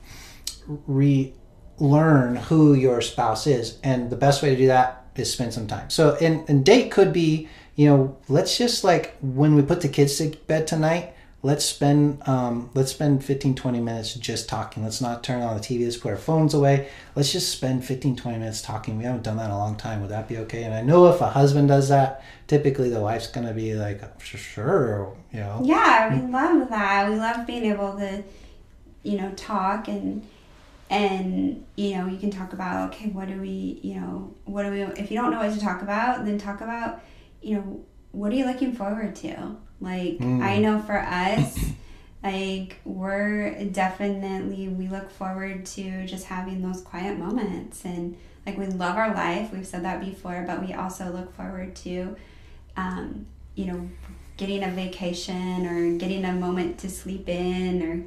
relearn 0.87 2.35
who 2.35 2.73
your 2.73 3.01
spouse 3.01 3.47
is. 3.47 3.79
And 3.83 4.09
the 4.09 4.15
best 4.15 4.43
way 4.43 4.49
to 4.49 4.55
do 4.55 4.67
that 4.67 5.07
is 5.15 5.31
spend 5.31 5.53
some 5.53 5.67
time. 5.67 5.89
So 5.89 6.15
and, 6.21 6.47
and 6.49 6.65
date 6.65 6.91
could 6.91 7.13
be 7.13 7.47
you 7.75 7.87
know 7.87 8.17
let's 8.27 8.57
just 8.57 8.83
like 8.83 9.15
when 9.21 9.55
we 9.55 9.61
put 9.61 9.81
the 9.81 9.89
kids 9.89 10.17
to 10.17 10.29
bed 10.47 10.67
tonight 10.67 11.12
let's 11.43 11.65
spend 11.65 12.25
um, 12.27 12.69
let's 12.73 12.91
spend 12.91 13.23
15 13.23 13.53
20 13.53 13.81
minutes 13.81 14.15
just 14.15 14.49
talking. 14.49 14.83
Let's 14.83 15.01
not 15.01 15.23
turn 15.23 15.41
on 15.41 15.55
the 15.55 15.61
tv 15.61 15.83
let's 15.83 15.97
put 15.97 16.11
our 16.11 16.17
phones 16.17 16.53
away. 16.53 16.89
Let's 17.15 17.31
just 17.31 17.51
spend 17.51 17.85
15 17.85 18.15
20 18.15 18.39
minutes 18.39 18.61
talking. 18.61 18.97
We 18.97 19.03
haven't 19.03 19.23
done 19.23 19.37
that 19.37 19.45
in 19.45 19.51
a 19.51 19.57
long 19.57 19.75
time. 19.75 20.01
Would 20.01 20.09
that 20.09 20.27
be 20.27 20.37
okay? 20.39 20.63
And 20.63 20.73
i 20.73 20.81
know 20.81 21.07
if 21.07 21.21
a 21.21 21.29
husband 21.29 21.67
does 21.67 21.89
that 21.89 22.23
typically 22.47 22.89
the 22.89 23.01
wife's 23.01 23.27
going 23.27 23.45
to 23.45 23.53
be 23.53 23.75
like 23.75 24.01
sure 24.21 25.15
you 25.31 25.39
know? 25.39 25.61
Yeah 25.63 26.15
we 26.15 26.31
love 26.31 26.69
that. 26.69 27.09
We 27.09 27.17
love 27.17 27.45
being 27.45 27.65
able 27.65 27.97
to 27.97 28.23
you 29.03 29.17
know 29.17 29.31
talk 29.31 29.89
and 29.89 30.25
and 30.89 31.65
you 31.75 31.97
know 31.97 32.07
you 32.07 32.17
can 32.17 32.31
talk 32.31 32.53
about 32.53 32.93
okay 32.93 33.09
what 33.09 33.27
do 33.27 33.39
we 33.41 33.79
you 33.83 33.95
know 33.95 34.33
what 34.45 34.63
do 34.63 34.71
we 34.71 34.81
if 34.81 35.11
you 35.11 35.17
don't 35.17 35.31
know 35.31 35.39
what 35.39 35.53
to 35.53 35.59
talk 35.59 35.81
about 35.81 36.23
then 36.25 36.37
talk 36.37 36.61
about 36.61 37.01
you 37.41 37.55
know 37.55 37.85
what 38.11 38.31
are 38.31 38.35
you 38.35 38.45
looking 38.45 38.73
forward 38.73 39.15
to 39.15 39.57
like 39.83 40.21
i 40.21 40.57
know 40.57 40.79
for 40.79 40.97
us 40.97 41.59
like 42.23 42.77
we're 42.85 43.65
definitely 43.65 44.67
we 44.69 44.87
look 44.87 45.11
forward 45.11 45.65
to 45.65 46.05
just 46.07 46.25
having 46.25 46.61
those 46.61 46.81
quiet 46.81 47.17
moments 47.19 47.83
and 47.85 48.17
like 48.45 48.57
we 48.57 48.65
love 48.65 48.97
our 48.97 49.13
life 49.13 49.51
we've 49.51 49.67
said 49.67 49.83
that 49.83 49.99
before 49.99 50.43
but 50.47 50.65
we 50.65 50.73
also 50.73 51.11
look 51.11 51.35
forward 51.35 51.75
to 51.75 52.15
um, 52.77 53.25
you 53.55 53.65
know 53.65 53.89
getting 54.37 54.63
a 54.63 54.71
vacation 54.71 55.65
or 55.65 55.97
getting 55.97 56.25
a 56.25 56.33
moment 56.33 56.79
to 56.79 56.89
sleep 56.89 57.29
in 57.29 57.83
or 57.83 58.03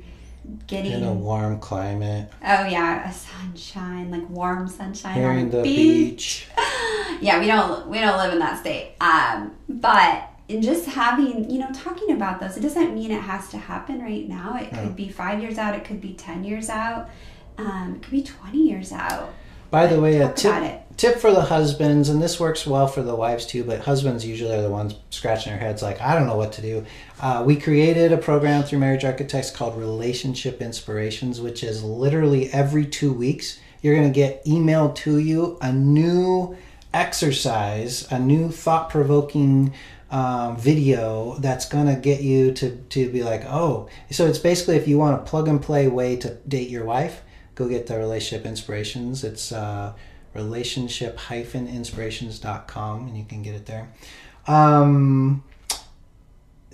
getting 0.67 0.93
in 0.93 1.05
a 1.05 1.13
warm 1.13 1.59
climate. 1.59 2.31
Oh 2.43 2.67
yeah, 2.67 3.09
a 3.09 3.13
sunshine, 3.13 4.11
like 4.11 4.29
warm 4.29 4.69
sunshine 4.69 5.15
Hearing 5.15 5.45
on 5.45 5.51
the, 5.51 5.57
the 5.59 5.63
beach. 5.63 6.49
beach. 6.49 6.49
yeah, 7.21 7.39
we 7.41 7.47
don't 7.47 7.89
we 7.89 7.99
don't 7.99 8.17
live 8.17 8.33
in 8.33 8.39
that 8.41 8.61
state. 8.61 8.95
Um, 9.01 9.57
but 9.69 10.31
in 10.49 10.63
just 10.63 10.87
having 10.87 11.51
you 11.51 11.59
know 11.59 11.71
talking 11.73 12.13
about 12.13 12.41
those, 12.41 12.57
it 12.57 12.61
doesn't 12.61 12.95
mean 12.95 13.11
it 13.11 13.23
has 13.23 13.49
to 13.51 13.59
happen 13.59 14.01
right 14.01 14.29
now. 14.29 14.57
It 14.57 14.71
could 14.73 14.97
be 14.97 15.09
five 15.09 15.41
years 15.43 15.59
out. 15.59 15.75
It 15.75 15.85
could 15.85 16.01
be 16.01 16.15
ten 16.15 16.45
years 16.45 16.69
out. 16.69 17.11
Um, 17.59 17.97
it 17.97 18.03
could 18.03 18.13
be 18.13 18.23
twenty 18.23 18.69
years 18.69 18.93
out. 18.93 19.33
By 19.71 19.89
the 19.89 20.01
way, 20.01 20.21
a 20.21 20.33
tip, 20.33 20.85
tip 20.97 21.19
for 21.19 21.33
the 21.33 21.43
husbands, 21.43 22.09
and 22.09 22.23
this 22.23 22.39
works 22.39 22.67
well 22.67 22.87
for 22.87 23.03
the 23.03 23.15
wives 23.15 23.47
too, 23.47 23.65
but 23.65 23.81
husbands 23.81 24.25
usually 24.25 24.55
are 24.55 24.63
the 24.63 24.71
ones 24.71 24.95
scratching 25.11 25.53
their 25.53 25.61
heads 25.61 25.83
like, 25.83 26.01
I 26.01 26.15
don't 26.15 26.27
know 26.27 26.37
what 26.37 26.53
to 26.55 26.63
do. 26.63 26.87
Uh, 27.21 27.43
we 27.45 27.57
created 27.57 28.13
a 28.13 28.17
program 28.17 28.63
through 28.63 28.79
Marriage 28.79 29.05
Architects 29.05 29.51
called 29.51 29.77
Relationship 29.77 30.63
Inspirations, 30.63 31.41
which 31.41 31.65
is 31.65 31.83
literally 31.83 32.51
every 32.53 32.87
two 32.87 33.13
weeks, 33.13 33.59
you're 33.83 33.97
going 33.97 34.11
to 34.11 34.15
get 34.15 34.45
emailed 34.45 34.95
to 34.97 35.19
you 35.19 35.59
a 35.61 35.73
new 35.73 36.57
exercise, 36.95 38.11
a 38.11 38.19
new 38.19 38.51
thought 38.51 38.89
provoking 38.89 39.75
um, 40.17 40.57
video 40.57 41.37
that's 41.41 41.69
going 41.69 41.87
to 41.87 41.97
get 42.01 42.23
you 42.23 42.53
to, 42.53 42.75
to 42.75 43.11
be 43.11 43.23
like, 43.23 43.45
oh, 43.45 43.91
so 44.11 44.27
it's 44.27 44.39
basically 44.39 44.77
if 44.77 44.89
you 44.89 44.97
want 44.97 45.21
a 45.21 45.25
plug 45.25 45.47
and 45.47 45.61
play 45.61 45.89
way 45.89 46.17
to 46.17 46.37
date 46.49 46.71
your 46.71 46.87
wife, 46.87 47.21
go 47.55 47.69
get 47.69 47.87
the 47.87 47.99
relationship 47.99 48.47
inspirations. 48.47 49.25
It's 49.25 49.53
uh, 49.53 49.93
relationship-inspirations.com 50.33 53.09
and 53.09 53.19
you 53.19 53.27
can 53.27 53.43
get 53.43 53.57
it 53.57 53.67
there. 53.67 53.93
Um, 54.47 55.45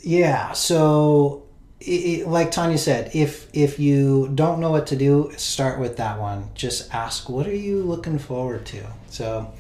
yeah, 0.05 0.53
so 0.53 1.43
i 1.84 2.22
i 2.24 2.28
like 2.28 2.53
Tanya 2.53 2.78
said, 2.78 3.11
if 3.12 3.49
if 3.53 3.80
you 3.80 4.30
don't 4.36 4.61
know 4.61 4.70
what 4.70 4.86
to 4.88 4.97
do, 4.97 5.32
start 5.36 5.78
with 5.80 5.97
that 5.97 6.20
one. 6.20 6.51
Just 6.55 6.95
ask, 6.95 7.28
what 7.28 7.49
are 7.49 7.55
you 7.55 7.82
looking 7.82 8.20
forward 8.20 8.64
to? 8.66 8.86
So 9.09 9.53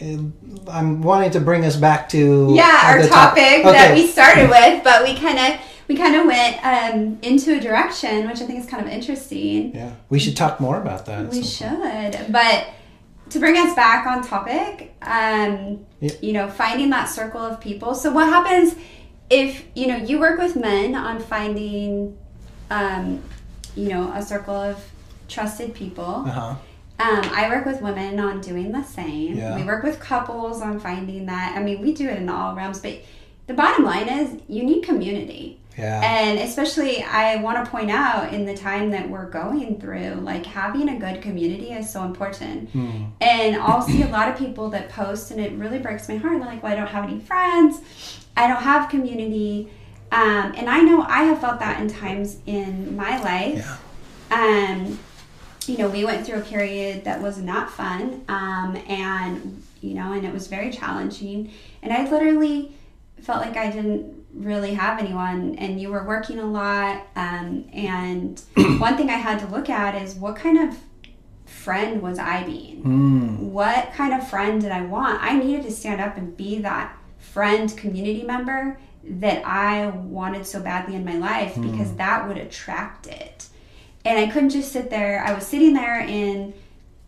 I'm 0.00 1.02
wanting 1.02 1.30
to 1.32 1.40
bring 1.40 1.64
us 1.64 1.76
back 1.76 2.08
to 2.10 2.52
Yeah, 2.54 2.82
our 2.84 3.02
the 3.02 3.08
top- 3.08 3.30
topic 3.30 3.64
that 3.64 3.94
we 3.94 4.06
started 4.06 4.48
with, 4.50 4.84
but 4.84 5.02
we 5.04 5.16
kind 5.16 5.38
of 5.38 5.60
we 5.88 5.96
kind 5.96 6.16
of 6.16 6.26
went 6.26 6.56
um, 6.66 7.18
into 7.22 7.56
a 7.56 7.60
direction 7.60 8.26
which 8.28 8.40
I 8.40 8.46
think 8.46 8.58
is 8.58 8.66
kind 8.66 8.84
of 8.84 8.92
interesting. 8.92 9.74
Yeah, 9.74 9.92
we 10.10 10.18
should 10.18 10.36
talk 10.36 10.58
more 10.60 10.76
about 10.80 11.06
that. 11.06 11.30
We 11.30 11.42
should, 11.42 12.26
but 12.30 12.66
to 13.30 13.38
bring 13.38 13.56
us 13.56 13.74
back 13.74 14.06
on 14.06 14.22
topic, 14.22 14.94
um, 15.02 15.84
Yeah. 16.00 16.12
you 16.20 16.32
know, 16.32 16.48
finding 16.48 16.90
that 16.90 17.06
circle 17.08 17.40
of 17.40 17.60
people. 17.60 17.94
So 17.94 18.10
what 18.12 18.28
happens 18.28 18.74
if 19.30 19.64
you 19.74 19.86
know 19.88 19.96
you 19.96 20.18
work 20.20 20.38
with 20.38 20.56
men 20.56 20.94
on 20.94 21.20
finding, 21.20 22.16
um, 22.70 23.22
you 23.74 23.88
know, 23.88 24.12
a 24.12 24.22
circle 24.22 24.54
of 24.54 24.76
trusted 25.28 25.74
people. 25.74 26.24
Uh-huh. 26.26 26.54
Um, 26.98 27.20
I 27.34 27.48
work 27.50 27.66
with 27.66 27.82
women 27.82 28.18
on 28.18 28.40
doing 28.40 28.72
the 28.72 28.82
same. 28.82 29.36
Yeah. 29.36 29.56
We 29.56 29.64
work 29.64 29.82
with 29.82 30.00
couples 30.00 30.62
on 30.62 30.80
finding 30.80 31.26
that. 31.26 31.54
I 31.56 31.62
mean, 31.62 31.80
we 31.82 31.92
do 31.92 32.08
it 32.08 32.16
in 32.16 32.28
all 32.28 32.54
realms, 32.54 32.80
but 32.80 33.00
the 33.46 33.54
bottom 33.54 33.84
line 33.84 34.08
is 34.08 34.40
you 34.48 34.62
need 34.62 34.82
community. 34.82 35.60
Yeah. 35.76 36.00
And 36.02 36.38
especially, 36.38 37.02
I 37.02 37.36
want 37.36 37.62
to 37.62 37.70
point 37.70 37.90
out 37.90 38.32
in 38.32 38.46
the 38.46 38.56
time 38.56 38.90
that 38.92 39.10
we're 39.10 39.28
going 39.28 39.78
through, 39.78 40.14
like 40.22 40.46
having 40.46 40.88
a 40.88 40.98
good 40.98 41.20
community 41.20 41.72
is 41.72 41.90
so 41.90 42.04
important. 42.04 42.70
Hmm. 42.70 43.04
And 43.20 43.56
I'll 43.56 43.82
see 43.82 44.02
a 44.02 44.08
lot 44.08 44.30
of 44.30 44.38
people 44.38 44.70
that 44.70 44.88
post, 44.88 45.30
and 45.30 45.40
it 45.40 45.52
really 45.52 45.78
breaks 45.78 46.08
my 46.08 46.16
heart. 46.16 46.38
They're 46.38 46.48
like, 46.48 46.62
Well, 46.62 46.72
I 46.72 46.76
don't 46.76 46.86
have 46.86 47.04
any 47.04 47.20
friends, 47.20 47.80
I 48.36 48.46
don't 48.46 48.62
have 48.62 48.88
community. 48.88 49.70
Um, 50.12 50.54
and 50.56 50.70
I 50.70 50.80
know 50.80 51.02
I 51.02 51.24
have 51.24 51.40
felt 51.40 51.58
that 51.58 51.80
in 51.80 51.88
times 51.88 52.38
in 52.46 52.96
my 52.96 53.20
life. 53.20 53.78
Yeah. 54.30 54.70
Um, 54.70 54.98
you 55.68 55.78
know, 55.78 55.88
we 55.88 56.04
went 56.04 56.26
through 56.26 56.38
a 56.38 56.42
period 56.42 57.04
that 57.04 57.20
was 57.20 57.38
not 57.38 57.70
fun, 57.70 58.24
um, 58.28 58.76
and 58.88 59.62
you 59.80 59.94
know, 59.94 60.12
and 60.12 60.24
it 60.26 60.32
was 60.32 60.46
very 60.46 60.70
challenging. 60.70 61.52
And 61.82 61.92
I 61.92 62.08
literally 62.10 62.72
felt 63.20 63.40
like 63.40 63.56
I 63.56 63.70
didn't 63.70 64.24
really 64.32 64.74
have 64.74 64.98
anyone, 64.98 65.56
and 65.56 65.80
you 65.80 65.90
were 65.90 66.04
working 66.04 66.38
a 66.38 66.46
lot. 66.46 67.06
Um, 67.16 67.68
and 67.72 68.40
one 68.78 68.96
thing 68.96 69.10
I 69.10 69.14
had 69.14 69.38
to 69.40 69.46
look 69.46 69.70
at 69.70 70.00
is 70.00 70.14
what 70.14 70.36
kind 70.36 70.58
of 70.58 70.76
friend 71.44 72.02
was 72.02 72.18
I 72.18 72.42
being? 72.44 72.82
Mm. 72.82 73.38
What 73.38 73.92
kind 73.92 74.12
of 74.12 74.28
friend 74.28 74.60
did 74.60 74.72
I 74.72 74.82
want? 74.82 75.22
I 75.22 75.38
needed 75.38 75.62
to 75.64 75.70
stand 75.70 76.00
up 76.00 76.16
and 76.16 76.36
be 76.36 76.58
that 76.60 76.96
friend, 77.18 77.76
community 77.76 78.22
member 78.22 78.78
that 79.08 79.46
I 79.46 79.88
wanted 79.88 80.46
so 80.46 80.60
badly 80.60 80.96
in 80.96 81.04
my 81.04 81.16
life 81.16 81.54
because 81.60 81.94
that 81.94 82.26
would 82.26 82.36
attract 82.36 83.06
it 83.06 83.46
and 84.06 84.18
I 84.18 84.32
couldn't 84.32 84.50
just 84.50 84.72
sit 84.72 84.88
there. 84.88 85.22
I 85.26 85.34
was 85.34 85.44
sitting 85.44 85.72
there 85.74 86.00
in, 86.00 86.54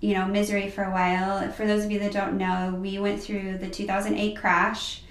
you 0.01 0.15
know, 0.15 0.27
misery 0.27 0.69
for 0.69 0.83
a 0.83 0.91
while. 0.91 1.51
For 1.53 1.65
those 1.65 1.85
of 1.85 1.93
you 1.93 2.01
that 2.01 2.13
don't 2.13 2.37
know, 2.37 2.77
we 2.81 2.99
went 2.99 3.23
through 3.23 3.59
the 3.59 3.71
2008 3.71 4.37
crash, 4.37 5.03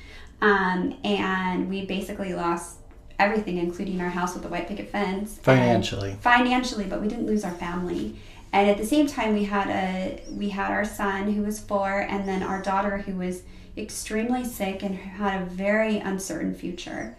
um, 0.41 0.97
and 1.05 1.69
we 1.69 1.85
basically 1.85 2.33
lost 2.33 2.79
everything, 3.19 3.57
including 3.57 4.01
our 4.01 4.09
house 4.09 4.33
with 4.33 4.43
the 4.43 4.49
white 4.49 4.67
picket 4.67 4.89
fence. 4.91 5.39
Financially. 5.41 6.17
financially, 6.19 6.83
but 6.83 7.01
we 7.01 7.07
didn't 7.07 7.25
lose 7.25 7.45
our 7.45 7.53
family. 7.53 8.19
And 8.51 8.69
at 8.69 8.77
the 8.77 8.85
same 8.85 9.07
time, 9.07 9.33
we 9.33 9.45
had 9.45 9.69
a 9.69 10.21
we 10.29 10.49
had 10.49 10.71
our 10.71 10.85
son 10.85 11.31
who 11.31 11.41
was 11.41 11.59
four, 11.59 12.01
and 12.01 12.27
then 12.27 12.43
our 12.43 12.61
daughter 12.61 12.97
who 12.97 13.15
was 13.15 13.43
extremely 13.77 14.43
sick 14.43 14.83
and 14.83 14.93
had 14.95 15.41
a 15.41 15.45
very 15.45 15.99
uncertain 15.99 16.53
future. 16.53 17.15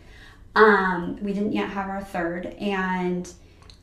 Um, 0.55 1.19
we 1.23 1.33
didn't 1.33 1.53
yet 1.53 1.71
have 1.71 1.89
our 1.89 2.03
third, 2.03 2.47
and 2.61 3.31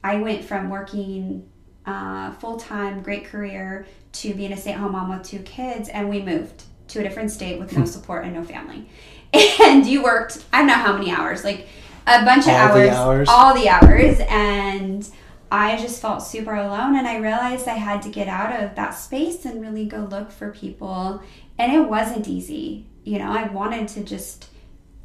I 0.06 0.18
went 0.18 0.46
from 0.46 0.70
working 0.70 1.50
uh, 1.88 2.32
full 2.34 2.58
time, 2.58 3.02
great 3.02 3.26
career, 3.26 3.88
to 4.14 4.36
being 4.36 4.54
a 4.54 4.58
stay 4.58 4.72
at 4.72 4.78
home 4.78 4.92
mom 4.92 5.10
with 5.10 5.28
two 5.28 5.40
kids, 5.40 5.90
and 5.90 6.10
we 6.10 6.22
moved 6.22 6.64
to 6.90 7.00
a 7.00 7.04
different 7.04 7.32
state 7.32 7.60
with 7.60 7.76
no 7.76 7.86
support 7.86 8.24
and 8.24 8.36
no 8.36 8.44
family. 8.44 8.88
And 9.60 9.86
you 9.86 10.04
worked, 10.04 10.46
I 10.54 10.60
don't 10.60 10.68
know 10.68 10.76
how 10.76 10.94
many 10.94 11.12
hours, 11.12 11.44
like 11.44 11.68
a 12.06 12.24
bunch 12.24 12.44
of 12.48 12.54
All 12.54 12.74
the 12.76 12.90
hours, 12.90 12.96
hours. 12.96 13.30
all 13.30 13.54
the 13.56 13.68
hours, 13.68 14.20
and 14.30 15.10
I 15.52 15.76
just 15.76 16.00
felt 16.00 16.22
super 16.22 16.54
alone. 16.54 16.96
And 16.96 17.08
I 17.08 17.18
realized 17.18 17.68
I 17.68 17.74
had 17.74 18.04
to 18.04 18.10
get 18.10 18.28
out 18.28 18.64
of 18.64 18.76
that 18.76 18.92
space 18.92 19.44
and 19.44 19.60
really 19.60 19.86
go 19.88 20.08
look 20.10 20.32
for 20.32 20.52
people. 20.52 21.22
And 21.58 21.74
it 21.74 21.90
wasn't 21.90 22.28
easy, 22.28 22.86
you 23.04 23.18
know. 23.18 23.32
I 23.32 23.48
wanted 23.48 23.88
to 23.90 24.04
just, 24.04 24.50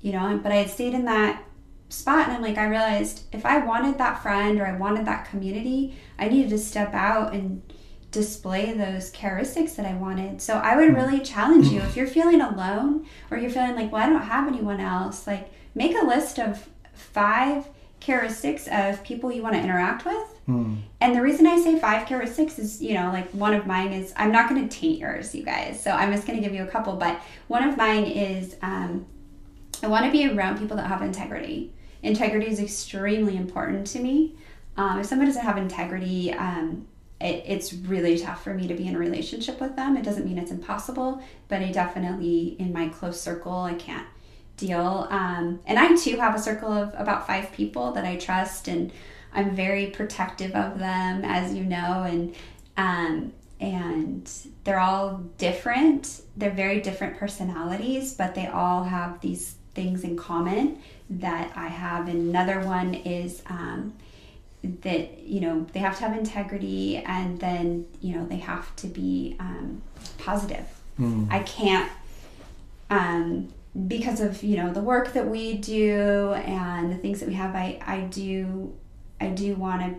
you 0.03 0.13
know, 0.13 0.39
but 0.43 0.53
I 0.53 0.57
had 0.57 0.71
stayed 0.71 0.95
in 0.95 1.07
that 1.07 1.43
spot 1.91 2.29
and 2.29 2.33
I'm 2.33 2.43
like 2.43 2.57
I 2.57 2.67
realized 2.67 3.25
if 3.33 3.45
I 3.45 3.59
wanted 3.59 3.99
that 3.99 4.23
friend 4.23 4.61
or 4.61 4.67
I 4.67 4.77
wanted 4.77 5.07
that 5.07 5.29
community, 5.29 5.97
I 6.19 6.29
needed 6.29 6.51
to 6.51 6.59
step 6.59 6.95
out 6.95 7.35
and 7.35 7.63
display 8.11 8.73
those 8.73 9.11
characteristics 9.11 9.75
that 9.75 9.87
I 9.87 9.95
wanted. 9.95 10.41
So 10.41 10.55
I 10.55 10.77
would 10.77 10.95
really 10.95 11.21
challenge 11.21 11.69
you 11.69 11.81
if 11.83 11.97
you're 11.97 12.07
feeling 12.07 12.41
alone 12.41 13.07
or 13.31 13.39
you're 13.39 13.51
feeling 13.51 13.77
like, 13.77 13.93
well, 13.93 14.03
I 14.03 14.09
don't 14.09 14.23
have 14.23 14.49
anyone 14.49 14.81
else, 14.81 15.27
like 15.27 15.53
make 15.75 15.95
a 15.97 16.05
list 16.05 16.39
of 16.39 16.69
five 16.95 17.69
characteristics 18.01 18.67
of 18.73 19.03
people 19.05 19.31
you 19.31 19.43
want 19.43 19.55
to 19.55 19.61
interact 19.61 20.05
with. 20.05 20.41
Hmm. 20.47 20.77
And 21.01 21.15
the 21.15 21.23
reason 21.23 21.47
I 21.47 21.61
say 21.61 21.79
five 21.79 22.07
characteristics 22.07 22.59
is, 22.59 22.83
you 22.83 22.95
know, 22.95 23.11
like 23.13 23.31
one 23.31 23.55
of 23.55 23.67
mine 23.67 23.93
is, 23.93 24.13
I'm 24.17 24.33
not 24.33 24.49
going 24.49 24.67
to 24.67 24.75
taint 24.75 24.99
yours, 24.99 25.35
you 25.35 25.45
guys. 25.45 25.81
So 25.83 25.91
I'm 25.91 26.13
just 26.13 26.27
going 26.27 26.41
to 26.41 26.45
give 26.45 26.55
you 26.55 26.65
a 26.65 26.67
couple, 26.67 26.97
but 26.97 27.21
one 27.49 27.63
of 27.63 27.77
mine 27.77 28.05
is, 28.05 28.57
um, 28.63 29.07
I 29.83 29.87
want 29.87 30.07
to 30.07 30.13
be 30.13 30.27
around 30.27 30.59
people 30.59 30.77
that 30.77 30.87
have 30.87 31.03
integrity. 31.03 31.73
Integrity 32.03 32.47
is 32.47 32.61
extremely 32.61 33.37
important 33.37 33.87
to 33.89 34.01
me. 34.01 34.35
Um, 34.77 35.01
if 35.01 35.07
someone 35.07 35.27
doesn't 35.27 35.45
have 35.45 35.59
integrity, 35.59 36.33
um, 36.33 36.87
it, 37.21 37.45
it's 37.47 37.73
really 37.73 38.19
tough 38.19 38.43
for 38.43 38.55
me 38.55 38.67
to 38.67 38.75
be 38.75 38.87
in 38.87 38.97
a 38.97 38.99
relationship 38.99 39.61
with 39.61 39.77
them. 39.77 39.97
It 39.97 40.05
doesn't 40.05 40.25
mean 40.25 40.39
it's 40.39 40.51
impossible, 40.51 41.23
but 41.49 41.61
I 41.61 41.71
definitely, 41.71 42.57
in 42.59 42.73
my 42.73 42.89
close 42.89 43.21
circle, 43.21 43.53
I 43.53 43.75
can't 43.75 44.07
deal. 44.57 45.07
Um, 45.11 45.61
and 45.67 45.79
I 45.79 45.95
too 45.97 46.17
have 46.17 46.35
a 46.35 46.39
circle 46.39 46.73
of 46.73 46.95
about 46.97 47.27
five 47.27 47.53
people 47.53 47.93
that 47.93 48.05
I 48.05 48.17
trust, 48.17 48.69
and 48.69 48.93
I'm 49.33 49.55
very 49.55 49.87
protective 49.87 50.53
of 50.53 50.79
them, 50.79 51.25
as 51.25 51.55
you 51.55 51.65
know, 51.65 52.05
and 52.05 52.35
um, 52.77 53.33
and 53.61 54.31
they're 54.65 54.81
all 54.81 55.19
different. 55.37 56.23
They're 56.37 56.51
very 56.51 56.81
different 56.81 57.19
personalities, 57.19 58.15
but 58.15 58.35
they 58.35 58.47
all 58.47 58.85
have 58.85 59.21
these 59.21 59.57
things 59.75 60.03
in 60.03 60.17
common 60.17 60.79
that 61.11 61.53
I 61.57 61.69
have. 61.69 62.09
Another 62.09 62.61
one 62.61 62.95
is 62.95 63.43
um, 63.47 63.95
that 64.63 65.19
you 65.21 65.41
know 65.41 65.67
they 65.73 65.81
have 65.81 65.97
to 65.99 66.05
have 66.09 66.17
integrity, 66.17 66.99
and 66.99 67.41
then 67.41 67.87
you 68.01 68.15
know 68.15 68.27
they 68.27 68.37
have 68.37 68.75
to 68.77 68.87
be 68.87 69.37
um, 69.41 69.83
positive. 70.19 70.67
I 71.31 71.39
can't 71.41 71.91
um, 72.91 73.49
because 73.89 74.21
of 74.21 74.43
you 74.43 74.57
know 74.59 74.73
the 74.73 74.83
work 74.83 75.15
that 75.15 75.27
we 75.29 75.55
do 75.55 76.33
and 76.35 76.93
the 76.93 76.97
things 76.97 77.21
that 77.21 77.29
we 77.29 77.35
have. 77.35 77.55
I 77.55 77.79
I 77.87 78.01
do 78.03 78.75
I 79.21 79.29
do 79.29 79.55
want 79.55 79.81
to 79.83 79.95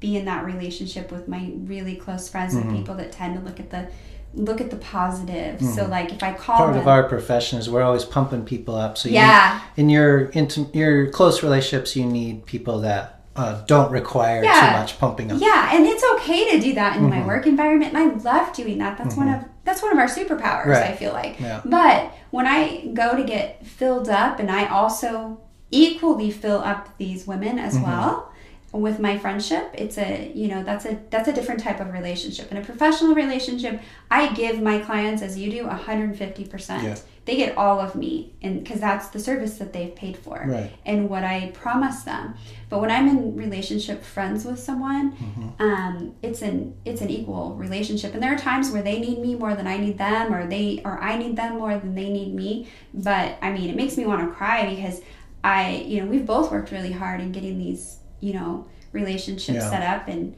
be 0.00 0.16
in 0.16 0.24
that 0.26 0.44
relationship 0.44 1.10
with 1.12 1.26
my 1.28 1.52
really 1.58 1.96
close 1.96 2.28
friends 2.28 2.54
Mm-hmm. 2.54 2.68
and 2.68 2.76
people 2.78 2.94
that 2.96 3.12
tend 3.12 3.34
to 3.36 3.40
look 3.40 3.60
at 3.60 3.70
the 3.70 3.88
look 4.36 4.60
at 4.60 4.70
the 4.70 4.76
positive. 4.76 5.60
So 5.60 5.86
like 5.86 6.12
if 6.12 6.22
I 6.22 6.32
call 6.34 6.58
Part 6.58 6.72
them, 6.74 6.82
of 6.82 6.88
our 6.88 7.04
profession 7.04 7.58
is 7.58 7.68
we're 7.68 7.82
always 7.82 8.04
pumping 8.04 8.44
people 8.44 8.76
up. 8.76 8.98
So 8.98 9.08
you 9.08 9.16
Yeah. 9.16 9.60
in 9.76 9.88
your 9.88 10.26
intim- 10.28 10.72
your 10.74 11.08
close 11.08 11.42
relationships, 11.42 11.96
you 11.96 12.04
need 12.04 12.46
people 12.46 12.80
that 12.82 13.20
uh, 13.34 13.62
don't 13.66 13.90
require 13.90 14.42
yeah. 14.42 14.72
too 14.72 14.78
much 14.78 14.98
pumping 14.98 15.30
up. 15.30 15.40
Yeah, 15.40 15.74
and 15.74 15.84
it's 15.86 16.04
okay 16.14 16.50
to 16.52 16.60
do 16.60 16.74
that 16.74 16.96
in 16.96 17.02
mm-hmm. 17.02 17.20
my 17.20 17.26
work 17.26 17.46
environment, 17.46 17.94
and 17.94 17.98
I 17.98 18.14
love 18.16 18.54
doing 18.54 18.78
that. 18.78 18.96
That's 18.96 19.14
mm-hmm. 19.14 19.26
one 19.26 19.34
of 19.34 19.44
that's 19.64 19.82
one 19.82 19.92
of 19.92 19.98
our 19.98 20.06
superpowers. 20.06 20.66
Right. 20.66 20.90
I 20.90 20.96
feel 20.96 21.12
like. 21.12 21.38
Yeah. 21.40 21.60
But 21.64 22.14
when 22.30 22.46
I 22.46 22.86
go 22.94 23.16
to 23.16 23.24
get 23.24 23.66
filled 23.66 24.08
up, 24.08 24.38
and 24.38 24.50
I 24.50 24.66
also 24.66 25.40
equally 25.70 26.30
fill 26.30 26.58
up 26.58 26.96
these 26.96 27.26
women 27.26 27.58
as 27.58 27.74
mm-hmm. 27.74 27.84
well 27.84 28.32
with 28.80 28.98
my 28.98 29.18
friendship 29.18 29.70
it's 29.74 29.98
a 29.98 30.30
you 30.34 30.48
know 30.48 30.62
that's 30.62 30.84
a 30.84 30.98
that's 31.10 31.28
a 31.28 31.32
different 31.32 31.60
type 31.60 31.80
of 31.80 31.92
relationship 31.92 32.50
in 32.50 32.56
a 32.56 32.64
professional 32.64 33.14
relationship 33.14 33.80
i 34.10 34.32
give 34.34 34.60
my 34.60 34.78
clients 34.78 35.22
as 35.22 35.38
you 35.38 35.50
do 35.50 35.64
150% 35.64 36.82
yeah. 36.82 36.96
they 37.24 37.36
get 37.36 37.56
all 37.56 37.80
of 37.80 37.94
me 37.94 38.32
and 38.42 38.62
because 38.62 38.80
that's 38.80 39.08
the 39.08 39.20
service 39.20 39.58
that 39.58 39.72
they've 39.72 39.94
paid 39.94 40.16
for 40.16 40.44
right. 40.46 40.72
and 40.84 41.08
what 41.08 41.24
i 41.24 41.50
promise 41.54 42.02
them 42.02 42.34
but 42.68 42.80
when 42.80 42.90
i'm 42.90 43.08
in 43.08 43.36
relationship 43.36 44.02
friends 44.02 44.44
with 44.44 44.58
someone 44.58 45.12
mm-hmm. 45.12 45.62
um, 45.62 46.14
it's 46.22 46.42
an 46.42 46.74
it's 46.84 47.00
an 47.00 47.10
equal 47.10 47.54
relationship 47.54 48.14
and 48.14 48.22
there 48.22 48.34
are 48.34 48.38
times 48.38 48.70
where 48.70 48.82
they 48.82 48.98
need 48.98 49.18
me 49.18 49.34
more 49.34 49.54
than 49.54 49.66
i 49.66 49.76
need 49.76 49.98
them 49.98 50.34
or 50.34 50.46
they 50.46 50.80
or 50.84 50.98
i 51.00 51.16
need 51.16 51.36
them 51.36 51.58
more 51.58 51.78
than 51.78 51.94
they 51.94 52.10
need 52.10 52.34
me 52.34 52.68
but 52.92 53.38
i 53.42 53.50
mean 53.50 53.70
it 53.70 53.76
makes 53.76 53.96
me 53.96 54.04
want 54.04 54.20
to 54.20 54.34
cry 54.34 54.74
because 54.74 55.00
i 55.44 55.76
you 55.86 56.00
know 56.00 56.06
we've 56.10 56.26
both 56.26 56.50
worked 56.50 56.70
really 56.72 56.92
hard 56.92 57.20
in 57.20 57.32
getting 57.32 57.58
these 57.58 57.98
you 58.20 58.32
know 58.32 58.66
relationships 58.92 59.58
yeah. 59.58 59.70
set 59.70 59.82
up 59.82 60.08
and 60.08 60.36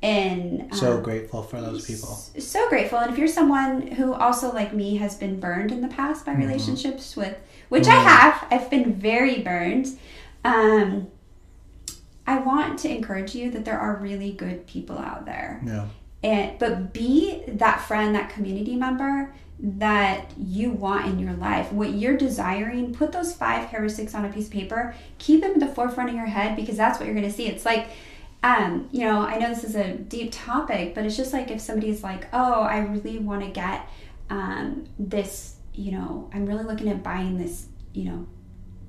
and 0.00 0.74
so 0.74 0.96
um, 0.96 1.02
grateful 1.02 1.42
for 1.42 1.60
those 1.60 1.86
people 1.86 2.14
so 2.38 2.68
grateful 2.68 2.98
and 2.98 3.10
if 3.10 3.18
you're 3.18 3.26
someone 3.26 3.88
who 3.88 4.12
also 4.12 4.52
like 4.52 4.72
me 4.72 4.96
has 4.96 5.16
been 5.16 5.40
burned 5.40 5.72
in 5.72 5.80
the 5.80 5.88
past 5.88 6.24
by 6.24 6.32
mm-hmm. 6.32 6.42
relationships 6.42 7.16
with 7.16 7.36
which 7.68 7.84
mm-hmm. 7.84 7.98
i 7.98 8.10
have 8.10 8.46
i've 8.50 8.70
been 8.70 8.94
very 8.94 9.42
burned 9.42 9.98
um 10.44 11.08
i 12.26 12.38
want 12.38 12.78
to 12.78 12.88
encourage 12.88 13.34
you 13.34 13.50
that 13.50 13.64
there 13.64 13.78
are 13.78 13.96
really 13.96 14.32
good 14.32 14.66
people 14.66 14.98
out 14.98 15.26
there 15.26 15.60
yeah 15.66 15.86
and 16.22 16.58
but 16.58 16.92
be 16.92 17.42
that 17.46 17.80
friend 17.80 18.14
that 18.14 18.30
community 18.30 18.76
member 18.76 19.32
that 19.60 20.32
you 20.38 20.70
want 20.70 21.06
in 21.06 21.18
your 21.18 21.32
life, 21.34 21.72
what 21.72 21.90
you're 21.90 22.16
desiring, 22.16 22.94
put 22.94 23.10
those 23.10 23.34
five 23.34 23.68
heuristics 23.68 24.14
on 24.14 24.24
a 24.24 24.28
piece 24.28 24.46
of 24.46 24.52
paper, 24.52 24.94
keep 25.18 25.40
them 25.40 25.52
at 25.52 25.60
the 25.60 25.66
forefront 25.66 26.10
of 26.10 26.14
your 26.14 26.26
head 26.26 26.54
because 26.54 26.76
that's 26.76 26.98
what 26.98 27.06
you're 27.06 27.14
going 27.14 27.26
to 27.26 27.32
see. 27.32 27.46
It's 27.46 27.64
like, 27.64 27.88
um, 28.44 28.88
you 28.92 29.00
know, 29.00 29.20
I 29.20 29.36
know 29.38 29.48
this 29.48 29.64
is 29.64 29.74
a 29.74 29.94
deep 29.94 30.30
topic, 30.30 30.94
but 30.94 31.04
it's 31.04 31.16
just 31.16 31.32
like 31.32 31.50
if 31.50 31.60
somebody's 31.60 32.04
like, 32.04 32.28
oh, 32.32 32.62
I 32.62 32.78
really 32.78 33.18
want 33.18 33.42
to 33.42 33.50
get 33.50 33.88
um, 34.30 34.86
this, 34.96 35.56
you 35.74 35.90
know, 35.90 36.30
I'm 36.32 36.46
really 36.46 36.64
looking 36.64 36.88
at 36.88 37.02
buying 37.02 37.36
this, 37.36 37.66
you 37.92 38.04
know, 38.04 38.26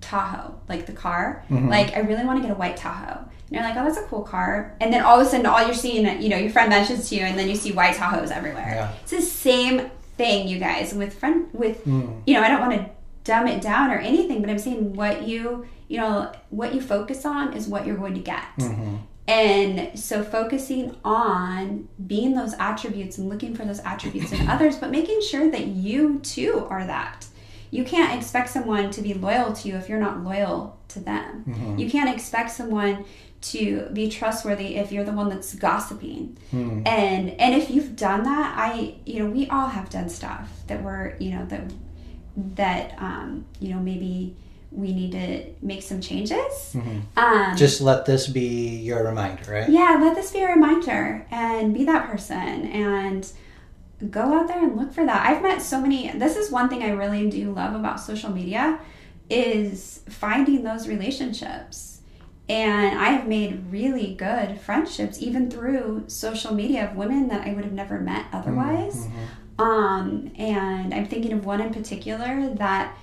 Tahoe, 0.02 0.60
like 0.70 0.86
the 0.86 0.94
car. 0.94 1.44
Mm-hmm. 1.50 1.68
Like, 1.68 1.96
I 1.96 2.02
really 2.02 2.26
want 2.26 2.42
to 2.42 2.48
get 2.48 2.56
a 2.56 2.60
white 2.60 2.78
Tahoe. 2.78 3.26
And 3.48 3.56
you're 3.56 3.64
like, 3.64 3.76
oh, 3.76 3.84
that's 3.84 3.98
a 3.98 4.04
cool 4.04 4.22
car. 4.22 4.76
And 4.80 4.94
then 4.94 5.02
all 5.02 5.20
of 5.20 5.26
a 5.26 5.30
sudden, 5.30 5.48
all 5.48 5.66
you're 5.66 5.74
seeing, 5.74 6.22
you 6.22 6.30
know, 6.30 6.38
your 6.38 6.52
friend 6.52 6.70
mentions 6.70 7.10
to 7.10 7.16
you, 7.16 7.22
and 7.22 7.38
then 7.38 7.50
you 7.50 7.56
see 7.56 7.72
white 7.72 7.96
Tahoes 7.96 8.30
everywhere. 8.30 8.68
Yeah. 8.68 8.94
It's 9.02 9.12
the 9.12 9.22
same 9.22 9.90
thing, 10.20 10.50
you 10.50 10.60
guys, 10.60 10.94
with 10.94 11.18
friend 11.18 11.48
with 11.54 11.86
mm. 11.86 12.22
you 12.28 12.34
know, 12.34 12.44
I 12.44 12.50
don't 12.50 12.60
want 12.60 12.74
to 12.74 12.90
dumb 13.24 13.48
it 13.48 13.62
down 13.62 13.90
or 13.90 13.98
anything, 13.98 14.42
but 14.42 14.50
I'm 14.50 14.60
saying 14.60 14.94
what 14.94 15.28
you 15.28 15.66
you 15.88 15.98
know 15.98 16.32
what 16.50 16.76
you 16.76 16.82
focus 16.82 17.26
on 17.26 17.54
is 17.54 17.68
what 17.68 17.88
you're 17.88 17.98
going 17.98 18.14
to 18.16 18.20
get. 18.20 18.44
Mm-hmm. 18.60 18.96
And 19.30 19.98
so 19.98 20.24
focusing 20.24 20.96
on 21.06 21.88
being 22.06 22.36
those 22.36 22.54
attributes 22.60 23.18
and 23.18 23.30
looking 23.30 23.56
for 23.56 23.64
those 23.64 23.80
attributes 23.80 24.32
in 24.32 24.50
others, 24.54 24.76
but 24.78 24.92
making 24.92 25.22
sure 25.22 25.50
that 25.50 25.68
you 25.68 26.20
too 26.20 26.68
are 26.70 26.86
that. 26.86 27.28
You 27.72 27.84
can't 27.84 28.20
expect 28.20 28.50
someone 28.50 28.90
to 28.92 29.02
be 29.02 29.14
loyal 29.14 29.54
to 29.54 29.68
you 29.68 29.76
if 29.76 29.88
you're 29.88 30.00
not 30.00 30.24
loyal 30.24 30.80
to 30.90 31.00
them. 31.00 31.46
Mm-hmm. 31.48 31.78
You 31.78 31.90
can't 31.90 32.10
expect 32.10 32.50
someone 32.50 33.06
to 33.42 33.88
be 33.94 34.10
trustworthy 34.10 34.76
if 34.76 34.92
you're 34.92 35.06
the 35.06 35.14
one 35.14 35.30
that's 35.30 35.54
gossiping. 35.56 36.38
Hmm. 36.52 36.82
and 36.86 37.30
and 37.32 37.56
if 37.56 37.70
you've 37.70 37.96
done 37.96 38.24
that 38.24 38.54
i 38.58 38.96
you 39.06 39.20
know 39.20 39.30
we 39.30 39.48
all 39.48 39.68
have 39.68 39.90
done 39.90 40.10
stuff 40.10 40.50
that 40.68 40.82
we're 40.84 41.16
you 41.20 41.32
know 41.32 41.46
that 41.46 41.72
that 42.56 42.96
um 42.98 43.46
you 43.60 43.74
know 43.74 43.80
maybe 43.80 44.36
we 44.72 44.94
need 44.94 45.12
to 45.14 45.66
make 45.66 45.82
some 45.82 46.00
changes. 46.00 46.38
Mm-hmm. 46.74 47.00
um, 47.18 47.58
just 47.58 47.82
let 47.82 48.06
this 48.06 48.28
be 48.28 48.78
your 48.78 49.04
reminder 49.04 49.52
right? 49.52 49.70
Yeah 49.70 49.98
let 50.02 50.16
this 50.16 50.32
be 50.32 50.40
a 50.40 50.48
reminder 50.48 51.26
and 51.32 51.74
be 51.74 51.86
that 51.86 52.10
person 52.10 52.68
and 52.68 53.32
go 54.10 54.22
out 54.22 54.48
there 54.48 54.64
and 54.64 54.78
look 54.78 54.94
for 54.94 55.06
that. 55.06 55.26
I've 55.28 55.42
met 55.42 55.62
so 55.62 55.82
many 55.82 56.12
this 56.12 56.36
is 56.36 56.52
one 56.52 56.70
thing 56.70 56.84
i 56.84 56.90
really 56.90 57.30
do 57.30 57.52
love 57.52 57.76
about 57.76 58.00
social 58.00 58.32
media 58.32 58.80
is 59.30 60.02
finding 60.10 60.64
those 60.64 60.88
relationships 60.88 61.99
and 62.50 62.98
I 62.98 63.10
have 63.10 63.28
made 63.28 63.72
really 63.72 64.16
good 64.16 64.60
friendships, 64.60 65.22
even 65.22 65.52
through 65.52 66.06
social 66.08 66.54
media, 66.54 66.90
of 66.90 66.98
women 66.98 67.28
that 67.28 67.48
I 67.48 67.54
would 67.54 67.64
have 67.64 67.74
never 67.74 68.00
met 68.00 68.26
otherwise. 68.34 69.06
Mm-hmm. 69.06 69.62
Um, 69.62 70.32
and 70.36 70.94
I'm 70.94 71.06
thinking 71.06 71.32
of 71.32 71.46
one 71.46 71.62
in 71.62 71.72
particular 71.72 72.50
that 72.56 72.98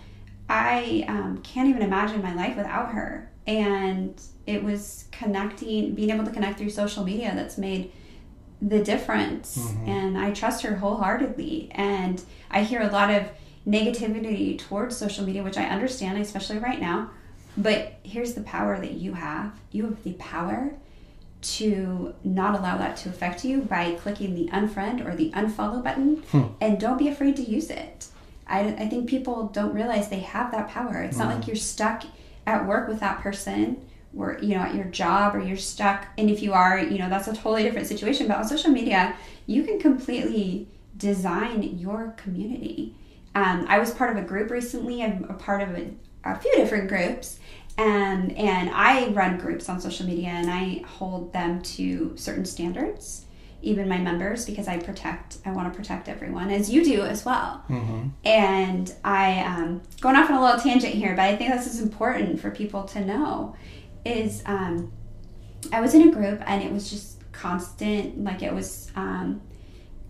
I 0.49 1.05
um, 1.07 1.39
can't 1.45 1.69
even 1.69 1.83
imagine 1.83 2.23
my 2.23 2.35
life 2.35 2.57
without 2.57 2.93
her. 2.93 3.31
And 3.47 4.21
it 4.47 4.65
was 4.65 5.05
connecting, 5.13 5.95
being 5.95 6.11
able 6.11 6.25
to 6.25 6.33
connect 6.33 6.59
through 6.59 6.71
social 6.71 7.05
media 7.05 7.33
that's 7.35 7.57
made 7.57 7.93
the 8.61 8.83
difference. 8.83 9.59
Mm-hmm. 9.59 9.89
And 9.89 10.19
I 10.19 10.33
trust 10.33 10.63
her 10.63 10.77
wholeheartedly. 10.77 11.71
And 11.73 12.21
I 12.51 12.63
hear 12.63 12.81
a 12.81 12.91
lot 12.91 13.11
of 13.11 13.29
negativity 13.65 14.59
towards 14.59 14.97
social 14.97 15.25
media, 15.25 15.45
which 15.45 15.57
I 15.57 15.67
understand, 15.67 16.19
especially 16.19 16.59
right 16.59 16.81
now. 16.81 17.11
But 17.57 17.95
here's 18.03 18.35
the 18.35 18.43
power 18.43 18.79
that 18.79 18.93
you 18.93 19.15
have 19.15 19.53
you 19.73 19.85
have 19.85 20.03
the 20.03 20.13
power 20.15 20.75
to 21.43 22.15
not 22.25 22.59
allow 22.59 22.77
that 22.79 22.97
to 22.99 23.09
affect 23.09 23.45
you 23.45 23.61
by 23.61 23.93
clicking 23.93 24.35
the 24.35 24.49
unfriend 24.49 25.07
or 25.07 25.15
the 25.15 25.31
unfollow 25.31 25.83
button 25.83 26.17
hmm. 26.31 26.45
and 26.61 26.81
don't 26.81 26.99
be 26.99 27.09
afraid 27.09 27.37
to 27.37 27.43
use 27.43 27.71
it. 27.71 28.09
I, 28.47 28.61
I 28.61 28.89
think 28.89 29.09
people 29.09 29.49
don't 29.49 29.75
realize 29.75 30.09
they 30.09 30.21
have 30.21 30.51
that 30.53 30.69
power. 30.69 31.03
It's 31.03 31.17
mm-hmm. 31.17 31.29
not 31.29 31.37
like 31.37 31.47
you're 31.47 31.57
stuck 31.57 32.05
at 32.47 32.67
work 32.67 32.89
with 32.89 33.01
that 33.01 33.21
person 33.21 33.87
or 34.17 34.39
you 34.41 34.55
know 34.55 34.63
at 34.63 34.75
your 34.75 34.85
job 34.87 35.35
or 35.35 35.41
you're 35.41 35.57
stuck 35.57 36.07
and 36.17 36.31
if 36.31 36.43
you 36.43 36.53
are 36.53 36.79
you 36.79 36.99
know 36.99 37.09
that's 37.09 37.29
a 37.29 37.35
totally 37.35 37.63
different 37.63 37.87
situation 37.87 38.27
but 38.27 38.37
on 38.37 38.45
social 38.45 38.71
media 38.71 39.15
you 39.47 39.63
can 39.63 39.79
completely 39.79 40.69
design 40.97 41.63
your 41.79 42.15
community 42.17 42.95
um, 43.35 43.67
i 43.69 43.79
was 43.79 43.91
part 43.93 44.11
of 44.11 44.17
a 44.17 44.27
group 44.27 44.51
recently 44.51 45.03
i'm 45.03 45.25
a 45.29 45.35
part 45.35 45.61
of 45.61 45.71
a, 45.77 45.91
a 46.25 46.39
few 46.39 46.55
different 46.55 46.89
groups 46.89 47.39
and 47.79 48.33
and 48.37 48.71
I 48.71 49.09
run 49.09 49.39
groups 49.39 49.69
on 49.69 49.81
social 49.81 50.07
media 50.07 50.29
and 50.29 50.51
I 50.51 50.83
hold 50.87 51.33
them 51.33 51.63
to 51.63 52.17
certain 52.17 52.45
standards 52.45 53.25
even 53.63 53.89
my 53.89 53.99
members 53.99 54.47
because 54.47 54.69
I 54.69 54.79
protect 54.79 55.39
I 55.45 55.51
want 55.51 55.73
to 55.73 55.77
protect 55.77 56.09
everyone 56.09 56.51
as 56.51 56.71
you 56.71 56.85
do 56.85 57.03
as 57.03 57.25
well 57.25 57.65
mm-hmm. 57.69 58.09
and 58.25 58.95
I 59.05 59.41
um, 59.41 59.83
going 60.01 60.17
off 60.17 60.31
on 60.31 60.37
a 60.37 60.43
little 60.43 60.61
tangent 60.61 60.95
here 60.95 61.15
but 61.15 61.25
I 61.25 61.37
think 61.37 61.53
this 61.53 61.67
is 61.67 61.81
important 61.81 62.41
for 62.41 62.51
people 62.51 62.85
to 62.85 63.05
know 63.05 63.57
is 64.05 64.43
um, 64.47 64.93
I 65.73 65.81
was 65.81 65.95
in 65.95 66.09
a 66.09 66.13
group 66.13 66.43
and 66.47 66.63
it 66.63 66.73
was 66.73 66.91
just 66.91 67.21
constant 67.33 68.23
like 68.23 68.43
it 68.43 68.55
was 68.55 68.91
um, 68.95 69.43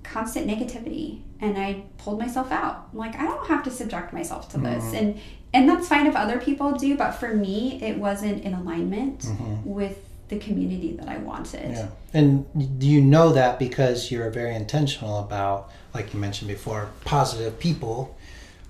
constant 0.04 0.46
negativity 0.46 1.22
and 1.40 1.58
I 1.58 1.84
pulled 1.98 2.18
myself 2.18 2.50
out. 2.50 2.88
I'm 2.92 2.98
like, 2.98 3.14
I 3.16 3.24
don't 3.24 3.46
have 3.48 3.62
to 3.64 3.70
subject 3.70 4.12
myself 4.12 4.48
to 4.50 4.58
this. 4.58 4.84
Mm-hmm. 4.84 4.96
And 4.96 5.20
and 5.52 5.68
that's 5.68 5.88
fine 5.88 6.06
if 6.06 6.16
other 6.16 6.38
people 6.38 6.72
do, 6.72 6.96
but 6.96 7.12
for 7.12 7.34
me 7.34 7.80
it 7.82 7.98
wasn't 7.98 8.44
in 8.44 8.54
alignment 8.54 9.20
mm-hmm. 9.20 9.68
with 9.68 9.98
the 10.28 10.38
community 10.38 10.92
that 10.92 11.08
I 11.08 11.18
wanted. 11.18 11.70
Yeah. 11.70 11.88
And 12.12 12.78
do 12.80 12.86
you 12.86 13.00
know 13.00 13.32
that 13.32 13.58
because 13.58 14.10
you're 14.10 14.30
very 14.30 14.54
intentional 14.54 15.20
about, 15.20 15.70
like 15.94 16.12
you 16.12 16.18
mentioned 16.20 16.48
before, 16.48 16.90
positive 17.04 17.58
people 17.58 18.16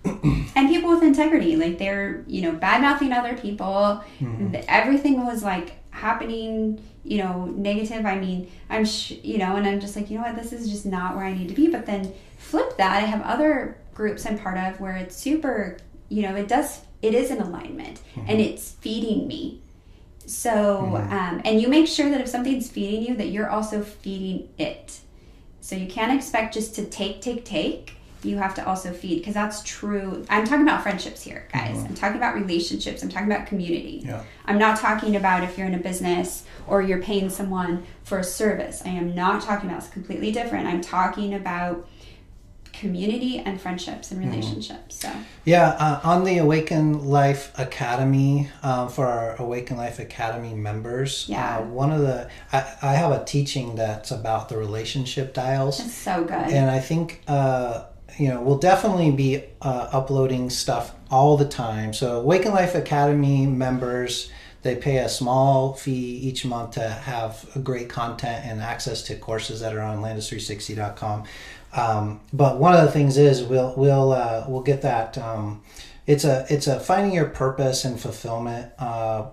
and 0.07 0.68
people 0.68 0.91
with 0.91 1.03
integrity 1.03 1.57
like 1.57 1.79
they're 1.79 2.24
you 2.27 2.43
know 2.43 2.53
bad 2.53 2.81
mouthing 2.81 3.12
other 3.12 3.37
people 3.37 4.03
mm-hmm. 4.20 4.55
everything 4.68 5.24
was 5.24 5.43
like 5.43 5.74
happening 5.91 6.81
you 7.05 7.18
know 7.18 7.47
negative 7.47 8.05
i 8.07 8.18
mean 8.18 8.51
i'm 8.70 8.85
sh- 8.85 9.14
you 9.22 9.39
know 9.39 9.57
and 9.57 9.66
i'm 9.66 9.81
just 9.81 9.97
like 9.97 10.11
you 10.11 10.16
know 10.16 10.24
what 10.24 10.37
this 10.37 10.53
is 10.53 10.70
just 10.70 10.87
not 10.87 11.16
where 11.16 11.24
i 11.24 11.33
need 11.33 11.49
to 11.49 11.55
be 11.55 11.68
but 11.68 11.87
then 11.87 12.12
flip 12.39 12.77
that 12.77 12.93
i 12.93 13.01
have 13.01 13.22
other 13.22 13.77
groups 13.95 14.27
i'm 14.27 14.39
part 14.39 14.59
of 14.59 14.79
where 14.81 14.97
it's 14.97 15.16
super 15.16 15.77
you 16.09 16.23
know 16.23 16.35
it 16.35 16.49
does 16.49 16.83
it 17.03 17.15
is 17.15 17.31
an 17.31 17.41
alignment 17.41 18.01
mm-hmm. 18.15 18.29
and 18.29 18.41
it's 18.41 18.73
feeding 18.73 19.27
me 19.27 19.61
so 20.27 20.51
mm-hmm. 20.51 21.13
um, 21.13 21.41
and 21.45 21.61
you 21.61 21.69
make 21.69 21.87
sure 21.87 22.11
that 22.11 22.21
if 22.21 22.29
something's 22.29 22.69
feeding 22.69 23.03
you 23.03 23.17
that 23.17 23.29
you're 23.29 23.49
also 23.49 23.83
feeding 23.83 24.49
it 24.59 25.01
so 25.61 25.77
you 25.77 25.87
can't 25.87 26.13
expect 26.13 26.55
just 26.55 26.75
to 26.75 26.85
take 26.85 27.21
take 27.21 27.45
take 27.45 27.97
you 28.27 28.39
have 28.39 28.55
to 28.55 28.67
also 28.67 28.93
feed 28.93 29.19
because 29.19 29.35
that's 29.35 29.63
true. 29.63 30.25
I'm 30.29 30.45
talking 30.45 30.63
about 30.63 30.83
friendships 30.83 31.23
here, 31.23 31.49
guys. 31.53 31.77
Mm-hmm. 31.77 31.87
I'm 31.87 31.95
talking 31.95 32.17
about 32.17 32.35
relationships. 32.35 33.03
I'm 33.03 33.09
talking 33.09 33.31
about 33.31 33.47
community. 33.47 34.03
Yeah. 34.05 34.25
I'm 34.47 34.59
not 34.59 34.79
talking 34.79 35.17
about 35.17 35.45
if 35.45 35.57
you're 35.57 35.67
in 35.67 35.75
a 35.75 35.79
business 35.79 36.45
or 36.67 36.83
you're 36.83 37.03
paying 37.03 37.31
someone 37.31 37.85
for 38.05 38.19
a 38.19 38.25
service. 38.25 38.83
I 38.85 38.89
am 38.89 39.15
not 39.15 39.43
talking 39.43 39.71
about 39.71 39.83
it's 39.83 39.93
completely 39.93 40.33
different. 40.33 40.67
I'm 40.67 40.81
talking 40.81 41.35
about 41.35 41.89
community 42.81 43.39
and 43.39 43.61
friendships 43.61 44.11
and 44.11 44.20
relationships. 44.20 44.99
Mm-hmm. 44.99 45.18
So 45.18 45.24
yeah, 45.45 45.70
uh, 45.70 46.01
on 46.05 46.24
the 46.24 46.39
Awaken 46.39 47.07
Life 47.07 47.53
Academy 47.59 48.49
uh, 48.62 48.89
for 48.89 49.07
our 49.07 49.37
Awaken 49.37 49.77
Life 49.77 49.99
Academy 49.99 50.55
members, 50.55 51.27
yeah, 51.29 51.59
uh, 51.59 51.64
one 51.64 51.93
of 51.93 52.01
the 52.01 52.29
I, 52.53 52.59
I, 52.83 52.95
have 52.95 53.12
a 53.12 53.24
teaching 53.24 53.77
that's 53.77 54.11
about 54.11 54.49
the 54.49 54.57
relationship 54.57 55.35
dials. 55.35 55.81
It's 55.81 55.95
so 55.95 56.22
good, 56.24 56.33
and 56.33 56.70
I 56.70 56.81
think 56.81 57.22
uh, 57.29 57.85
you 58.18 58.29
know 58.29 58.43
we'll 58.43 58.59
definitely 58.59 59.11
be 59.11 59.43
uh, 59.62 59.89
uploading 59.93 60.51
stuff 60.51 60.95
all 61.11 61.37
the 61.37 61.49
time. 61.49 61.93
So 61.93 62.20
Awaken 62.20 62.53
Life 62.53 62.74
Academy 62.74 63.47
members 63.47 64.31
they 64.66 64.74
pay 64.74 64.99
a 64.99 65.09
small 65.09 65.74
fee 65.74 66.18
each 66.18 66.45
month 66.45 66.72
to 66.72 66.89
have 66.89 67.47
great 67.62 67.89
content 67.89 68.45
and 68.45 68.61
access 68.61 69.03
to 69.05 69.14
courses 69.14 69.61
that 69.61 69.74
are 69.74 69.81
on 69.81 70.03
landis360.com. 70.03 71.24
Um, 71.77 72.20
but 72.33 72.59
one 72.59 72.74
of 72.74 72.83
the 72.83 72.91
things 72.91 73.18
is 73.18 73.43
we'll 73.43 73.74
we'll 73.77 74.12
uh, 74.12 74.45
we'll 74.49 74.62
get 74.62 74.83
that. 74.83 75.18
Um, 75.18 75.62
it's 76.07 76.24
a 76.24 76.47
it's 76.49 76.66
a 76.66 76.81
finding 76.81 77.12
your 77.12 77.27
purpose 77.27 77.85
and 77.85 78.01
fulfillment 78.01 78.72
uh, 78.79 79.27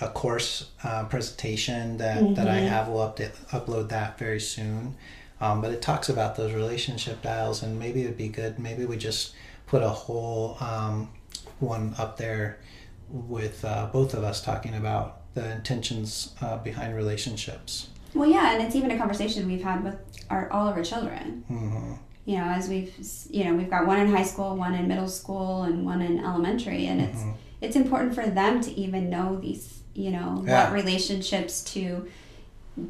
a 0.00 0.08
course 0.08 0.70
uh, 0.84 1.04
presentation 1.04 1.98
that, 1.98 2.18
mm-hmm. 2.18 2.34
that 2.34 2.48
I 2.48 2.58
mm-hmm. 2.58 2.66
have. 2.68 2.88
We'll 2.88 3.08
update, 3.08 3.34
upload 3.50 3.88
that 3.90 4.18
very 4.18 4.40
soon. 4.40 4.96
Um, 5.40 5.60
but 5.60 5.72
it 5.72 5.82
talks 5.82 6.08
about 6.08 6.36
those 6.36 6.52
relationship 6.52 7.20
dials, 7.22 7.62
and 7.62 7.78
maybe 7.78 8.02
it'd 8.02 8.16
be 8.16 8.28
good. 8.28 8.58
Maybe 8.58 8.84
we 8.84 8.96
just 8.96 9.34
put 9.66 9.82
a 9.82 9.88
whole 9.88 10.56
um, 10.60 11.10
one 11.58 11.94
up 11.98 12.16
there 12.16 12.60
with 13.08 13.64
uh, 13.64 13.88
both 13.92 14.14
of 14.14 14.22
us 14.22 14.40
talking 14.40 14.74
about 14.74 15.34
the 15.34 15.50
intentions 15.50 16.34
uh, 16.40 16.58
behind 16.58 16.94
relationships. 16.94 17.88
Well, 18.14 18.28
yeah, 18.28 18.52
and 18.52 18.62
it's 18.62 18.76
even 18.76 18.90
a 18.90 18.98
conversation 18.98 19.46
we've 19.46 19.62
had 19.62 19.82
with 19.84 19.96
our 20.30 20.50
all 20.52 20.68
of 20.68 20.76
our 20.76 20.84
children. 20.84 21.44
Mm-hmm. 21.50 21.94
You 22.24 22.38
know, 22.38 22.44
as 22.44 22.68
we've 22.68 22.94
you 23.30 23.44
know 23.44 23.54
we've 23.54 23.70
got 23.70 23.86
one 23.86 24.00
in 24.00 24.08
high 24.08 24.22
school, 24.22 24.56
one 24.56 24.74
in 24.74 24.88
middle 24.88 25.08
school, 25.08 25.62
and 25.62 25.84
one 25.84 26.02
in 26.02 26.20
elementary, 26.20 26.86
and 26.86 27.00
mm-hmm. 27.00 27.30
it's 27.30 27.38
it's 27.60 27.76
important 27.76 28.14
for 28.14 28.26
them 28.26 28.60
to 28.60 28.70
even 28.72 29.10
know 29.10 29.36
these 29.36 29.82
you 29.94 30.10
know 30.10 30.42
yeah. 30.46 30.64
what 30.64 30.72
relationships 30.72 31.62
to 31.74 32.08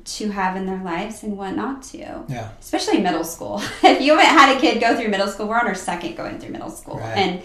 to 0.05 0.31
have 0.31 0.57
in 0.57 0.65
their 0.67 0.83
lives 0.83 1.23
and 1.23 1.37
what 1.37 1.57
not 1.57 1.83
to. 1.83 2.25
Yeah. 2.29 2.51
Especially 2.61 3.01
middle 3.01 3.25
school. 3.25 3.61
if 3.83 4.01
you 4.01 4.17
haven't 4.17 4.39
had 4.39 4.57
a 4.57 4.61
kid 4.61 4.81
go 4.81 4.97
through 4.97 5.09
middle 5.09 5.27
school, 5.27 5.49
we're 5.49 5.59
on 5.59 5.67
our 5.67 5.75
second 5.75 6.17
going 6.17 6.39
through 6.39 6.51
middle 6.51 6.71
school, 6.71 6.99
right. 6.99 7.17
and 7.17 7.43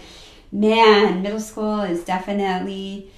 man, 0.52 1.22
middle 1.22 1.40
school 1.40 1.80
is 1.80 2.04
definitely 2.04 3.10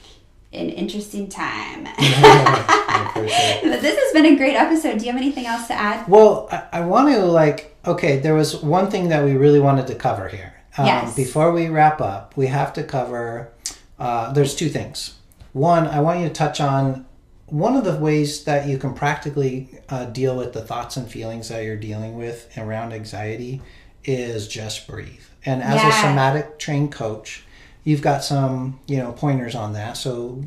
an 0.52 0.70
interesting 0.70 1.28
time. 1.28 1.86
yeah, 1.98 3.60
sure. 3.60 3.76
this 3.80 3.96
has 3.96 4.12
been 4.12 4.26
a 4.26 4.36
great 4.36 4.56
episode. 4.56 4.98
Do 4.98 5.06
you 5.06 5.12
have 5.12 5.20
anything 5.20 5.46
else 5.46 5.66
to 5.68 5.74
add? 5.74 6.08
Well, 6.08 6.48
I, 6.50 6.66
I 6.72 6.80
want 6.80 7.14
to 7.14 7.24
like 7.24 7.76
okay. 7.86 8.18
There 8.18 8.34
was 8.34 8.56
one 8.56 8.90
thing 8.90 9.08
that 9.08 9.24
we 9.24 9.36
really 9.36 9.60
wanted 9.60 9.86
to 9.88 9.94
cover 9.94 10.28
here. 10.28 10.54
Um, 10.76 10.86
yes. 10.86 11.16
Before 11.16 11.52
we 11.52 11.68
wrap 11.68 12.00
up, 12.00 12.36
we 12.36 12.48
have 12.48 12.72
to 12.74 12.82
cover. 12.82 13.52
Uh, 13.98 14.32
there's 14.32 14.54
two 14.54 14.68
things. 14.68 15.14
One, 15.52 15.86
I 15.86 16.00
want 16.00 16.20
you 16.20 16.28
to 16.28 16.32
touch 16.32 16.60
on 16.60 17.06
one 17.46 17.76
of 17.76 17.84
the 17.84 17.96
ways 17.96 18.44
that 18.44 18.68
you 18.68 18.78
can 18.78 18.94
practically 18.94 19.68
uh, 19.88 20.06
deal 20.06 20.36
with 20.36 20.52
the 20.52 20.62
thoughts 20.62 20.96
and 20.96 21.10
feelings 21.10 21.48
that 21.48 21.64
you're 21.64 21.76
dealing 21.76 22.16
with 22.16 22.48
around 22.56 22.92
anxiety 22.92 23.60
is 24.04 24.48
just 24.48 24.86
breathe. 24.86 25.20
And 25.44 25.62
as 25.62 25.76
yeah. 25.76 25.88
a 25.88 25.92
somatic 25.92 26.58
trained 26.58 26.92
coach, 26.92 27.44
you've 27.84 28.02
got 28.02 28.24
some, 28.24 28.80
you 28.86 28.96
know, 28.98 29.12
pointers 29.12 29.54
on 29.54 29.72
that. 29.74 29.96
So, 29.96 30.42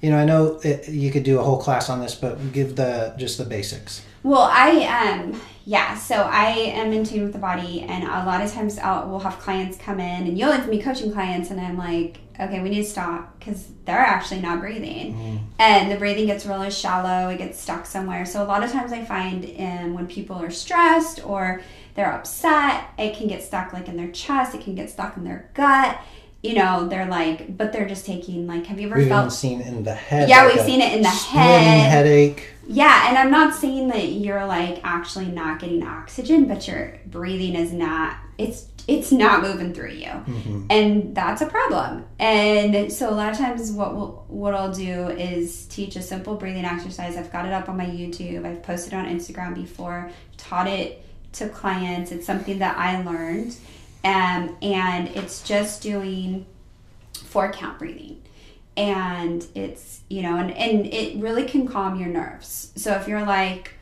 you 0.00 0.10
know, 0.10 0.18
I 0.18 0.24
know 0.24 0.60
it, 0.62 0.88
you 0.88 1.10
could 1.10 1.22
do 1.22 1.38
a 1.38 1.42
whole 1.42 1.60
class 1.60 1.88
on 1.88 2.00
this, 2.00 2.14
but 2.14 2.52
give 2.52 2.76
the 2.76 3.14
just 3.18 3.38
the 3.38 3.44
basics. 3.44 4.02
Well, 4.22 4.48
I 4.50 4.84
um 4.86 5.40
yeah, 5.64 5.96
so 5.96 6.14
I 6.14 6.50
am 6.50 6.92
in 6.92 7.02
tune 7.02 7.24
with 7.24 7.32
the 7.32 7.40
body, 7.40 7.80
and 7.80 8.04
a 8.04 8.24
lot 8.24 8.40
of 8.40 8.52
times 8.52 8.78
I'll 8.78 9.08
we'll 9.08 9.20
have 9.20 9.38
clients 9.38 9.76
come 9.78 9.98
in, 9.98 10.26
and 10.26 10.38
you'll 10.38 10.52
have 10.52 10.68
me 10.68 10.80
coaching 10.80 11.12
clients, 11.12 11.50
and 11.50 11.60
I'm 11.60 11.76
like, 11.76 12.18
okay, 12.38 12.60
we 12.60 12.68
need 12.68 12.82
to 12.82 12.88
stop 12.88 13.36
because 13.38 13.68
they're 13.84 13.98
actually 13.98 14.40
not 14.40 14.60
breathing, 14.60 15.14
mm. 15.14 15.40
and 15.58 15.90
the 15.90 15.96
breathing 15.96 16.26
gets 16.26 16.46
really 16.46 16.70
shallow, 16.70 17.30
it 17.30 17.38
gets 17.38 17.60
stuck 17.60 17.86
somewhere. 17.86 18.24
So 18.26 18.42
a 18.42 18.46
lot 18.46 18.62
of 18.62 18.70
times 18.70 18.92
I 18.92 19.04
find 19.04 19.44
um, 19.58 19.94
when 19.94 20.06
people 20.06 20.36
are 20.36 20.50
stressed 20.50 21.24
or 21.24 21.62
they're 21.94 22.12
upset, 22.12 22.90
it 22.98 23.16
can 23.16 23.26
get 23.26 23.42
stuck 23.42 23.72
like 23.72 23.88
in 23.88 23.96
their 23.96 24.10
chest, 24.12 24.54
it 24.54 24.60
can 24.60 24.74
get 24.74 24.90
stuck 24.90 25.16
in 25.16 25.24
their 25.24 25.50
gut. 25.54 25.98
You 26.46 26.54
know, 26.54 26.88
they're 26.88 27.06
like, 27.06 27.56
but 27.56 27.72
they're 27.72 27.88
just 27.88 28.06
taking 28.06 28.46
like, 28.46 28.66
have 28.66 28.80
you 28.80 28.88
ever 28.88 28.98
we've 28.98 29.08
felt? 29.08 29.32
seen 29.32 29.60
in 29.60 29.84
the 29.84 29.94
head. 29.94 30.28
Yeah, 30.28 30.44
like 30.44 30.54
we've 30.54 30.64
seen 30.64 30.80
it 30.80 30.92
in 30.94 31.02
the 31.02 31.08
head. 31.08 31.90
Headache. 31.90 32.48
Yeah, 32.68 33.08
and 33.08 33.16
I'm 33.16 33.30
not 33.30 33.54
saying 33.54 33.88
that 33.88 34.08
you're 34.08 34.44
like 34.46 34.80
actually 34.82 35.26
not 35.26 35.60
getting 35.60 35.82
oxygen, 35.82 36.46
but 36.46 36.66
your 36.66 36.98
breathing 37.06 37.54
is 37.54 37.72
not. 37.72 38.16
It's 38.38 38.66
it's 38.88 39.10
not 39.10 39.42
moving 39.42 39.74
through 39.74 39.92
you, 39.92 40.06
mm-hmm. 40.06 40.66
and 40.70 41.14
that's 41.14 41.42
a 41.42 41.46
problem. 41.46 42.04
And 42.18 42.92
so 42.92 43.10
a 43.10 43.14
lot 43.14 43.32
of 43.32 43.38
times, 43.38 43.72
what 43.72 43.96
we'll, 43.96 44.24
what 44.28 44.54
I'll 44.54 44.72
do 44.72 45.08
is 45.08 45.66
teach 45.66 45.96
a 45.96 46.02
simple 46.02 46.36
breathing 46.36 46.64
exercise. 46.64 47.16
I've 47.16 47.32
got 47.32 47.46
it 47.46 47.52
up 47.52 47.68
on 47.68 47.76
my 47.76 47.86
YouTube. 47.86 48.46
I've 48.46 48.62
posted 48.62 48.94
on 48.94 49.06
Instagram 49.06 49.54
before. 49.54 50.10
Taught 50.36 50.68
it 50.68 51.04
to 51.32 51.48
clients. 51.48 52.12
It's 52.12 52.26
something 52.26 52.58
that 52.60 52.76
I 52.76 53.02
learned. 53.02 53.56
Um, 54.06 54.56
and 54.62 55.08
it's 55.08 55.42
just 55.42 55.82
doing 55.82 56.46
four 57.12 57.50
count 57.50 57.80
breathing. 57.80 58.22
And 58.76 59.44
it's, 59.56 60.02
you 60.08 60.22
know, 60.22 60.36
and, 60.36 60.52
and 60.52 60.86
it 60.86 61.18
really 61.18 61.44
can 61.44 61.66
calm 61.66 61.98
your 61.98 62.08
nerves. 62.08 62.72
So 62.76 62.92
if 62.92 63.08
you're 63.08 63.24
like, 63.24 63.72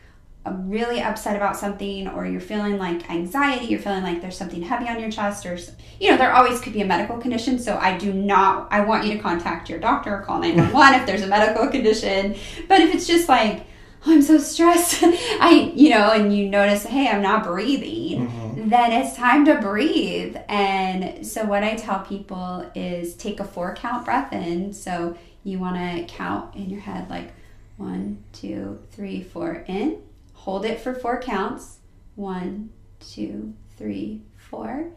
really 0.47 1.01
upset 1.01 1.37
about 1.37 1.57
something 1.57 2.07
or 2.09 2.27
you're 2.27 2.39
feeling 2.39 2.77
like 2.77 3.11
anxiety 3.11 3.65
you're 3.65 3.81
feeling 3.81 4.03
like 4.03 4.21
there's 4.21 4.37
something 4.37 4.61
heavy 4.61 4.87
on 4.87 5.01
your 5.01 5.11
chest 5.11 5.47
or 5.47 5.59
you 5.99 6.11
know 6.11 6.19
there 6.19 6.35
always 6.35 6.61
could 6.61 6.75
be 6.75 6.83
a 6.83 6.85
medical 6.85 7.17
condition 7.17 7.59
so 7.59 7.79
i 7.79 7.97
do 7.97 8.13
not 8.13 8.69
i 8.71 8.79
want 8.79 9.07
you 9.07 9.15
to 9.15 9.19
contact 9.19 9.71
your 9.71 9.79
doctor 9.79 10.15
or 10.15 10.21
call 10.21 10.39
911 10.41 11.01
if 11.01 11.07
there's 11.07 11.23
a 11.23 11.27
medical 11.27 11.67
condition 11.69 12.37
but 12.69 12.79
if 12.83 12.95
it's 12.95 13.07
just 13.07 13.27
like 13.27 13.65
oh, 14.07 14.13
I'm 14.13 14.23
so 14.23 14.39
stressed. 14.39 15.03
I, 15.03 15.73
you 15.75 15.91
know, 15.91 16.13
and 16.13 16.37
you 16.37 16.49
notice, 16.49 16.85
hey, 16.85 17.09
I'm 17.09 17.23
not 17.23 17.45
breathing, 17.45 18.29
mm-hmm. 18.29 18.69
then 18.69 18.93
it's 18.93 19.17
time 19.17 19.45
to 19.47 19.57
breathe. 19.57 20.37
And 20.49 21.27
so, 21.27 21.45
what 21.45 21.65
I 21.65 21.75
tell 21.75 22.01
people 22.01 22.71
is 22.75 23.15
take 23.15 23.41
a 23.41 23.45
four 23.45 23.75
count 23.75 24.05
breath 24.05 24.33
in. 24.33 24.73
So, 24.73 25.17
you 25.43 25.59
want 25.59 25.77
to 25.77 26.05
count 26.13 26.57
in 26.57 26.71
your 26.71 26.81
head 26.81 27.11
like 27.11 27.33
one, 27.77 28.25
two, 28.33 28.81
three, 28.91 29.23
four, 29.23 29.65
in. 29.69 30.01
Hold 30.33 30.65
it 30.65 30.81
for 30.81 30.95
four 30.95 31.21
counts. 31.21 31.79
One, 32.15 32.71
two, 33.01 33.55
three, 33.77 34.23
four. 34.37 34.91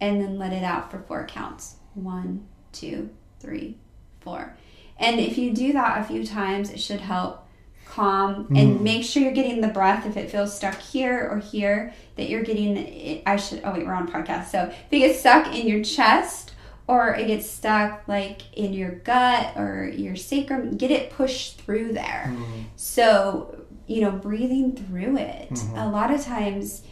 And 0.00 0.20
then 0.20 0.38
let 0.38 0.52
it 0.52 0.64
out 0.64 0.90
for 0.90 1.00
four 1.00 1.26
counts. 1.26 1.76
One, 1.94 2.46
two, 2.72 3.10
three, 3.40 3.76
four. 4.20 4.56
And 4.98 5.18
if 5.18 5.38
you 5.38 5.52
do 5.52 5.72
that 5.72 6.00
a 6.00 6.04
few 6.04 6.24
times, 6.24 6.70
it 6.70 6.80
should 6.80 7.00
help 7.00 7.39
calm 7.90 8.46
mm. 8.46 8.58
and 8.58 8.80
make 8.80 9.04
sure 9.04 9.22
you're 9.22 9.32
getting 9.32 9.60
the 9.60 9.68
breath 9.68 10.06
if 10.06 10.16
it 10.16 10.30
feels 10.30 10.54
stuck 10.54 10.78
here 10.78 11.28
or 11.30 11.38
here 11.38 11.92
that 12.16 12.28
you're 12.28 12.42
getting 12.42 12.76
it, 12.76 13.22
i 13.26 13.36
should 13.36 13.60
oh 13.64 13.72
wait 13.72 13.84
we're 13.84 13.92
on 13.92 14.10
podcast 14.10 14.46
so 14.46 14.64
if 14.64 14.92
it 14.92 14.98
gets 15.00 15.18
stuck 15.18 15.54
in 15.54 15.66
your 15.66 15.82
chest 15.82 16.52
or 16.86 17.14
it 17.14 17.26
gets 17.26 17.48
stuck 17.48 18.06
like 18.06 18.56
in 18.56 18.72
your 18.72 18.90
gut 18.90 19.56
or 19.56 19.88
your 19.88 20.14
sacrum 20.14 20.76
get 20.76 20.90
it 20.90 21.10
pushed 21.10 21.60
through 21.60 21.92
there 21.92 22.32
mm. 22.32 22.64
so 22.76 23.64
you 23.86 24.00
know 24.00 24.12
breathing 24.12 24.76
through 24.76 25.16
it 25.16 25.50
mm-hmm. 25.50 25.76
a 25.76 25.90
lot 25.90 26.12
of 26.12 26.22
times 26.24 26.82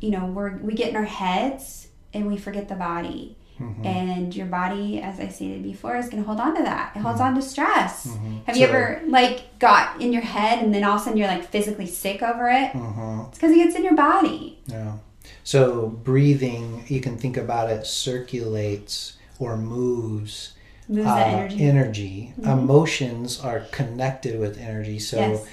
you 0.00 0.10
know 0.10 0.26
we're 0.26 0.56
we 0.58 0.74
get 0.74 0.90
in 0.90 0.96
our 0.96 1.04
heads 1.04 1.88
and 2.12 2.26
we 2.26 2.36
forget 2.36 2.68
the 2.68 2.74
body 2.74 3.37
Mm-hmm. 3.60 3.86
And 3.86 4.36
your 4.36 4.46
body, 4.46 5.00
as 5.00 5.18
I 5.18 5.28
stated 5.28 5.62
before, 5.62 5.96
is 5.96 6.08
going 6.08 6.22
to 6.22 6.26
hold 6.26 6.40
on 6.40 6.54
to 6.56 6.62
that. 6.62 6.92
It 6.94 7.00
holds 7.00 7.20
mm-hmm. 7.20 7.28
on 7.28 7.34
to 7.34 7.42
stress. 7.42 8.06
Mm-hmm. 8.06 8.36
Have 8.46 8.54
so, 8.54 8.60
you 8.60 8.66
ever 8.68 9.02
like 9.06 9.58
got 9.58 10.00
in 10.00 10.12
your 10.12 10.22
head 10.22 10.62
and 10.62 10.74
then 10.74 10.84
all 10.84 10.94
of 10.94 11.00
a 11.00 11.04
sudden 11.04 11.18
you're 11.18 11.28
like 11.28 11.44
physically 11.44 11.86
sick 11.86 12.22
over 12.22 12.48
it? 12.48 12.72
Mm-hmm. 12.72 13.28
It's 13.28 13.38
because 13.38 13.52
it 13.52 13.56
gets 13.56 13.76
in 13.76 13.84
your 13.84 13.96
body. 13.96 14.58
Yeah. 14.66 14.98
So 15.44 15.88
breathing, 15.88 16.84
you 16.88 17.00
can 17.00 17.18
think 17.18 17.36
about 17.36 17.70
it 17.70 17.86
circulates 17.86 19.16
or 19.38 19.56
moves. 19.56 20.54
Moves 20.88 21.08
uh, 21.08 21.16
energy. 21.16 21.62
energy. 21.62 22.34
Mm-hmm. 22.40 22.50
Emotions 22.50 23.40
are 23.40 23.60
connected 23.72 24.38
with 24.38 24.58
energy. 24.58 24.98
So 24.98 25.18
yes. 25.18 25.46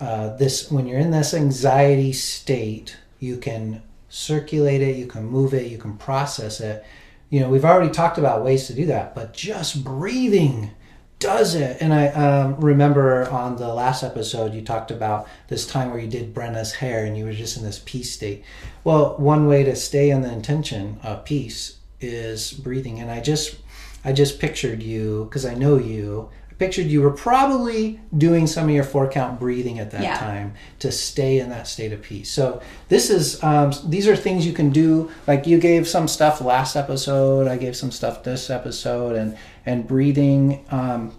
uh, 0.00 0.36
this, 0.36 0.70
when 0.70 0.86
you're 0.86 0.98
in 0.98 1.10
this 1.10 1.34
anxiety 1.34 2.12
state, 2.12 2.96
you 3.18 3.36
can 3.36 3.82
circulate 4.08 4.82
it, 4.82 4.96
you 4.96 5.06
can 5.06 5.24
move 5.24 5.54
it, 5.54 5.70
you 5.70 5.78
can 5.78 5.96
process 5.96 6.60
it 6.60 6.84
you 7.30 7.40
know, 7.40 7.48
we've 7.48 7.64
already 7.64 7.90
talked 7.90 8.18
about 8.18 8.44
ways 8.44 8.66
to 8.66 8.74
do 8.74 8.86
that, 8.86 9.14
but 9.14 9.32
just 9.32 9.84
breathing 9.84 10.72
does 11.20 11.54
it. 11.54 11.76
And 11.80 11.94
I 11.94 12.08
um, 12.08 12.60
remember 12.60 13.28
on 13.30 13.56
the 13.56 13.72
last 13.72 14.02
episode, 14.02 14.52
you 14.52 14.62
talked 14.62 14.90
about 14.90 15.28
this 15.48 15.66
time 15.66 15.90
where 15.90 16.00
you 16.00 16.08
did 16.08 16.34
Brenna's 16.34 16.72
hair 16.72 17.04
and 17.04 17.16
you 17.16 17.26
were 17.26 17.32
just 17.32 17.56
in 17.56 17.62
this 17.62 17.80
peace 17.84 18.10
state. 18.10 18.42
Well, 18.82 19.16
one 19.18 19.46
way 19.46 19.62
to 19.62 19.76
stay 19.76 20.10
in 20.10 20.22
the 20.22 20.32
intention 20.32 20.98
of 21.02 21.24
peace 21.24 21.76
is 22.00 22.52
breathing. 22.52 22.98
And 22.98 23.10
I 23.10 23.20
just, 23.20 23.56
I 24.04 24.12
just 24.12 24.40
pictured 24.40 24.82
you 24.82 25.24
because 25.24 25.44
I 25.44 25.54
know 25.54 25.76
you. 25.76 26.30
Pictured 26.60 26.86
you 26.88 27.00
were 27.00 27.10
probably 27.10 27.98
doing 28.16 28.46
some 28.46 28.64
of 28.68 28.70
your 28.70 28.84
four 28.84 29.08
count 29.08 29.40
breathing 29.40 29.78
at 29.80 29.90
that 29.92 30.02
Yeah. 30.02 30.18
time 30.18 30.52
to 30.80 30.92
stay 30.92 31.38
in 31.40 31.48
that 31.48 31.66
state 31.66 31.90
of 31.90 32.02
peace. 32.02 32.30
So 32.30 32.60
this 32.90 33.08
is 33.08 33.42
um, 33.42 33.72
these 33.88 34.06
are 34.06 34.14
things 34.14 34.46
you 34.46 34.52
can 34.52 34.68
do. 34.70 35.10
Like 35.26 35.46
you 35.46 35.58
gave 35.58 35.88
some 35.88 36.06
stuff 36.06 36.40
last 36.42 36.76
episode, 36.76 37.48
I 37.48 37.56
gave 37.56 37.74
some 37.76 37.90
stuff 37.90 38.22
this 38.24 38.50
episode, 38.50 39.16
and 39.16 39.36
and 39.64 39.88
breathing. 39.88 40.62
Um, 40.70 41.12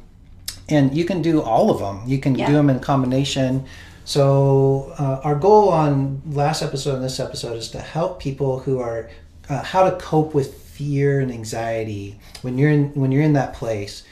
and 0.69 0.95
you 0.95 1.03
can 1.05 1.21
do 1.23 1.41
all 1.41 1.71
of 1.71 1.79
them. 1.79 2.03
You 2.05 2.19
can 2.19 2.35
Yeah. 2.35 2.45
do 2.47 2.53
them 2.53 2.69
in 2.69 2.79
combination. 2.79 3.65
So 4.05 4.93
uh, 4.99 5.21
our 5.23 5.35
goal 5.35 5.69
on 5.69 6.21
last 6.31 6.61
episode 6.61 6.95
and 6.95 7.03
this 7.03 7.19
episode 7.19 7.57
is 7.57 7.69
to 7.69 7.79
help 7.79 8.19
people 8.19 8.59
who 8.59 8.79
are 8.79 9.09
uh, 9.49 9.63
how 9.63 9.89
to 9.89 9.95
cope 9.97 10.33
with 10.35 10.53
fear 10.53 11.19
and 11.19 11.31
anxiety 11.31 12.19
when 12.43 12.57
you're 12.59 12.69
in 12.69 12.91
when 12.93 13.11
you're 13.11 13.23
in 13.23 13.33
that 13.33 13.53
place. 13.55 14.03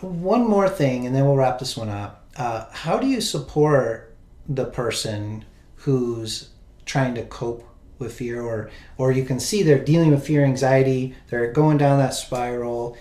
One 0.00 0.48
more 0.48 0.68
thing, 0.68 1.06
and 1.06 1.14
then 1.14 1.24
we'll 1.24 1.36
wrap 1.36 1.58
this 1.58 1.76
one 1.76 1.88
up. 1.88 2.26
Uh, 2.36 2.66
how 2.72 2.98
do 2.98 3.06
you 3.06 3.20
support 3.20 4.14
the 4.48 4.64
person 4.64 5.44
who's 5.76 6.50
trying 6.84 7.14
to 7.14 7.22
cope 7.24 7.68
with 7.98 8.12
fear, 8.14 8.42
or 8.42 8.70
or 8.98 9.12
you 9.12 9.24
can 9.24 9.38
see 9.38 9.62
they're 9.62 9.78
dealing 9.78 10.10
with 10.10 10.26
fear, 10.26 10.44
anxiety, 10.44 11.14
they're 11.28 11.52
going 11.52 11.78
down 11.78 11.98
that 11.98 12.14
spiral. 12.14 12.96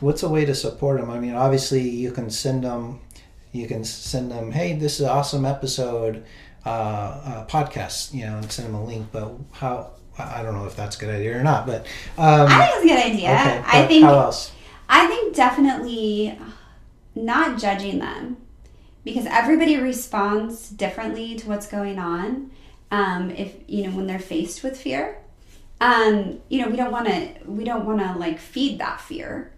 What's 0.00 0.22
a 0.22 0.28
way 0.28 0.44
to 0.44 0.54
support 0.54 1.00
them? 1.00 1.10
I 1.10 1.18
mean, 1.18 1.34
obviously, 1.34 1.88
you 1.88 2.12
can 2.12 2.30
send 2.30 2.64
them 2.64 3.00
you 3.52 3.66
can 3.66 3.84
send 3.84 4.30
them, 4.30 4.50
hey, 4.50 4.74
this 4.74 4.94
is 4.94 5.00
an 5.02 5.08
awesome 5.08 5.44
episode, 5.44 6.24
uh, 6.66 6.68
uh, 6.68 7.46
podcast, 7.46 8.12
you 8.12 8.26
know, 8.26 8.36
and 8.36 8.50
send 8.50 8.68
them 8.68 8.74
a 8.74 8.84
link. 8.84 9.08
But 9.12 9.32
how? 9.52 9.92
I 10.18 10.42
don't 10.42 10.54
know 10.54 10.66
if 10.66 10.74
that's 10.74 10.96
a 10.96 10.98
good 10.98 11.10
idea 11.10 11.38
or 11.38 11.42
not. 11.42 11.66
But 11.66 11.86
um, 12.18 12.48
I 12.48 12.66
think 12.66 12.70
it's 12.74 12.84
a 12.84 12.88
good 12.88 13.12
idea. 13.12 13.30
okay, 13.30 13.62
I 13.64 13.86
think 13.86 14.04
how 14.04 14.18
else? 14.18 14.52
I 14.88 15.06
think 15.06 15.34
definitely 15.34 16.38
not 17.14 17.58
judging 17.58 17.98
them 17.98 18.38
because 19.04 19.26
everybody 19.26 19.76
responds 19.76 20.68
differently 20.70 21.34
to 21.36 21.48
what's 21.48 21.66
going 21.66 21.98
on. 21.98 22.50
Um, 22.90 23.30
if 23.30 23.54
you 23.66 23.84
know 23.84 23.96
when 23.96 24.06
they're 24.06 24.18
faced 24.18 24.62
with 24.62 24.80
fear, 24.80 25.18
um, 25.80 26.40
you 26.48 26.62
know 26.62 26.68
we 26.68 26.76
don't 26.76 26.90
want 26.90 27.06
to 27.08 27.34
we 27.44 27.64
don't 27.64 27.84
want 27.84 28.00
to 28.00 28.18
like 28.18 28.38
feed 28.38 28.78
that 28.78 29.00
fear 29.00 29.52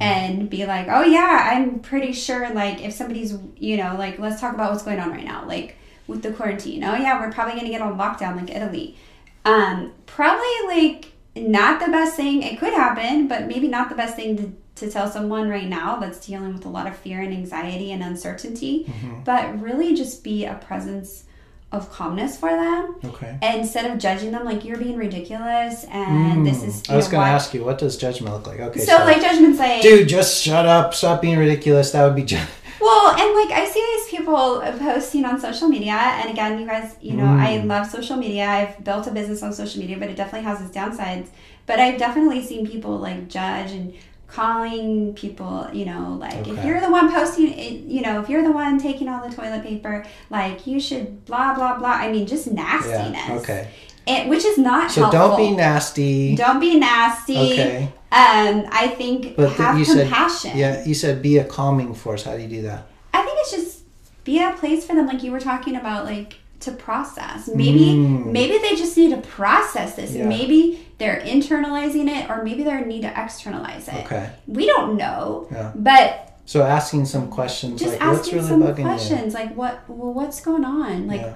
and 0.00 0.48
be 0.48 0.64
like, 0.66 0.86
oh 0.88 1.02
yeah, 1.02 1.50
I'm 1.52 1.80
pretty 1.80 2.12
sure 2.12 2.52
like 2.52 2.82
if 2.82 2.92
somebody's 2.92 3.36
you 3.56 3.76
know 3.76 3.96
like 3.98 4.18
let's 4.18 4.40
talk 4.40 4.54
about 4.54 4.70
what's 4.70 4.84
going 4.84 5.00
on 5.00 5.10
right 5.10 5.24
now 5.24 5.46
like 5.46 5.76
with 6.06 6.22
the 6.22 6.32
quarantine. 6.32 6.84
Oh 6.84 6.94
yeah, 6.94 7.20
we're 7.20 7.32
probably 7.32 7.54
gonna 7.56 7.70
get 7.70 7.80
on 7.80 7.98
lockdown 7.98 8.36
like 8.36 8.50
Italy. 8.50 8.96
Um, 9.44 9.92
probably 10.06 10.66
like 10.66 11.12
not 11.40 11.80
the 11.84 11.90
best 11.90 12.16
thing. 12.16 12.42
It 12.42 12.58
could 12.58 12.72
happen, 12.72 13.28
but 13.28 13.46
maybe 13.46 13.68
not 13.68 13.88
the 13.88 13.94
best 13.94 14.16
thing 14.16 14.36
to, 14.36 14.84
to 14.86 14.90
tell 14.90 15.10
someone 15.10 15.48
right 15.48 15.68
now 15.68 15.96
that's 15.96 16.24
dealing 16.26 16.52
with 16.54 16.64
a 16.64 16.68
lot 16.68 16.86
of 16.86 16.96
fear 16.96 17.20
and 17.20 17.32
anxiety 17.32 17.92
and 17.92 18.02
uncertainty. 18.02 18.84
Mm-hmm. 18.88 19.22
But 19.24 19.60
really 19.60 19.94
just 19.94 20.22
be 20.24 20.44
a 20.44 20.54
presence 20.54 21.24
of 21.70 21.90
calmness 21.92 22.34
for 22.38 22.48
them 22.48 22.96
Okay. 23.04 23.38
instead 23.42 23.90
of 23.90 23.98
judging 23.98 24.30
them 24.30 24.42
like 24.46 24.64
you're 24.64 24.78
being 24.78 24.96
ridiculous 24.96 25.84
and 25.84 26.46
this 26.46 26.62
is. 26.62 26.82
Mm. 26.84 26.94
I 26.94 26.96
was 26.96 27.08
going 27.08 27.26
to 27.26 27.30
ask 27.30 27.52
you, 27.52 27.62
what 27.62 27.76
does 27.76 27.98
judgment 27.98 28.32
look 28.34 28.46
like? 28.46 28.58
Okay, 28.60 28.80
So, 28.80 28.96
like 29.04 29.20
judgments 29.20 29.58
like 29.58 29.82
dude, 29.82 30.08
just 30.08 30.42
shut 30.42 30.64
up, 30.64 30.94
stop 30.94 31.20
being 31.20 31.36
ridiculous. 31.38 31.90
That 31.90 32.04
would 32.06 32.16
be 32.16 32.22
ju- 32.22 32.40
Well, 32.80 33.10
and 33.10 33.34
like 33.34 33.50
I 33.60 33.64
see 33.66 33.84
these 33.96 34.08
people 34.08 34.60
posting 34.78 35.24
on 35.24 35.40
social 35.40 35.68
media, 35.68 35.92
and 35.94 36.30
again, 36.30 36.58
you 36.60 36.66
guys, 36.66 36.96
you 37.00 37.14
know, 37.14 37.24
I 37.26 37.58
Mm. 37.58 37.66
love 37.66 37.90
social 37.90 38.16
media. 38.16 38.46
I've 38.48 38.84
built 38.84 39.06
a 39.06 39.10
business 39.10 39.42
on 39.42 39.52
social 39.52 39.80
media, 39.80 39.96
but 39.98 40.08
it 40.08 40.16
definitely 40.16 40.46
has 40.46 40.60
its 40.60 40.70
downsides. 40.76 41.28
But 41.66 41.80
I've 41.80 41.98
definitely 41.98 42.42
seen 42.44 42.66
people 42.66 42.96
like 42.98 43.28
judge 43.28 43.72
and 43.72 43.94
calling 44.28 45.14
people, 45.14 45.66
you 45.72 45.86
know, 45.86 46.16
like 46.20 46.46
if 46.46 46.62
you're 46.64 46.80
the 46.80 46.90
one 46.90 47.10
posting, 47.12 47.48
it, 47.52 47.72
you 47.94 48.02
know, 48.02 48.20
if 48.20 48.28
you're 48.28 48.42
the 48.44 48.52
one 48.52 48.78
taking 48.78 49.08
all 49.08 49.26
the 49.26 49.34
toilet 49.34 49.62
paper, 49.62 50.04
like 50.30 50.66
you 50.66 50.78
should 50.78 51.24
blah 51.24 51.54
blah 51.54 51.78
blah. 51.78 51.90
I 51.90 52.12
mean, 52.12 52.26
just 52.26 52.46
nastiness. 52.50 53.26
yeah. 53.26 53.36
Okay. 53.38 53.68
It, 54.08 54.28
which 54.28 54.44
is 54.44 54.58
not 54.58 54.90
So 54.90 55.02
helpful. 55.02 55.20
don't 55.28 55.36
be 55.36 55.50
nasty. 55.56 56.34
Don't 56.36 56.60
be 56.60 56.78
nasty. 56.78 57.36
Okay. 57.36 57.92
Um, 58.10 58.64
I 58.72 58.88
think 58.96 59.36
But 59.36 59.52
have 59.52 59.78
you 59.78 59.84
said 59.84 60.06
compassion. 60.08 60.52
yeah, 60.56 60.84
you 60.84 60.94
said 60.94 61.20
be 61.20 61.38
a 61.38 61.44
calming 61.44 61.94
force. 61.94 62.22
How 62.24 62.34
do 62.36 62.42
you 62.42 62.48
do 62.48 62.62
that? 62.62 62.86
I 63.12 63.22
think 63.22 63.36
it's 63.40 63.50
just 63.50 63.82
be 64.24 64.42
a 64.42 64.52
place 64.52 64.86
for 64.86 64.94
them, 64.96 65.06
like 65.06 65.22
you 65.22 65.30
were 65.32 65.40
talking 65.40 65.76
about, 65.76 66.04
like 66.06 66.36
to 66.60 66.72
process. 66.72 67.48
Maybe 67.54 67.80
Mm. 67.94 68.32
maybe 68.32 68.58
they 68.58 68.74
just 68.76 68.96
need 68.96 69.10
to 69.10 69.18
process 69.18 69.94
this. 69.94 70.12
Yeah. 70.12 70.26
Maybe 70.26 70.86
they're 70.98 71.20
internalizing 71.20 72.08
it, 72.08 72.28
or 72.30 72.42
maybe 72.42 72.62
they 72.64 72.80
need 72.80 73.02
to 73.02 73.12
externalize 73.22 73.88
it. 73.88 74.04
Okay. 74.06 74.30
We 74.46 74.66
don't 74.66 74.96
know, 74.96 75.46
Yeah. 75.52 75.70
but 75.74 76.32
So 76.46 76.62
asking 76.62 77.04
some 77.06 77.28
questions 77.28 77.78
just 77.80 77.92
like 77.92 78.00
what's 78.00 78.20
asking 78.20 78.36
really 78.38 78.48
some 78.48 78.62
bugging 78.62 78.82
questions, 78.84 79.34
like 79.34 79.54
what 79.54 79.80
well, 79.88 80.12
what's 80.14 80.40
going 80.40 80.64
on, 80.64 81.06
like 81.06 81.20
yeah. 81.20 81.34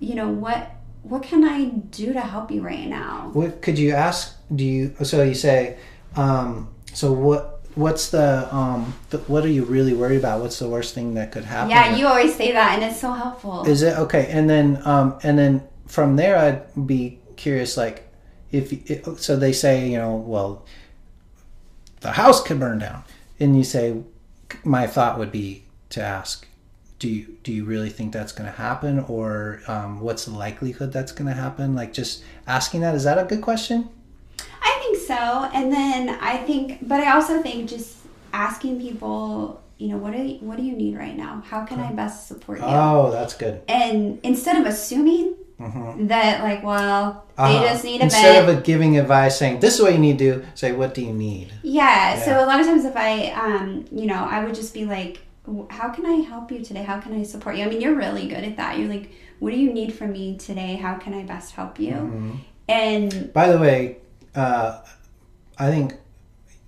you 0.00 0.14
know 0.14 0.28
what 0.28 0.70
what 1.04 1.22
can 1.22 1.44
I 1.44 1.66
do 1.66 2.12
to 2.12 2.20
help 2.20 2.50
you 2.50 2.62
right 2.62 2.88
now? 2.88 3.30
What 3.32 3.62
could 3.62 3.78
you 3.78 3.92
ask? 3.92 4.36
Do 4.54 4.64
you 4.64 4.94
so 5.02 5.22
you 5.22 5.34
say, 5.34 5.78
um, 6.16 6.74
so 6.92 7.12
what? 7.12 7.50
What's 7.74 8.10
the 8.10 8.52
um? 8.54 8.94
The, 9.10 9.18
what 9.18 9.44
are 9.44 9.48
you 9.48 9.64
really 9.64 9.94
worried 9.94 10.18
about? 10.18 10.40
What's 10.40 10.58
the 10.58 10.68
worst 10.68 10.94
thing 10.94 11.14
that 11.14 11.32
could 11.32 11.44
happen? 11.44 11.70
Yeah, 11.70 11.96
you 11.96 12.06
always 12.06 12.34
say 12.34 12.52
that, 12.52 12.74
and 12.74 12.84
it's 12.84 13.00
so 13.00 13.12
helpful. 13.12 13.64
Is 13.64 13.82
it 13.82 13.98
okay? 13.98 14.28
And 14.30 14.48
then 14.48 14.80
um, 14.84 15.18
and 15.22 15.38
then 15.38 15.62
from 15.86 16.16
there, 16.16 16.36
I'd 16.38 16.86
be 16.86 17.18
curious, 17.36 17.76
like 17.76 18.08
if 18.50 18.72
it, 18.90 19.18
so 19.18 19.36
they 19.36 19.52
say, 19.52 19.88
you 19.88 19.98
know, 19.98 20.16
well, 20.16 20.64
the 22.00 22.12
house 22.12 22.42
could 22.42 22.60
burn 22.60 22.78
down, 22.78 23.02
and 23.40 23.56
you 23.56 23.64
say, 23.64 24.02
my 24.64 24.86
thought 24.86 25.18
would 25.18 25.32
be 25.32 25.64
to 25.90 26.02
ask. 26.02 26.46
Do 27.04 27.10
you, 27.10 27.36
do 27.42 27.52
you 27.52 27.64
really 27.66 27.90
think 27.90 28.14
that's 28.14 28.32
going 28.32 28.48
to 28.50 28.56
happen 28.56 28.94
or 29.14 29.60
um, 29.68 30.00
what's 30.00 30.24
the 30.24 30.30
likelihood 30.46 30.90
that's 30.90 31.12
going 31.12 31.28
to 31.28 31.38
happen 31.46 31.66
like 31.80 31.92
just 31.92 32.24
asking 32.46 32.80
that 32.80 32.94
is 32.94 33.04
that 33.04 33.18
a 33.18 33.24
good 33.24 33.42
question 33.42 33.78
I 34.62 34.72
think 34.82 34.96
so. 35.10 35.20
And 35.56 35.70
then 35.70 36.00
I 36.32 36.38
think, 36.38 36.88
but 36.88 37.00
I 37.00 37.12
also 37.12 37.42
think 37.42 37.68
just 37.68 37.96
asking 38.32 38.80
people, 38.80 39.60
you 39.76 39.88
know, 39.90 39.98
what 39.98 40.12
do 40.14 40.22
you, 40.22 40.36
what 40.46 40.56
do 40.56 40.62
you 40.62 40.72
need 40.74 40.96
right 40.96 41.16
now? 41.16 41.42
How 41.46 41.66
can 41.66 41.78
I 41.78 41.92
best 41.92 42.26
support 42.26 42.58
you? 42.60 42.64
oh 42.66 43.10
that's 43.10 43.34
good 43.34 43.60
and 43.68 44.18
instead 44.22 44.56
of 44.60 44.64
assuming 44.66 45.34
that, 46.14 46.42
like, 46.42 46.62
well, 46.64 47.24
they 47.36 47.42
Uh-huh. 47.44 47.68
just 47.68 47.84
need 47.84 47.96
a 47.96 47.98
bed. 47.98 48.04
instead 48.04 48.34
vent. 48.46 48.48
of 48.48 48.58
a 48.58 48.60
giving 48.62 48.98
advice 48.98 49.38
saying 49.38 49.60
this 49.60 49.74
is 49.76 49.82
what 49.82 49.92
you 49.92 49.98
need 49.98 50.18
to 50.18 50.36
do 50.36 50.46
say 50.54 50.72
what 50.72 50.94
do 50.94 51.02
you 51.02 51.12
need 51.12 51.52
yeah, 51.62 52.18
So 52.24 52.30
a 52.44 52.46
lot 52.46 52.60
of 52.60 52.66
times, 52.66 52.84
if 52.84 52.96
I, 52.96 53.30
um, 53.32 53.84
you 53.92 54.06
know, 54.06 54.22
I 54.34 54.44
would 54.44 54.54
just 54.54 54.72
be 54.72 54.84
like, 54.84 55.12
"W- 55.14 55.23
how 55.70 55.90
can 55.90 56.06
I 56.06 56.16
help 56.16 56.50
you 56.50 56.62
today? 56.62 56.82
How 56.82 57.00
can 57.00 57.12
I 57.12 57.22
support 57.22 57.56
you? 57.56 57.64
I 57.64 57.68
mean, 57.68 57.80
you're 57.80 57.94
really 57.94 58.26
good 58.28 58.44
at 58.44 58.56
that. 58.56 58.78
You're 58.78 58.88
like, 58.88 59.12
what 59.40 59.50
do 59.50 59.56
you 59.56 59.72
need 59.72 59.92
from 59.92 60.12
me 60.12 60.36
today? 60.36 60.76
How 60.76 60.94
can 60.94 61.12
I 61.12 61.22
best 61.22 61.52
help 61.52 61.78
you? 61.78 61.92
Mm-hmm. 61.92 62.30
And 62.68 63.32
By 63.32 63.50
the 63.52 63.58
way, 63.58 63.98
uh, 64.34 64.80
I 65.58 65.70
think 65.70 65.94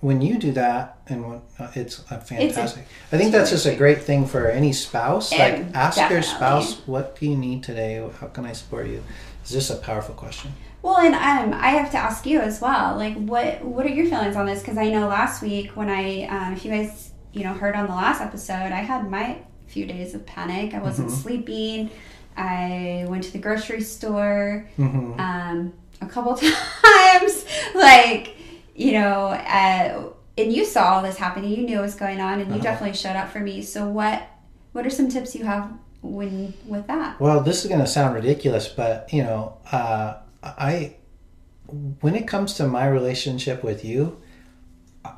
when 0.00 0.20
you 0.20 0.38
do 0.38 0.52
that, 0.52 0.98
and 1.08 1.26
when, 1.26 1.42
uh, 1.58 1.70
it's 1.74 2.00
uh, 2.12 2.18
fantastic. 2.18 2.86
I 3.12 3.16
think 3.16 3.32
that's 3.32 3.50
just 3.50 3.66
a 3.66 3.74
great 3.74 4.02
thing 4.02 4.26
for 4.26 4.48
any 4.48 4.72
spouse. 4.72 5.32
Like, 5.32 5.66
ask 5.74 5.98
your 6.10 6.22
spouse, 6.22 6.86
"What 6.86 7.18
do 7.18 7.26
you 7.26 7.36
need 7.36 7.62
today? 7.62 8.06
How 8.20 8.26
can 8.26 8.44
I 8.44 8.52
support 8.52 8.88
you?" 8.88 9.02
Is 9.44 9.52
this 9.52 9.70
a 9.70 9.76
powerful 9.76 10.14
question. 10.14 10.52
Well, 10.82 10.98
and 10.98 11.14
um, 11.14 11.58
I 11.58 11.70
have 11.70 11.90
to 11.92 11.96
ask 11.96 12.26
you 12.26 12.40
as 12.40 12.60
well. 12.60 12.96
Like, 12.96 13.14
what 13.14 13.64
what 13.64 13.86
are 13.86 13.90
your 13.90 14.06
feelings 14.06 14.36
on 14.36 14.46
this? 14.46 14.60
Because 14.60 14.76
I 14.76 14.90
know 14.90 15.08
last 15.08 15.42
week 15.42 15.70
when 15.76 15.88
I, 15.88 16.24
um, 16.24 16.52
if 16.52 16.64
you 16.64 16.70
guys, 16.70 17.12
you 17.36 17.44
know, 17.44 17.52
heard 17.52 17.76
on 17.76 17.86
the 17.86 17.92
last 17.94 18.20
episode, 18.22 18.72
I 18.72 18.82
had 18.92 19.10
my 19.10 19.38
few 19.66 19.84
days 19.86 20.14
of 20.14 20.24
panic. 20.24 20.72
I 20.74 20.80
wasn't 20.80 21.08
Mm-hmm. 21.08 21.20
sleeping. 21.22 21.90
I 22.36 23.04
went 23.08 23.24
to 23.24 23.32
the 23.32 23.38
grocery 23.38 23.80
store 23.82 24.68
hmm 24.76 25.12
um, 25.20 25.72
a 26.00 26.06
couple 26.06 26.34
times. 26.84 27.44
like, 27.74 28.36
you 28.74 28.92
know, 28.92 29.28
uh, 29.28 30.10
and 30.38 30.52
you 30.52 30.64
saw 30.64 30.94
all 30.94 31.02
this 31.02 31.16
happening. 31.16 31.50
You 31.50 31.62
knew 31.66 31.76
what 31.76 31.82
was 31.82 31.94
going 31.94 32.20
on, 32.20 32.40
and 32.40 32.48
you 32.50 32.56
Uh-huh. 32.56 32.62
definitely 32.70 32.96
showed 32.96 33.16
up 33.16 33.28
for 33.30 33.40
me. 33.40 33.62
So, 33.62 33.88
what 33.88 34.22
what 34.72 34.86
are 34.86 34.90
some 34.90 35.08
tips 35.08 35.34
you 35.34 35.44
have 35.44 35.70
when 36.02 36.52
with 36.66 36.86
that? 36.88 37.18
Well, 37.20 37.40
this 37.42 37.64
is 37.64 37.68
going 37.68 37.80
to 37.80 37.86
sound 37.86 38.14
ridiculous, 38.14 38.68
but 38.68 39.12
you 39.12 39.22
know, 39.22 39.56
uh, 39.72 40.14
I 40.42 40.96
when 42.00 42.14
it 42.14 42.26
comes 42.28 42.54
to 42.54 42.66
my 42.66 42.86
relationship 42.86 43.64
with 43.64 43.84
you, 43.84 44.20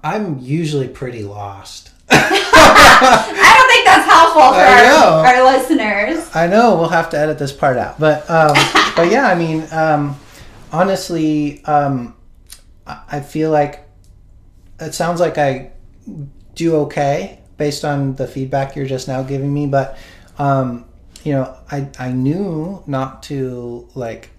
I'm 0.05 0.39
usually 0.39 0.89
pretty 0.89 1.23
lost. 1.23 1.88
I 2.53 3.55
don't 3.57 3.71
think 3.71 3.85
that's 3.87 4.11
helpful 4.11 4.43
for 4.43 4.61
our, 4.61 5.27
our 5.27 5.59
listeners. 5.59 6.35
I 6.35 6.47
know 6.47 6.77
we'll 6.77 6.89
have 6.89 7.11
to 7.11 7.19
edit 7.19 7.39
this 7.39 7.53
part 7.53 7.77
out, 7.77 7.99
but 7.99 8.29
um, 8.31 8.55
but 8.97 9.11
yeah, 9.11 9.27
I 9.27 9.35
mean, 9.35 9.67
um, 9.73 10.17
honestly, 10.73 11.65
um, 11.65 12.17
I 12.87 13.01
I 13.13 13.21
feel 13.21 13.51
like 13.51 13.89
it 14.81 14.95
sounds 14.95 15.21
like 15.21 15.39
I 15.39 15.73
do 16.55 16.77
okay 16.77 17.41
based 17.57 17.85
on 17.85 18.15
the 18.15 18.27
feedback 18.27 18.77
you're 18.77 18.87
just 18.87 19.09
now 19.09 19.23
giving 19.23 19.53
me, 19.53 19.67
but 19.67 19.99
um, 20.39 20.85
you 21.25 21.33
know, 21.33 21.57
I 21.71 21.89
I 21.99 22.13
knew 22.13 22.83
not 22.87 23.23
to 23.25 23.89
like 23.95 24.31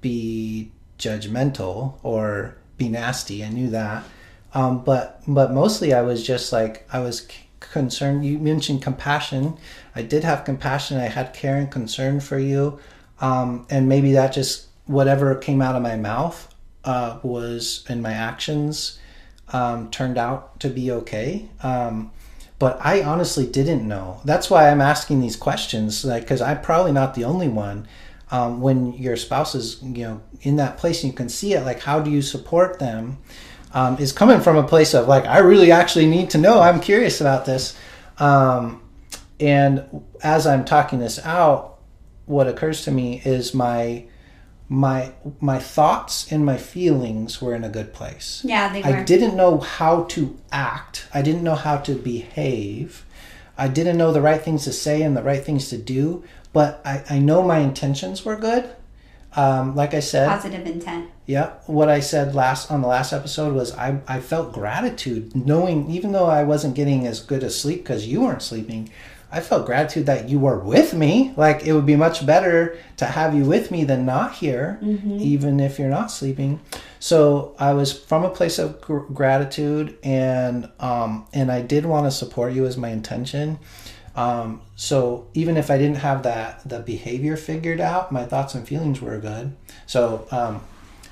be 0.00 0.70
judgmental 0.98 1.98
or 2.02 2.56
be 2.76 2.88
nasty. 2.88 3.44
I 3.44 3.48
knew 3.50 3.70
that. 3.70 4.04
Um, 4.54 4.82
but 4.82 5.22
but 5.26 5.52
mostly 5.52 5.92
I 5.92 6.02
was 6.02 6.26
just 6.26 6.52
like 6.52 6.86
I 6.92 7.00
was 7.00 7.28
concerned. 7.60 8.24
You 8.24 8.38
mentioned 8.38 8.82
compassion. 8.82 9.58
I 9.94 10.02
did 10.02 10.24
have 10.24 10.44
compassion. 10.44 10.98
I 10.98 11.08
had 11.08 11.34
care 11.34 11.56
and 11.56 11.70
concern 11.70 12.20
for 12.20 12.38
you, 12.38 12.78
um, 13.20 13.66
and 13.68 13.88
maybe 13.88 14.12
that 14.12 14.32
just 14.32 14.66
whatever 14.86 15.34
came 15.34 15.60
out 15.60 15.76
of 15.76 15.82
my 15.82 15.96
mouth 15.96 16.54
uh, 16.84 17.18
was 17.22 17.84
in 17.88 18.00
my 18.00 18.12
actions 18.12 18.98
um, 19.52 19.90
turned 19.90 20.18
out 20.18 20.58
to 20.60 20.68
be 20.68 20.90
okay. 20.90 21.48
Um, 21.62 22.10
but 22.58 22.78
I 22.84 23.02
honestly 23.02 23.46
didn't 23.46 23.86
know. 23.86 24.20
That's 24.24 24.50
why 24.50 24.68
I'm 24.68 24.80
asking 24.80 25.20
these 25.20 25.36
questions, 25.36 26.04
like 26.04 26.22
because 26.22 26.40
I'm 26.40 26.60
probably 26.60 26.92
not 26.92 27.14
the 27.14 27.24
only 27.24 27.48
one. 27.48 27.86
Um, 28.30 28.60
when 28.60 28.92
your 28.92 29.16
spouse 29.16 29.54
is, 29.54 29.82
you 29.82 30.04
know, 30.04 30.20
in 30.42 30.56
that 30.56 30.76
place, 30.76 31.02
and 31.02 31.10
you 31.10 31.16
can 31.16 31.30
see 31.30 31.54
it. 31.54 31.64
Like, 31.64 31.80
how 31.80 31.98
do 31.98 32.10
you 32.10 32.20
support 32.20 32.78
them? 32.78 33.16
Um, 33.74 33.98
is 33.98 34.12
coming 34.12 34.40
from 34.40 34.56
a 34.56 34.62
place 34.62 34.94
of 34.94 35.08
like, 35.08 35.26
I 35.26 35.38
really 35.38 35.70
actually 35.70 36.06
need 36.06 36.30
to 36.30 36.38
know. 36.38 36.60
I'm 36.60 36.80
curious 36.80 37.20
about 37.20 37.44
this. 37.44 37.78
Um, 38.18 38.80
and 39.38 40.04
as 40.22 40.46
I'm 40.46 40.64
talking 40.64 40.98
this 40.98 41.18
out, 41.24 41.78
what 42.24 42.46
occurs 42.46 42.84
to 42.84 42.90
me 42.90 43.22
is 43.24 43.54
my 43.54 44.04
my 44.70 45.12
my 45.40 45.58
thoughts 45.58 46.30
and 46.30 46.44
my 46.44 46.58
feelings 46.58 47.40
were 47.40 47.54
in 47.54 47.64
a 47.64 47.68
good 47.70 47.94
place. 47.94 48.42
Yeah, 48.44 48.70
they 48.72 48.82
were. 48.82 48.98
I 48.98 49.02
didn't 49.02 49.34
know 49.34 49.58
how 49.58 50.04
to 50.04 50.38
act. 50.52 51.06
I 51.14 51.22
didn't 51.22 51.42
know 51.42 51.54
how 51.54 51.78
to 51.78 51.94
behave. 51.94 53.06
I 53.56 53.68
didn't 53.68 53.96
know 53.96 54.12
the 54.12 54.20
right 54.20 54.40
things 54.40 54.64
to 54.64 54.72
say 54.72 55.02
and 55.02 55.16
the 55.16 55.22
right 55.22 55.42
things 55.42 55.70
to 55.70 55.78
do. 55.78 56.22
But 56.52 56.80
I, 56.84 57.02
I 57.08 57.18
know 57.18 57.42
my 57.42 57.58
intentions 57.58 58.24
were 58.24 58.36
good. 58.36 58.70
Um, 59.36 59.76
like 59.76 59.94
I 59.94 60.00
said, 60.00 60.28
positive 60.28 60.66
intent. 60.66 61.10
Yeah, 61.26 61.52
what 61.66 61.88
I 61.88 62.00
said 62.00 62.34
last 62.34 62.70
on 62.70 62.80
the 62.80 62.88
last 62.88 63.12
episode 63.12 63.54
was 63.54 63.74
I 63.74 64.00
I 64.08 64.20
felt 64.20 64.52
gratitude 64.52 65.36
knowing 65.36 65.90
even 65.90 66.12
though 66.12 66.26
I 66.26 66.44
wasn't 66.44 66.74
getting 66.74 67.06
as 67.06 67.20
good 67.20 67.42
a 67.42 67.50
sleep 67.50 67.82
because 67.84 68.06
you 68.06 68.22
weren't 68.22 68.42
sleeping. 68.42 68.90
I 69.30 69.40
felt 69.40 69.66
gratitude 69.66 70.06
that 70.06 70.30
you 70.30 70.38
were 70.38 70.58
with 70.58 70.94
me. 70.94 71.34
Like 71.36 71.66
it 71.66 71.74
would 71.74 71.84
be 71.84 71.96
much 71.96 72.24
better 72.24 72.78
to 72.96 73.04
have 73.04 73.34
you 73.34 73.44
with 73.44 73.70
me 73.70 73.84
than 73.84 74.06
not 74.06 74.34
here, 74.34 74.78
mm-hmm. 74.82 75.18
even 75.20 75.60
if 75.60 75.78
you're 75.78 75.90
not 75.90 76.10
sleeping. 76.10 76.60
So 76.98 77.54
I 77.58 77.74
was 77.74 77.92
from 77.92 78.24
a 78.24 78.30
place 78.30 78.58
of 78.58 78.80
gr- 78.80 79.00
gratitude, 79.00 79.98
and 80.02 80.70
um, 80.80 81.26
and 81.34 81.52
I 81.52 81.60
did 81.60 81.84
want 81.84 82.06
to 82.06 82.10
support 82.10 82.54
you 82.54 82.66
as 82.66 82.76
my 82.76 82.88
intention. 82.88 83.58
Um, 84.18 84.62
so 84.74 85.28
even 85.32 85.56
if 85.56 85.70
I 85.70 85.78
didn't 85.78 85.98
have 85.98 86.24
that 86.24 86.68
the 86.68 86.80
behavior 86.80 87.36
figured 87.36 87.80
out, 87.80 88.10
my 88.10 88.24
thoughts 88.24 88.52
and 88.52 88.66
feelings 88.66 89.00
were 89.00 89.16
good. 89.18 89.54
So 89.86 90.26
um, 90.32 90.60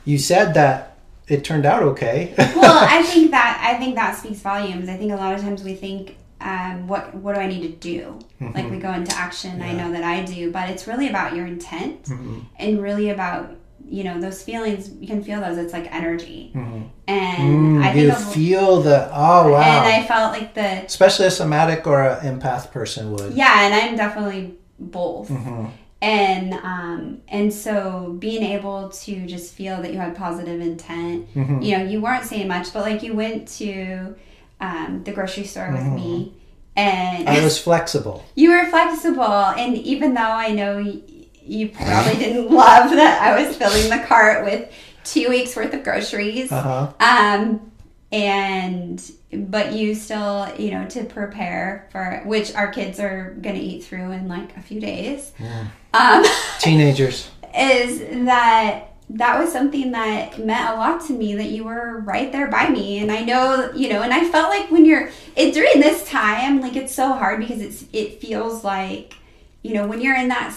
you 0.05 0.19
said 0.19 0.55
that 0.55 0.99
it 1.29 1.45
turned 1.45 1.67
out 1.67 1.85
okay. 1.85 2.35
well, 2.39 2.85
I 2.89 3.05
think 3.05 3.31
that 3.31 3.61
I 3.63 3.79
think 3.79 3.95
that 3.95 4.17
speaks 4.17 4.41
volumes. 4.41 4.89
I 4.89 4.97
think 4.97 5.13
a 5.13 5.17
lot 5.17 5.35
of 5.35 5.41
times 5.41 5.63
we 5.63 5.75
think 5.75 6.17
um, 6.41 6.89
what 6.89 7.15
what 7.15 7.37
do 7.37 7.41
I 7.41 7.47
need 7.47 7.63
to 7.63 7.69
do? 7.69 8.19
Mm-hmm. 8.41 8.57
Like 8.57 8.71
we 8.73 8.79
go 8.79 8.93
into 8.93 9.17
action. 9.17 9.61
Yeah. 9.61 9.67
I 9.67 9.73
know 9.73 9.93
that 9.93 10.03
I 10.03 10.25
do, 10.25 10.51
but 10.51 10.69
it's 10.69 10.89
really 10.89 11.09
about 11.09 11.37
your 11.37 11.47
intent 11.47 12.05
mm-hmm. 12.07 12.41
and 12.59 12.83
really 12.83 13.11
about 13.11 13.55
you 13.89 14.05
know 14.05 14.21
those 14.21 14.43
feelings. 14.43 14.91
You 15.01 15.07
can 15.07 15.23
feel 15.23 15.41
those. 15.41 15.59
It's 15.59 15.73
like 15.73 15.93
energy, 15.95 16.53
mm-hmm. 16.55 16.83
and 17.07 17.79
mm, 17.79 17.85
I 17.85 17.93
think 17.93 18.07
you 18.07 18.15
feel 18.15 18.81
the 18.83 19.09
oh 19.13 19.53
wow. 19.53 19.61
And 19.61 19.87
I 19.87 20.07
felt 20.07 20.33
like 20.33 20.55
the 20.55 20.85
especially 20.85 21.27
a 21.27 21.31
somatic 21.31 21.87
or 21.87 22.03
an 22.03 22.41
empath 22.41 22.73
person 22.73 23.13
would. 23.13 23.35
Yeah, 23.35 23.65
and 23.65 23.75
I'm 23.75 23.97
definitely 23.97 24.59
both. 24.79 25.29
Mm-hmm. 25.29 25.67
And 26.03 26.55
um, 26.55 27.23
and 27.29 27.53
so 27.53 28.17
being 28.19 28.43
able 28.43 28.91
to 28.91 29.27
just 29.27 29.55
feel 29.55 29.81
that 29.83 29.93
you 29.93 29.99
had 29.99 30.17
positive 30.17 30.61
intent. 30.61 31.33
Mm-hmm. 31.35 31.63
You 31.63 31.79
know, 31.79 31.85
you 31.85 32.01
weren't 32.01 32.25
saying 32.25 32.49
much, 32.49 32.73
but 32.73 32.83
like 32.83 33.03
you 33.03 33.15
went 33.15 33.49
to 33.59 34.15
um, 34.61 35.03
the 35.05 35.13
grocery 35.13 35.45
store 35.45 35.71
with 35.71 35.81
mm-hmm. 35.81 35.95
me, 35.95 36.35
and 36.77 37.29
I 37.29 37.43
was 37.43 37.59
flexible. 37.59 38.25
You 38.35 38.51
were 38.51 38.67
flexible, 38.67 39.23
and 39.23 39.77
even 39.77 40.15
though 40.15 40.21
I 40.21 40.53
know 40.53 41.03
you, 41.47 41.69
probably 41.69 42.15
didn't 42.19 42.51
love 42.51 42.91
that 42.91 43.23
I 43.23 43.43
was 43.43 43.57
filling 43.57 43.89
the 43.91 44.05
cart 44.07 44.45
with 44.45 44.73
two 45.05 45.29
weeks 45.29 45.55
worth 45.55 45.73
of 45.73 45.85
groceries, 45.85 46.51
uh-huh. 46.51 46.93
um, 47.01 47.73
and 48.13 49.03
but 49.33 49.73
you 49.73 49.95
still, 49.95 50.49
you 50.57 50.71
know, 50.71 50.87
to 50.89 51.05
prepare 51.05 51.89
for 51.91 52.23
which 52.25 52.55
our 52.55 52.69
kids 52.69 52.99
are 53.01 53.37
going 53.41 53.57
to 53.57 53.61
eat 53.61 53.85
through 53.85 54.13
in 54.13 54.29
like 54.29 54.57
a 54.57 54.61
few 54.61 54.81
days. 54.81 55.33
Yeah. 55.39 55.67
Um, 55.93 56.25
Teenagers 56.61 57.31
is 57.57 58.01
that 58.27 58.93
that 59.09 59.39
was 59.39 59.53
something 59.53 59.93
that 59.93 60.39
meant 60.39 60.69
a 60.71 60.75
lot 60.75 61.05
to 61.07 61.13
me 61.13 61.37
that 61.37 61.51
you 61.51 61.65
were 61.65 62.01
right 62.01 62.33
there 62.33 62.49
by 62.49 62.69
me 62.69 62.99
and 62.99 63.11
i 63.11 63.23
know 63.23 63.71
you 63.75 63.89
know 63.89 64.03
and 64.03 64.13
i 64.13 64.29
felt 64.31 64.51
like 64.51 64.71
when 64.71 64.85
you're 64.85 65.11
it 65.37 65.55
during 65.55 65.81
this 65.81 66.07
time 66.09 66.61
like 66.61 66.75
it's 66.75 66.95
so 66.95 67.13
hard 67.13 67.39
because 67.39 67.61
it's 67.61 67.85
it 67.93 68.21
feels 68.21 68.65
like 68.65 69.15
you 69.63 69.75
know 69.75 69.87
when 69.87 70.01
you're 70.01 70.17
in 70.17 70.29
that 70.29 70.53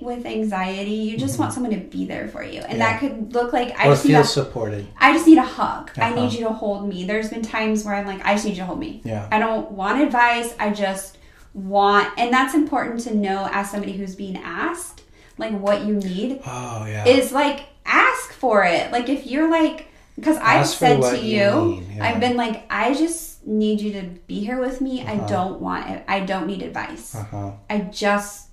with 0.00 0.26
anxiety 0.26 0.90
you 0.90 1.16
just 1.16 1.34
mm-hmm. 1.34 1.42
want 1.42 1.52
someone 1.52 1.72
to 1.72 1.78
be 1.78 2.04
there 2.04 2.28
for 2.28 2.42
you 2.42 2.60
and 2.60 2.78
yeah. 2.78 2.92
that 2.92 3.00
could 3.00 3.32
look 3.32 3.52
like 3.52 3.78
i 3.78 3.86
or 3.86 3.92
just 3.92 4.02
feel 4.02 4.18
need 4.18 4.24
a, 4.24 4.24
supported 4.24 4.86
i 4.98 5.12
just 5.12 5.26
need 5.26 5.38
a 5.38 5.42
hug 5.42 5.90
uh-huh. 5.90 6.02
i 6.02 6.14
need 6.14 6.32
you 6.32 6.44
to 6.44 6.52
hold 6.52 6.88
me 6.88 7.04
there's 7.04 7.30
been 7.30 7.42
times 7.42 7.84
where 7.84 7.94
i'm 7.94 8.06
like 8.06 8.24
i 8.24 8.34
just 8.34 8.44
need 8.44 8.52
you 8.52 8.56
to 8.56 8.66
hold 8.66 8.78
me 8.78 9.00
yeah 9.04 9.28
i 9.30 9.38
don't 9.38 9.70
want 9.72 10.00
advice 10.00 10.54
i 10.58 10.70
just 10.70 11.18
want 11.54 12.08
and 12.18 12.32
that's 12.32 12.54
important 12.54 13.00
to 13.00 13.14
know 13.14 13.48
as 13.52 13.70
somebody 13.70 13.92
who's 13.92 14.14
being 14.14 14.36
asked 14.38 15.02
like 15.38 15.52
what 15.52 15.84
you 15.84 15.94
need 15.94 16.40
oh 16.46 16.86
yeah 16.86 17.06
is 17.06 17.32
like 17.32 17.66
ask 17.84 18.32
for 18.32 18.64
it. 18.64 18.92
Like 18.92 19.08
if 19.08 19.26
you're 19.26 19.50
like, 19.50 19.88
because 20.16 20.36
I've 20.38 20.66
said 20.66 21.00
to 21.00 21.18
you, 21.18 21.84
yeah. 21.94 22.04
I've 22.04 22.20
been 22.20 22.36
like, 22.36 22.64
I 22.70 22.94
just 22.94 23.46
need 23.46 23.80
you 23.80 23.92
to 23.94 24.02
be 24.26 24.40
here 24.40 24.60
with 24.60 24.80
me. 24.80 25.02
Uh-huh. 25.02 25.12
I 25.12 25.26
don't 25.26 25.60
want 25.60 25.90
it. 25.90 26.04
I 26.06 26.20
don't 26.20 26.46
need 26.46 26.62
advice. 26.62 27.14
Uh-huh. 27.14 27.52
I 27.70 27.78
just 27.78 28.48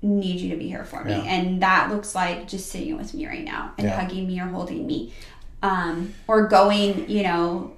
need 0.00 0.40
you 0.40 0.50
to 0.50 0.56
be 0.56 0.68
here 0.68 0.84
for 0.84 1.04
me. 1.04 1.12
Yeah. 1.12 1.22
And 1.22 1.62
that 1.62 1.90
looks 1.90 2.14
like 2.14 2.48
just 2.48 2.70
sitting 2.70 2.96
with 2.96 3.14
me 3.14 3.26
right 3.26 3.44
now 3.44 3.72
and 3.78 3.86
yeah. 3.86 4.00
hugging 4.00 4.26
me 4.26 4.40
or 4.40 4.46
holding 4.46 4.86
me. 4.86 5.12
Um, 5.62 6.14
or 6.28 6.46
going, 6.46 7.10
you 7.10 7.24
know, 7.24 7.72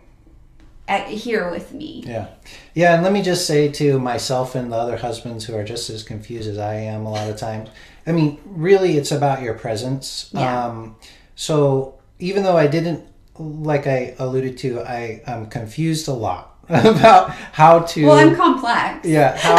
at, 0.86 1.08
here 1.08 1.50
with 1.50 1.72
me. 1.72 2.04
Yeah. 2.06 2.28
Yeah. 2.74 2.94
And 2.94 3.02
let 3.02 3.12
me 3.12 3.22
just 3.22 3.46
say 3.46 3.68
to 3.72 3.98
myself 3.98 4.54
and 4.54 4.70
the 4.70 4.76
other 4.76 4.98
husbands 4.98 5.46
who 5.46 5.56
are 5.56 5.64
just 5.64 5.88
as 5.88 6.02
confused 6.02 6.48
as 6.48 6.58
I 6.58 6.74
am 6.74 7.06
a 7.06 7.10
lot 7.10 7.30
of 7.30 7.38
times 7.38 7.70
I 8.06 8.12
mean, 8.12 8.38
really, 8.44 8.96
it's 8.96 9.12
about 9.12 9.42
your 9.42 9.54
presence. 9.54 10.30
Yeah. 10.32 10.66
Um, 10.66 10.96
so 11.34 11.98
even 12.18 12.42
though 12.42 12.56
I 12.56 12.66
didn't, 12.66 13.06
like 13.38 13.86
I 13.86 14.14
alluded 14.18 14.58
to, 14.58 14.80
I 14.80 15.22
am 15.26 15.46
confused 15.46 16.08
a 16.08 16.12
lot 16.12 16.58
about 16.84 17.30
how 17.30 17.80
to. 17.80 18.06
Well, 18.06 18.16
I'm 18.16 18.36
complex. 18.36 19.06
Yeah, 19.06 19.36
how 19.36 19.56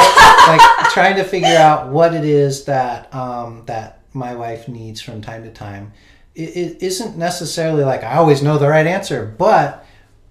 like 0.48 0.90
trying 0.92 1.18
to 1.18 1.26
figure 1.26 1.58
out 1.58 1.90
what 1.90 2.14
it 2.14 2.24
is 2.24 2.66
that 2.66 3.14
um, 3.14 3.64
that 3.66 4.00
my 4.14 4.34
wife 4.34 4.70
needs 4.70 5.02
from 5.02 5.22
time 5.22 5.44
to 5.44 5.52
time. 5.52 5.92
It, 6.36 6.56
it 6.56 6.84
isn't 6.84 7.18
necessarily 7.18 7.84
like 7.84 8.04
I 8.04 8.16
always 8.16 8.42
know 8.42 8.58
the 8.58 8.70
right 8.70 8.88
answer, 8.88 9.26
but 9.26 9.86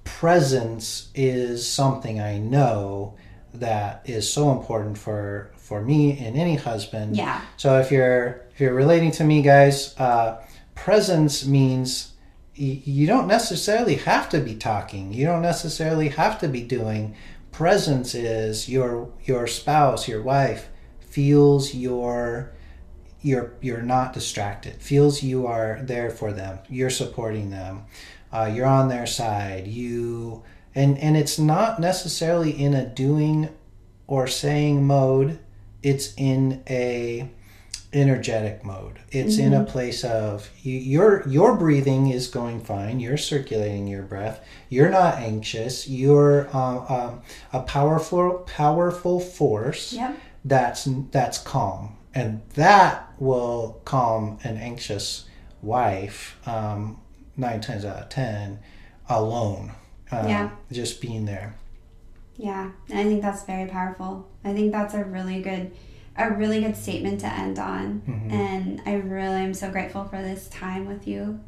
presence 0.04 1.10
is 1.14 1.68
something 1.68 2.18
I 2.18 2.38
know 2.38 3.14
that 3.52 4.02
is 4.06 4.32
so 4.32 4.50
important 4.52 4.96
for 4.96 5.50
for 5.58 5.82
me 5.82 6.18
and 6.18 6.34
any 6.34 6.56
husband. 6.56 7.14
Yeah. 7.14 7.42
So 7.58 7.78
if 7.78 7.92
you're 7.92 8.46
if 8.54 8.60
you're 8.60 8.74
relating 8.74 9.10
to 9.12 9.24
me, 9.24 9.42
guys, 9.42 9.94
uh, 9.98 10.42
presence 10.74 11.44
means 11.46 12.12
you 12.60 13.06
don't 13.06 13.26
necessarily 13.26 13.96
have 13.96 14.28
to 14.30 14.40
be 14.40 14.54
talking. 14.54 15.12
You 15.12 15.26
don't 15.26 15.42
necessarily 15.42 16.08
have 16.10 16.38
to 16.40 16.48
be 16.48 16.62
doing. 16.62 17.14
Presence 17.52 18.14
is 18.14 18.68
your 18.68 19.10
your 19.24 19.46
spouse, 19.46 20.08
your 20.08 20.22
wife 20.22 20.68
feels 21.00 21.74
your 21.74 22.52
you're 23.22 23.54
you're 23.60 23.82
not 23.82 24.12
distracted. 24.12 24.80
Feels 24.80 25.22
you 25.22 25.46
are 25.46 25.80
there 25.82 26.10
for 26.10 26.32
them. 26.32 26.58
You're 26.68 26.90
supporting 26.90 27.50
them. 27.50 27.86
Uh, 28.32 28.50
you're 28.54 28.66
on 28.66 28.88
their 28.88 29.06
side. 29.06 29.66
You 29.66 30.42
and 30.74 30.98
and 30.98 31.16
it's 31.16 31.38
not 31.38 31.80
necessarily 31.80 32.50
in 32.50 32.74
a 32.74 32.86
doing 32.86 33.48
or 34.06 34.26
saying 34.26 34.84
mode 34.84 35.38
it's 35.82 36.12
in 36.16 36.62
a 36.68 37.30
energetic 37.92 38.64
mode. 38.64 39.00
It's 39.10 39.36
mm-hmm. 39.36 39.46
in 39.46 39.52
a 39.52 39.60
mm-hmm. 39.60 39.70
place 39.72 40.04
of 40.04 40.48
you, 40.62 40.76
your 40.76 41.28
your 41.28 41.56
breathing 41.56 42.08
is 42.08 42.28
going 42.28 42.60
fine. 42.60 43.00
You're 43.00 43.16
circulating 43.16 43.86
your 43.86 44.02
breath. 44.02 44.44
You're 44.68 44.90
not 44.90 45.18
anxious. 45.18 45.88
You're 45.88 46.48
uh, 46.54 46.84
um, 46.88 47.22
a 47.52 47.62
powerful 47.62 48.44
powerful 48.46 49.20
force 49.20 49.92
yep. 49.92 50.16
that's 50.44 50.88
that's 51.10 51.38
calm, 51.38 51.96
and 52.14 52.42
that 52.54 53.12
will 53.18 53.80
calm 53.84 54.38
an 54.44 54.56
anxious 54.56 55.26
wife 55.62 56.38
um, 56.46 57.00
nine 57.36 57.60
times 57.60 57.84
out 57.84 58.02
of 58.02 58.08
ten 58.08 58.60
alone. 59.08 59.72
Um, 60.12 60.28
yeah, 60.28 60.50
just 60.70 61.00
being 61.00 61.24
there. 61.24 61.54
Yeah, 62.36 62.70
I 62.88 63.04
think 63.04 63.20
that's 63.20 63.44
very 63.44 63.68
powerful. 63.68 64.28
I 64.44 64.54
think 64.54 64.72
that's 64.72 64.94
a 64.94 65.04
really 65.04 65.42
good 65.42 65.72
a 66.16 66.30
really 66.30 66.60
good 66.60 66.76
statement 66.76 67.20
to 67.20 67.26
end 67.26 67.58
on. 67.58 68.02
Mm-hmm. 68.06 68.30
And 68.30 68.82
I 68.86 68.94
really 68.94 69.42
am 69.42 69.54
so 69.54 69.70
grateful 69.70 70.04
for 70.04 70.20
this 70.22 70.48
time 70.48 70.86
with 70.86 71.06
you 71.06 71.40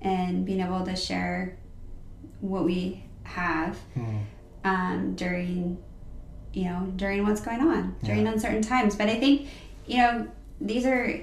and 0.00 0.44
being 0.44 0.60
able 0.60 0.84
to 0.84 0.96
share 0.96 1.58
what 2.40 2.64
we 2.64 3.04
have 3.24 3.78
mm. 3.96 4.22
um, 4.64 5.14
during 5.14 5.78
you 6.54 6.64
know, 6.66 6.92
during 6.96 7.26
what's 7.26 7.40
going 7.40 7.60
on, 7.60 7.96
during 8.04 8.24
yeah. 8.24 8.32
uncertain 8.32 8.62
times. 8.62 8.94
But 8.94 9.08
I 9.08 9.18
think, 9.18 9.48
you 9.86 9.98
know, 9.98 10.28
these 10.60 10.86
are 10.86 11.20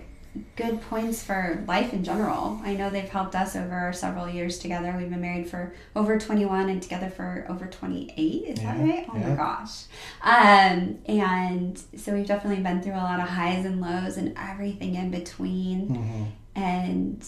good 0.55 0.81
points 0.83 1.23
for 1.23 1.63
life 1.67 1.93
in 1.93 2.03
general. 2.03 2.61
I 2.63 2.75
know 2.75 2.89
they've 2.89 3.07
helped 3.07 3.35
us 3.35 3.55
over 3.55 3.91
several 3.93 4.29
years 4.29 4.59
together. 4.59 4.95
We've 4.97 5.09
been 5.09 5.21
married 5.21 5.49
for 5.49 5.73
over 5.95 6.17
21 6.17 6.69
and 6.69 6.81
together 6.81 7.09
for 7.09 7.45
over 7.49 7.65
28. 7.65 8.19
Is 8.19 8.59
yeah, 8.59 8.75
that 8.75 8.81
right? 8.81 9.05
Oh 9.09 9.17
yeah. 9.17 9.29
my 9.29 9.35
gosh. 9.35 9.85
Um, 10.21 10.99
and 11.05 11.81
so 11.97 12.13
we've 12.13 12.27
definitely 12.27 12.63
been 12.63 12.81
through 12.81 12.93
a 12.93 13.03
lot 13.03 13.19
of 13.19 13.27
highs 13.27 13.65
and 13.65 13.81
lows 13.81 14.17
and 14.17 14.37
everything 14.37 14.95
in 14.95 15.11
between. 15.11 15.89
Mm-hmm. 15.89 16.23
And 16.55 17.27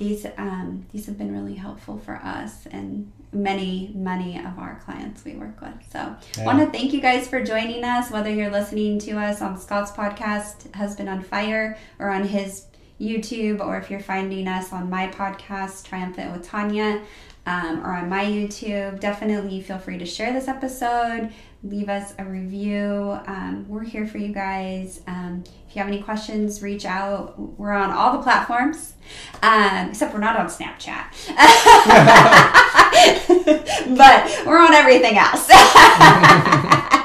these 0.00 0.26
um, 0.38 0.86
these 0.90 1.06
have 1.06 1.18
been 1.18 1.32
really 1.32 1.54
helpful 1.54 1.98
for 1.98 2.16
us 2.16 2.66
and 2.72 3.12
many 3.32 3.92
many 3.94 4.38
of 4.38 4.58
our 4.58 4.80
clients 4.84 5.24
we 5.24 5.34
work 5.34 5.60
with. 5.60 5.74
So 5.92 6.16
yeah. 6.36 6.44
want 6.44 6.58
to 6.58 6.66
thank 6.66 6.92
you 6.92 7.00
guys 7.00 7.28
for 7.28 7.44
joining 7.44 7.84
us. 7.84 8.10
Whether 8.10 8.30
you're 8.34 8.50
listening 8.50 8.98
to 9.00 9.12
us 9.12 9.40
on 9.42 9.60
Scott's 9.60 9.92
podcast, 9.92 10.74
Husband 10.74 11.08
on 11.08 11.22
Fire, 11.22 11.78
or 12.00 12.08
on 12.08 12.26
his 12.26 12.64
YouTube, 12.98 13.60
or 13.60 13.76
if 13.76 13.90
you're 13.90 14.00
finding 14.00 14.48
us 14.48 14.72
on 14.72 14.90
my 14.90 15.06
podcast, 15.06 15.84
Triumphant 15.84 16.32
with 16.32 16.48
Tanya, 16.48 17.02
um, 17.46 17.84
or 17.84 17.92
on 17.92 18.08
my 18.08 18.24
YouTube, 18.24 19.00
definitely 19.00 19.60
feel 19.60 19.78
free 19.78 19.98
to 19.98 20.06
share 20.06 20.32
this 20.32 20.48
episode 20.48 21.30
leave 21.62 21.88
us 21.88 22.14
a 22.18 22.24
review. 22.24 23.18
Um, 23.26 23.66
we're 23.68 23.84
here 23.84 24.06
for 24.06 24.18
you 24.18 24.32
guys. 24.32 25.02
Um, 25.06 25.44
if 25.68 25.76
you 25.76 25.80
have 25.80 25.88
any 25.88 26.02
questions, 26.02 26.62
reach 26.62 26.84
out. 26.84 27.38
We're 27.58 27.72
on 27.72 27.90
all 27.90 28.12
the 28.12 28.22
platforms, 28.22 28.94
um, 29.42 29.90
except 29.90 30.14
we're 30.14 30.20
not 30.20 30.38
on 30.38 30.46
Snapchat. 30.46 31.04
but 33.96 34.46
we're 34.46 34.58
on 34.58 34.74
everything 34.74 35.18
else. 35.18 35.48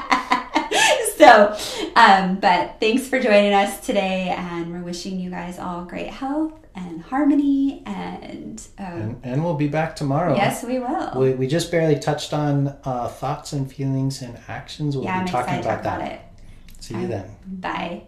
so, 1.26 1.56
um, 1.96 2.36
but 2.36 2.76
thanks 2.78 3.08
for 3.08 3.18
joining 3.18 3.52
us 3.52 3.84
today, 3.84 4.34
and 4.36 4.72
we're 4.72 4.82
wishing 4.82 5.18
you 5.18 5.30
guys 5.30 5.58
all 5.58 5.84
great 5.84 6.08
health 6.08 6.52
and 6.76 7.00
harmony 7.00 7.82
and, 7.86 8.66
uh, 8.78 8.82
and, 8.82 9.20
and 9.24 9.44
we'll 9.44 9.54
be 9.54 9.66
back 9.66 9.96
tomorrow. 9.96 10.36
Yes 10.36 10.62
we 10.62 10.78
will. 10.78 11.12
We, 11.16 11.32
we 11.32 11.46
just 11.46 11.70
barely 11.70 11.98
touched 11.98 12.34
on 12.34 12.76
uh, 12.84 13.08
thoughts 13.08 13.52
and 13.54 13.70
feelings 13.70 14.20
and 14.22 14.38
actions. 14.46 14.94
We'll 14.94 15.06
yeah, 15.06 15.22
be 15.24 15.30
I'm 15.30 15.32
talking 15.32 15.58
about, 15.58 15.80
about 15.80 16.00
that. 16.00 16.12
it. 16.12 16.20
see 16.80 16.94
you 16.94 17.00
um, 17.00 17.08
then. 17.08 17.36
bye. 17.46 18.02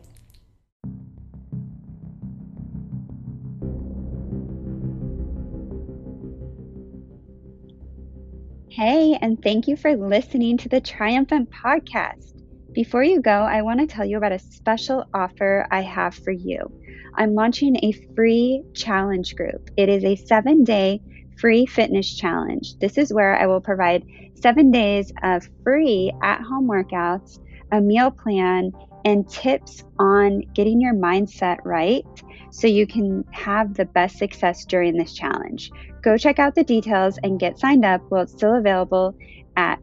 Hey, 8.68 9.18
and 9.20 9.42
thank 9.42 9.66
you 9.66 9.76
for 9.76 9.96
listening 9.96 10.56
to 10.58 10.68
the 10.68 10.80
Triumphant 10.80 11.50
Podcast. 11.50 12.37
Before 12.78 13.02
you 13.02 13.20
go, 13.20 13.32
I 13.32 13.62
want 13.62 13.80
to 13.80 13.88
tell 13.88 14.04
you 14.04 14.18
about 14.18 14.30
a 14.30 14.38
special 14.38 15.04
offer 15.12 15.66
I 15.68 15.80
have 15.80 16.14
for 16.14 16.30
you. 16.30 16.70
I'm 17.16 17.34
launching 17.34 17.74
a 17.82 17.90
free 18.14 18.62
challenge 18.72 19.34
group. 19.34 19.68
It 19.76 19.88
is 19.88 20.04
a 20.04 20.14
seven 20.14 20.62
day 20.62 21.02
free 21.40 21.66
fitness 21.66 22.16
challenge. 22.16 22.78
This 22.78 22.96
is 22.96 23.12
where 23.12 23.34
I 23.34 23.48
will 23.48 23.60
provide 23.60 24.06
seven 24.34 24.70
days 24.70 25.12
of 25.24 25.48
free 25.64 26.12
at 26.22 26.40
home 26.40 26.68
workouts, 26.68 27.40
a 27.72 27.80
meal 27.80 28.12
plan, 28.12 28.70
and 29.04 29.28
tips 29.28 29.82
on 29.98 30.42
getting 30.54 30.80
your 30.80 30.94
mindset 30.94 31.56
right 31.64 32.06
so 32.52 32.68
you 32.68 32.86
can 32.86 33.24
have 33.32 33.74
the 33.74 33.86
best 33.86 34.18
success 34.18 34.64
during 34.64 34.96
this 34.96 35.14
challenge. 35.14 35.72
Go 36.02 36.16
check 36.16 36.38
out 36.38 36.54
the 36.54 36.62
details 36.62 37.18
and 37.24 37.40
get 37.40 37.58
signed 37.58 37.84
up 37.84 38.02
while 38.08 38.22
it's 38.22 38.34
still 38.34 38.54
available 38.54 39.16
at 39.56 39.80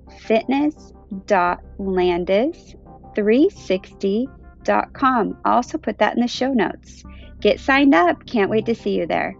fitness.landis360.com. 3.15 5.37
I'll 5.45 5.55
also 5.55 5.77
put 5.77 5.97
that 5.99 6.15
in 6.15 6.21
the 6.21 6.27
show 6.27 6.53
notes. 6.53 7.03
Get 7.41 7.59
signed 7.59 7.95
up. 7.95 8.25
Can't 8.25 8.49
wait 8.49 8.65
to 8.65 8.75
see 8.75 8.97
you 8.97 9.05
there. 9.05 9.35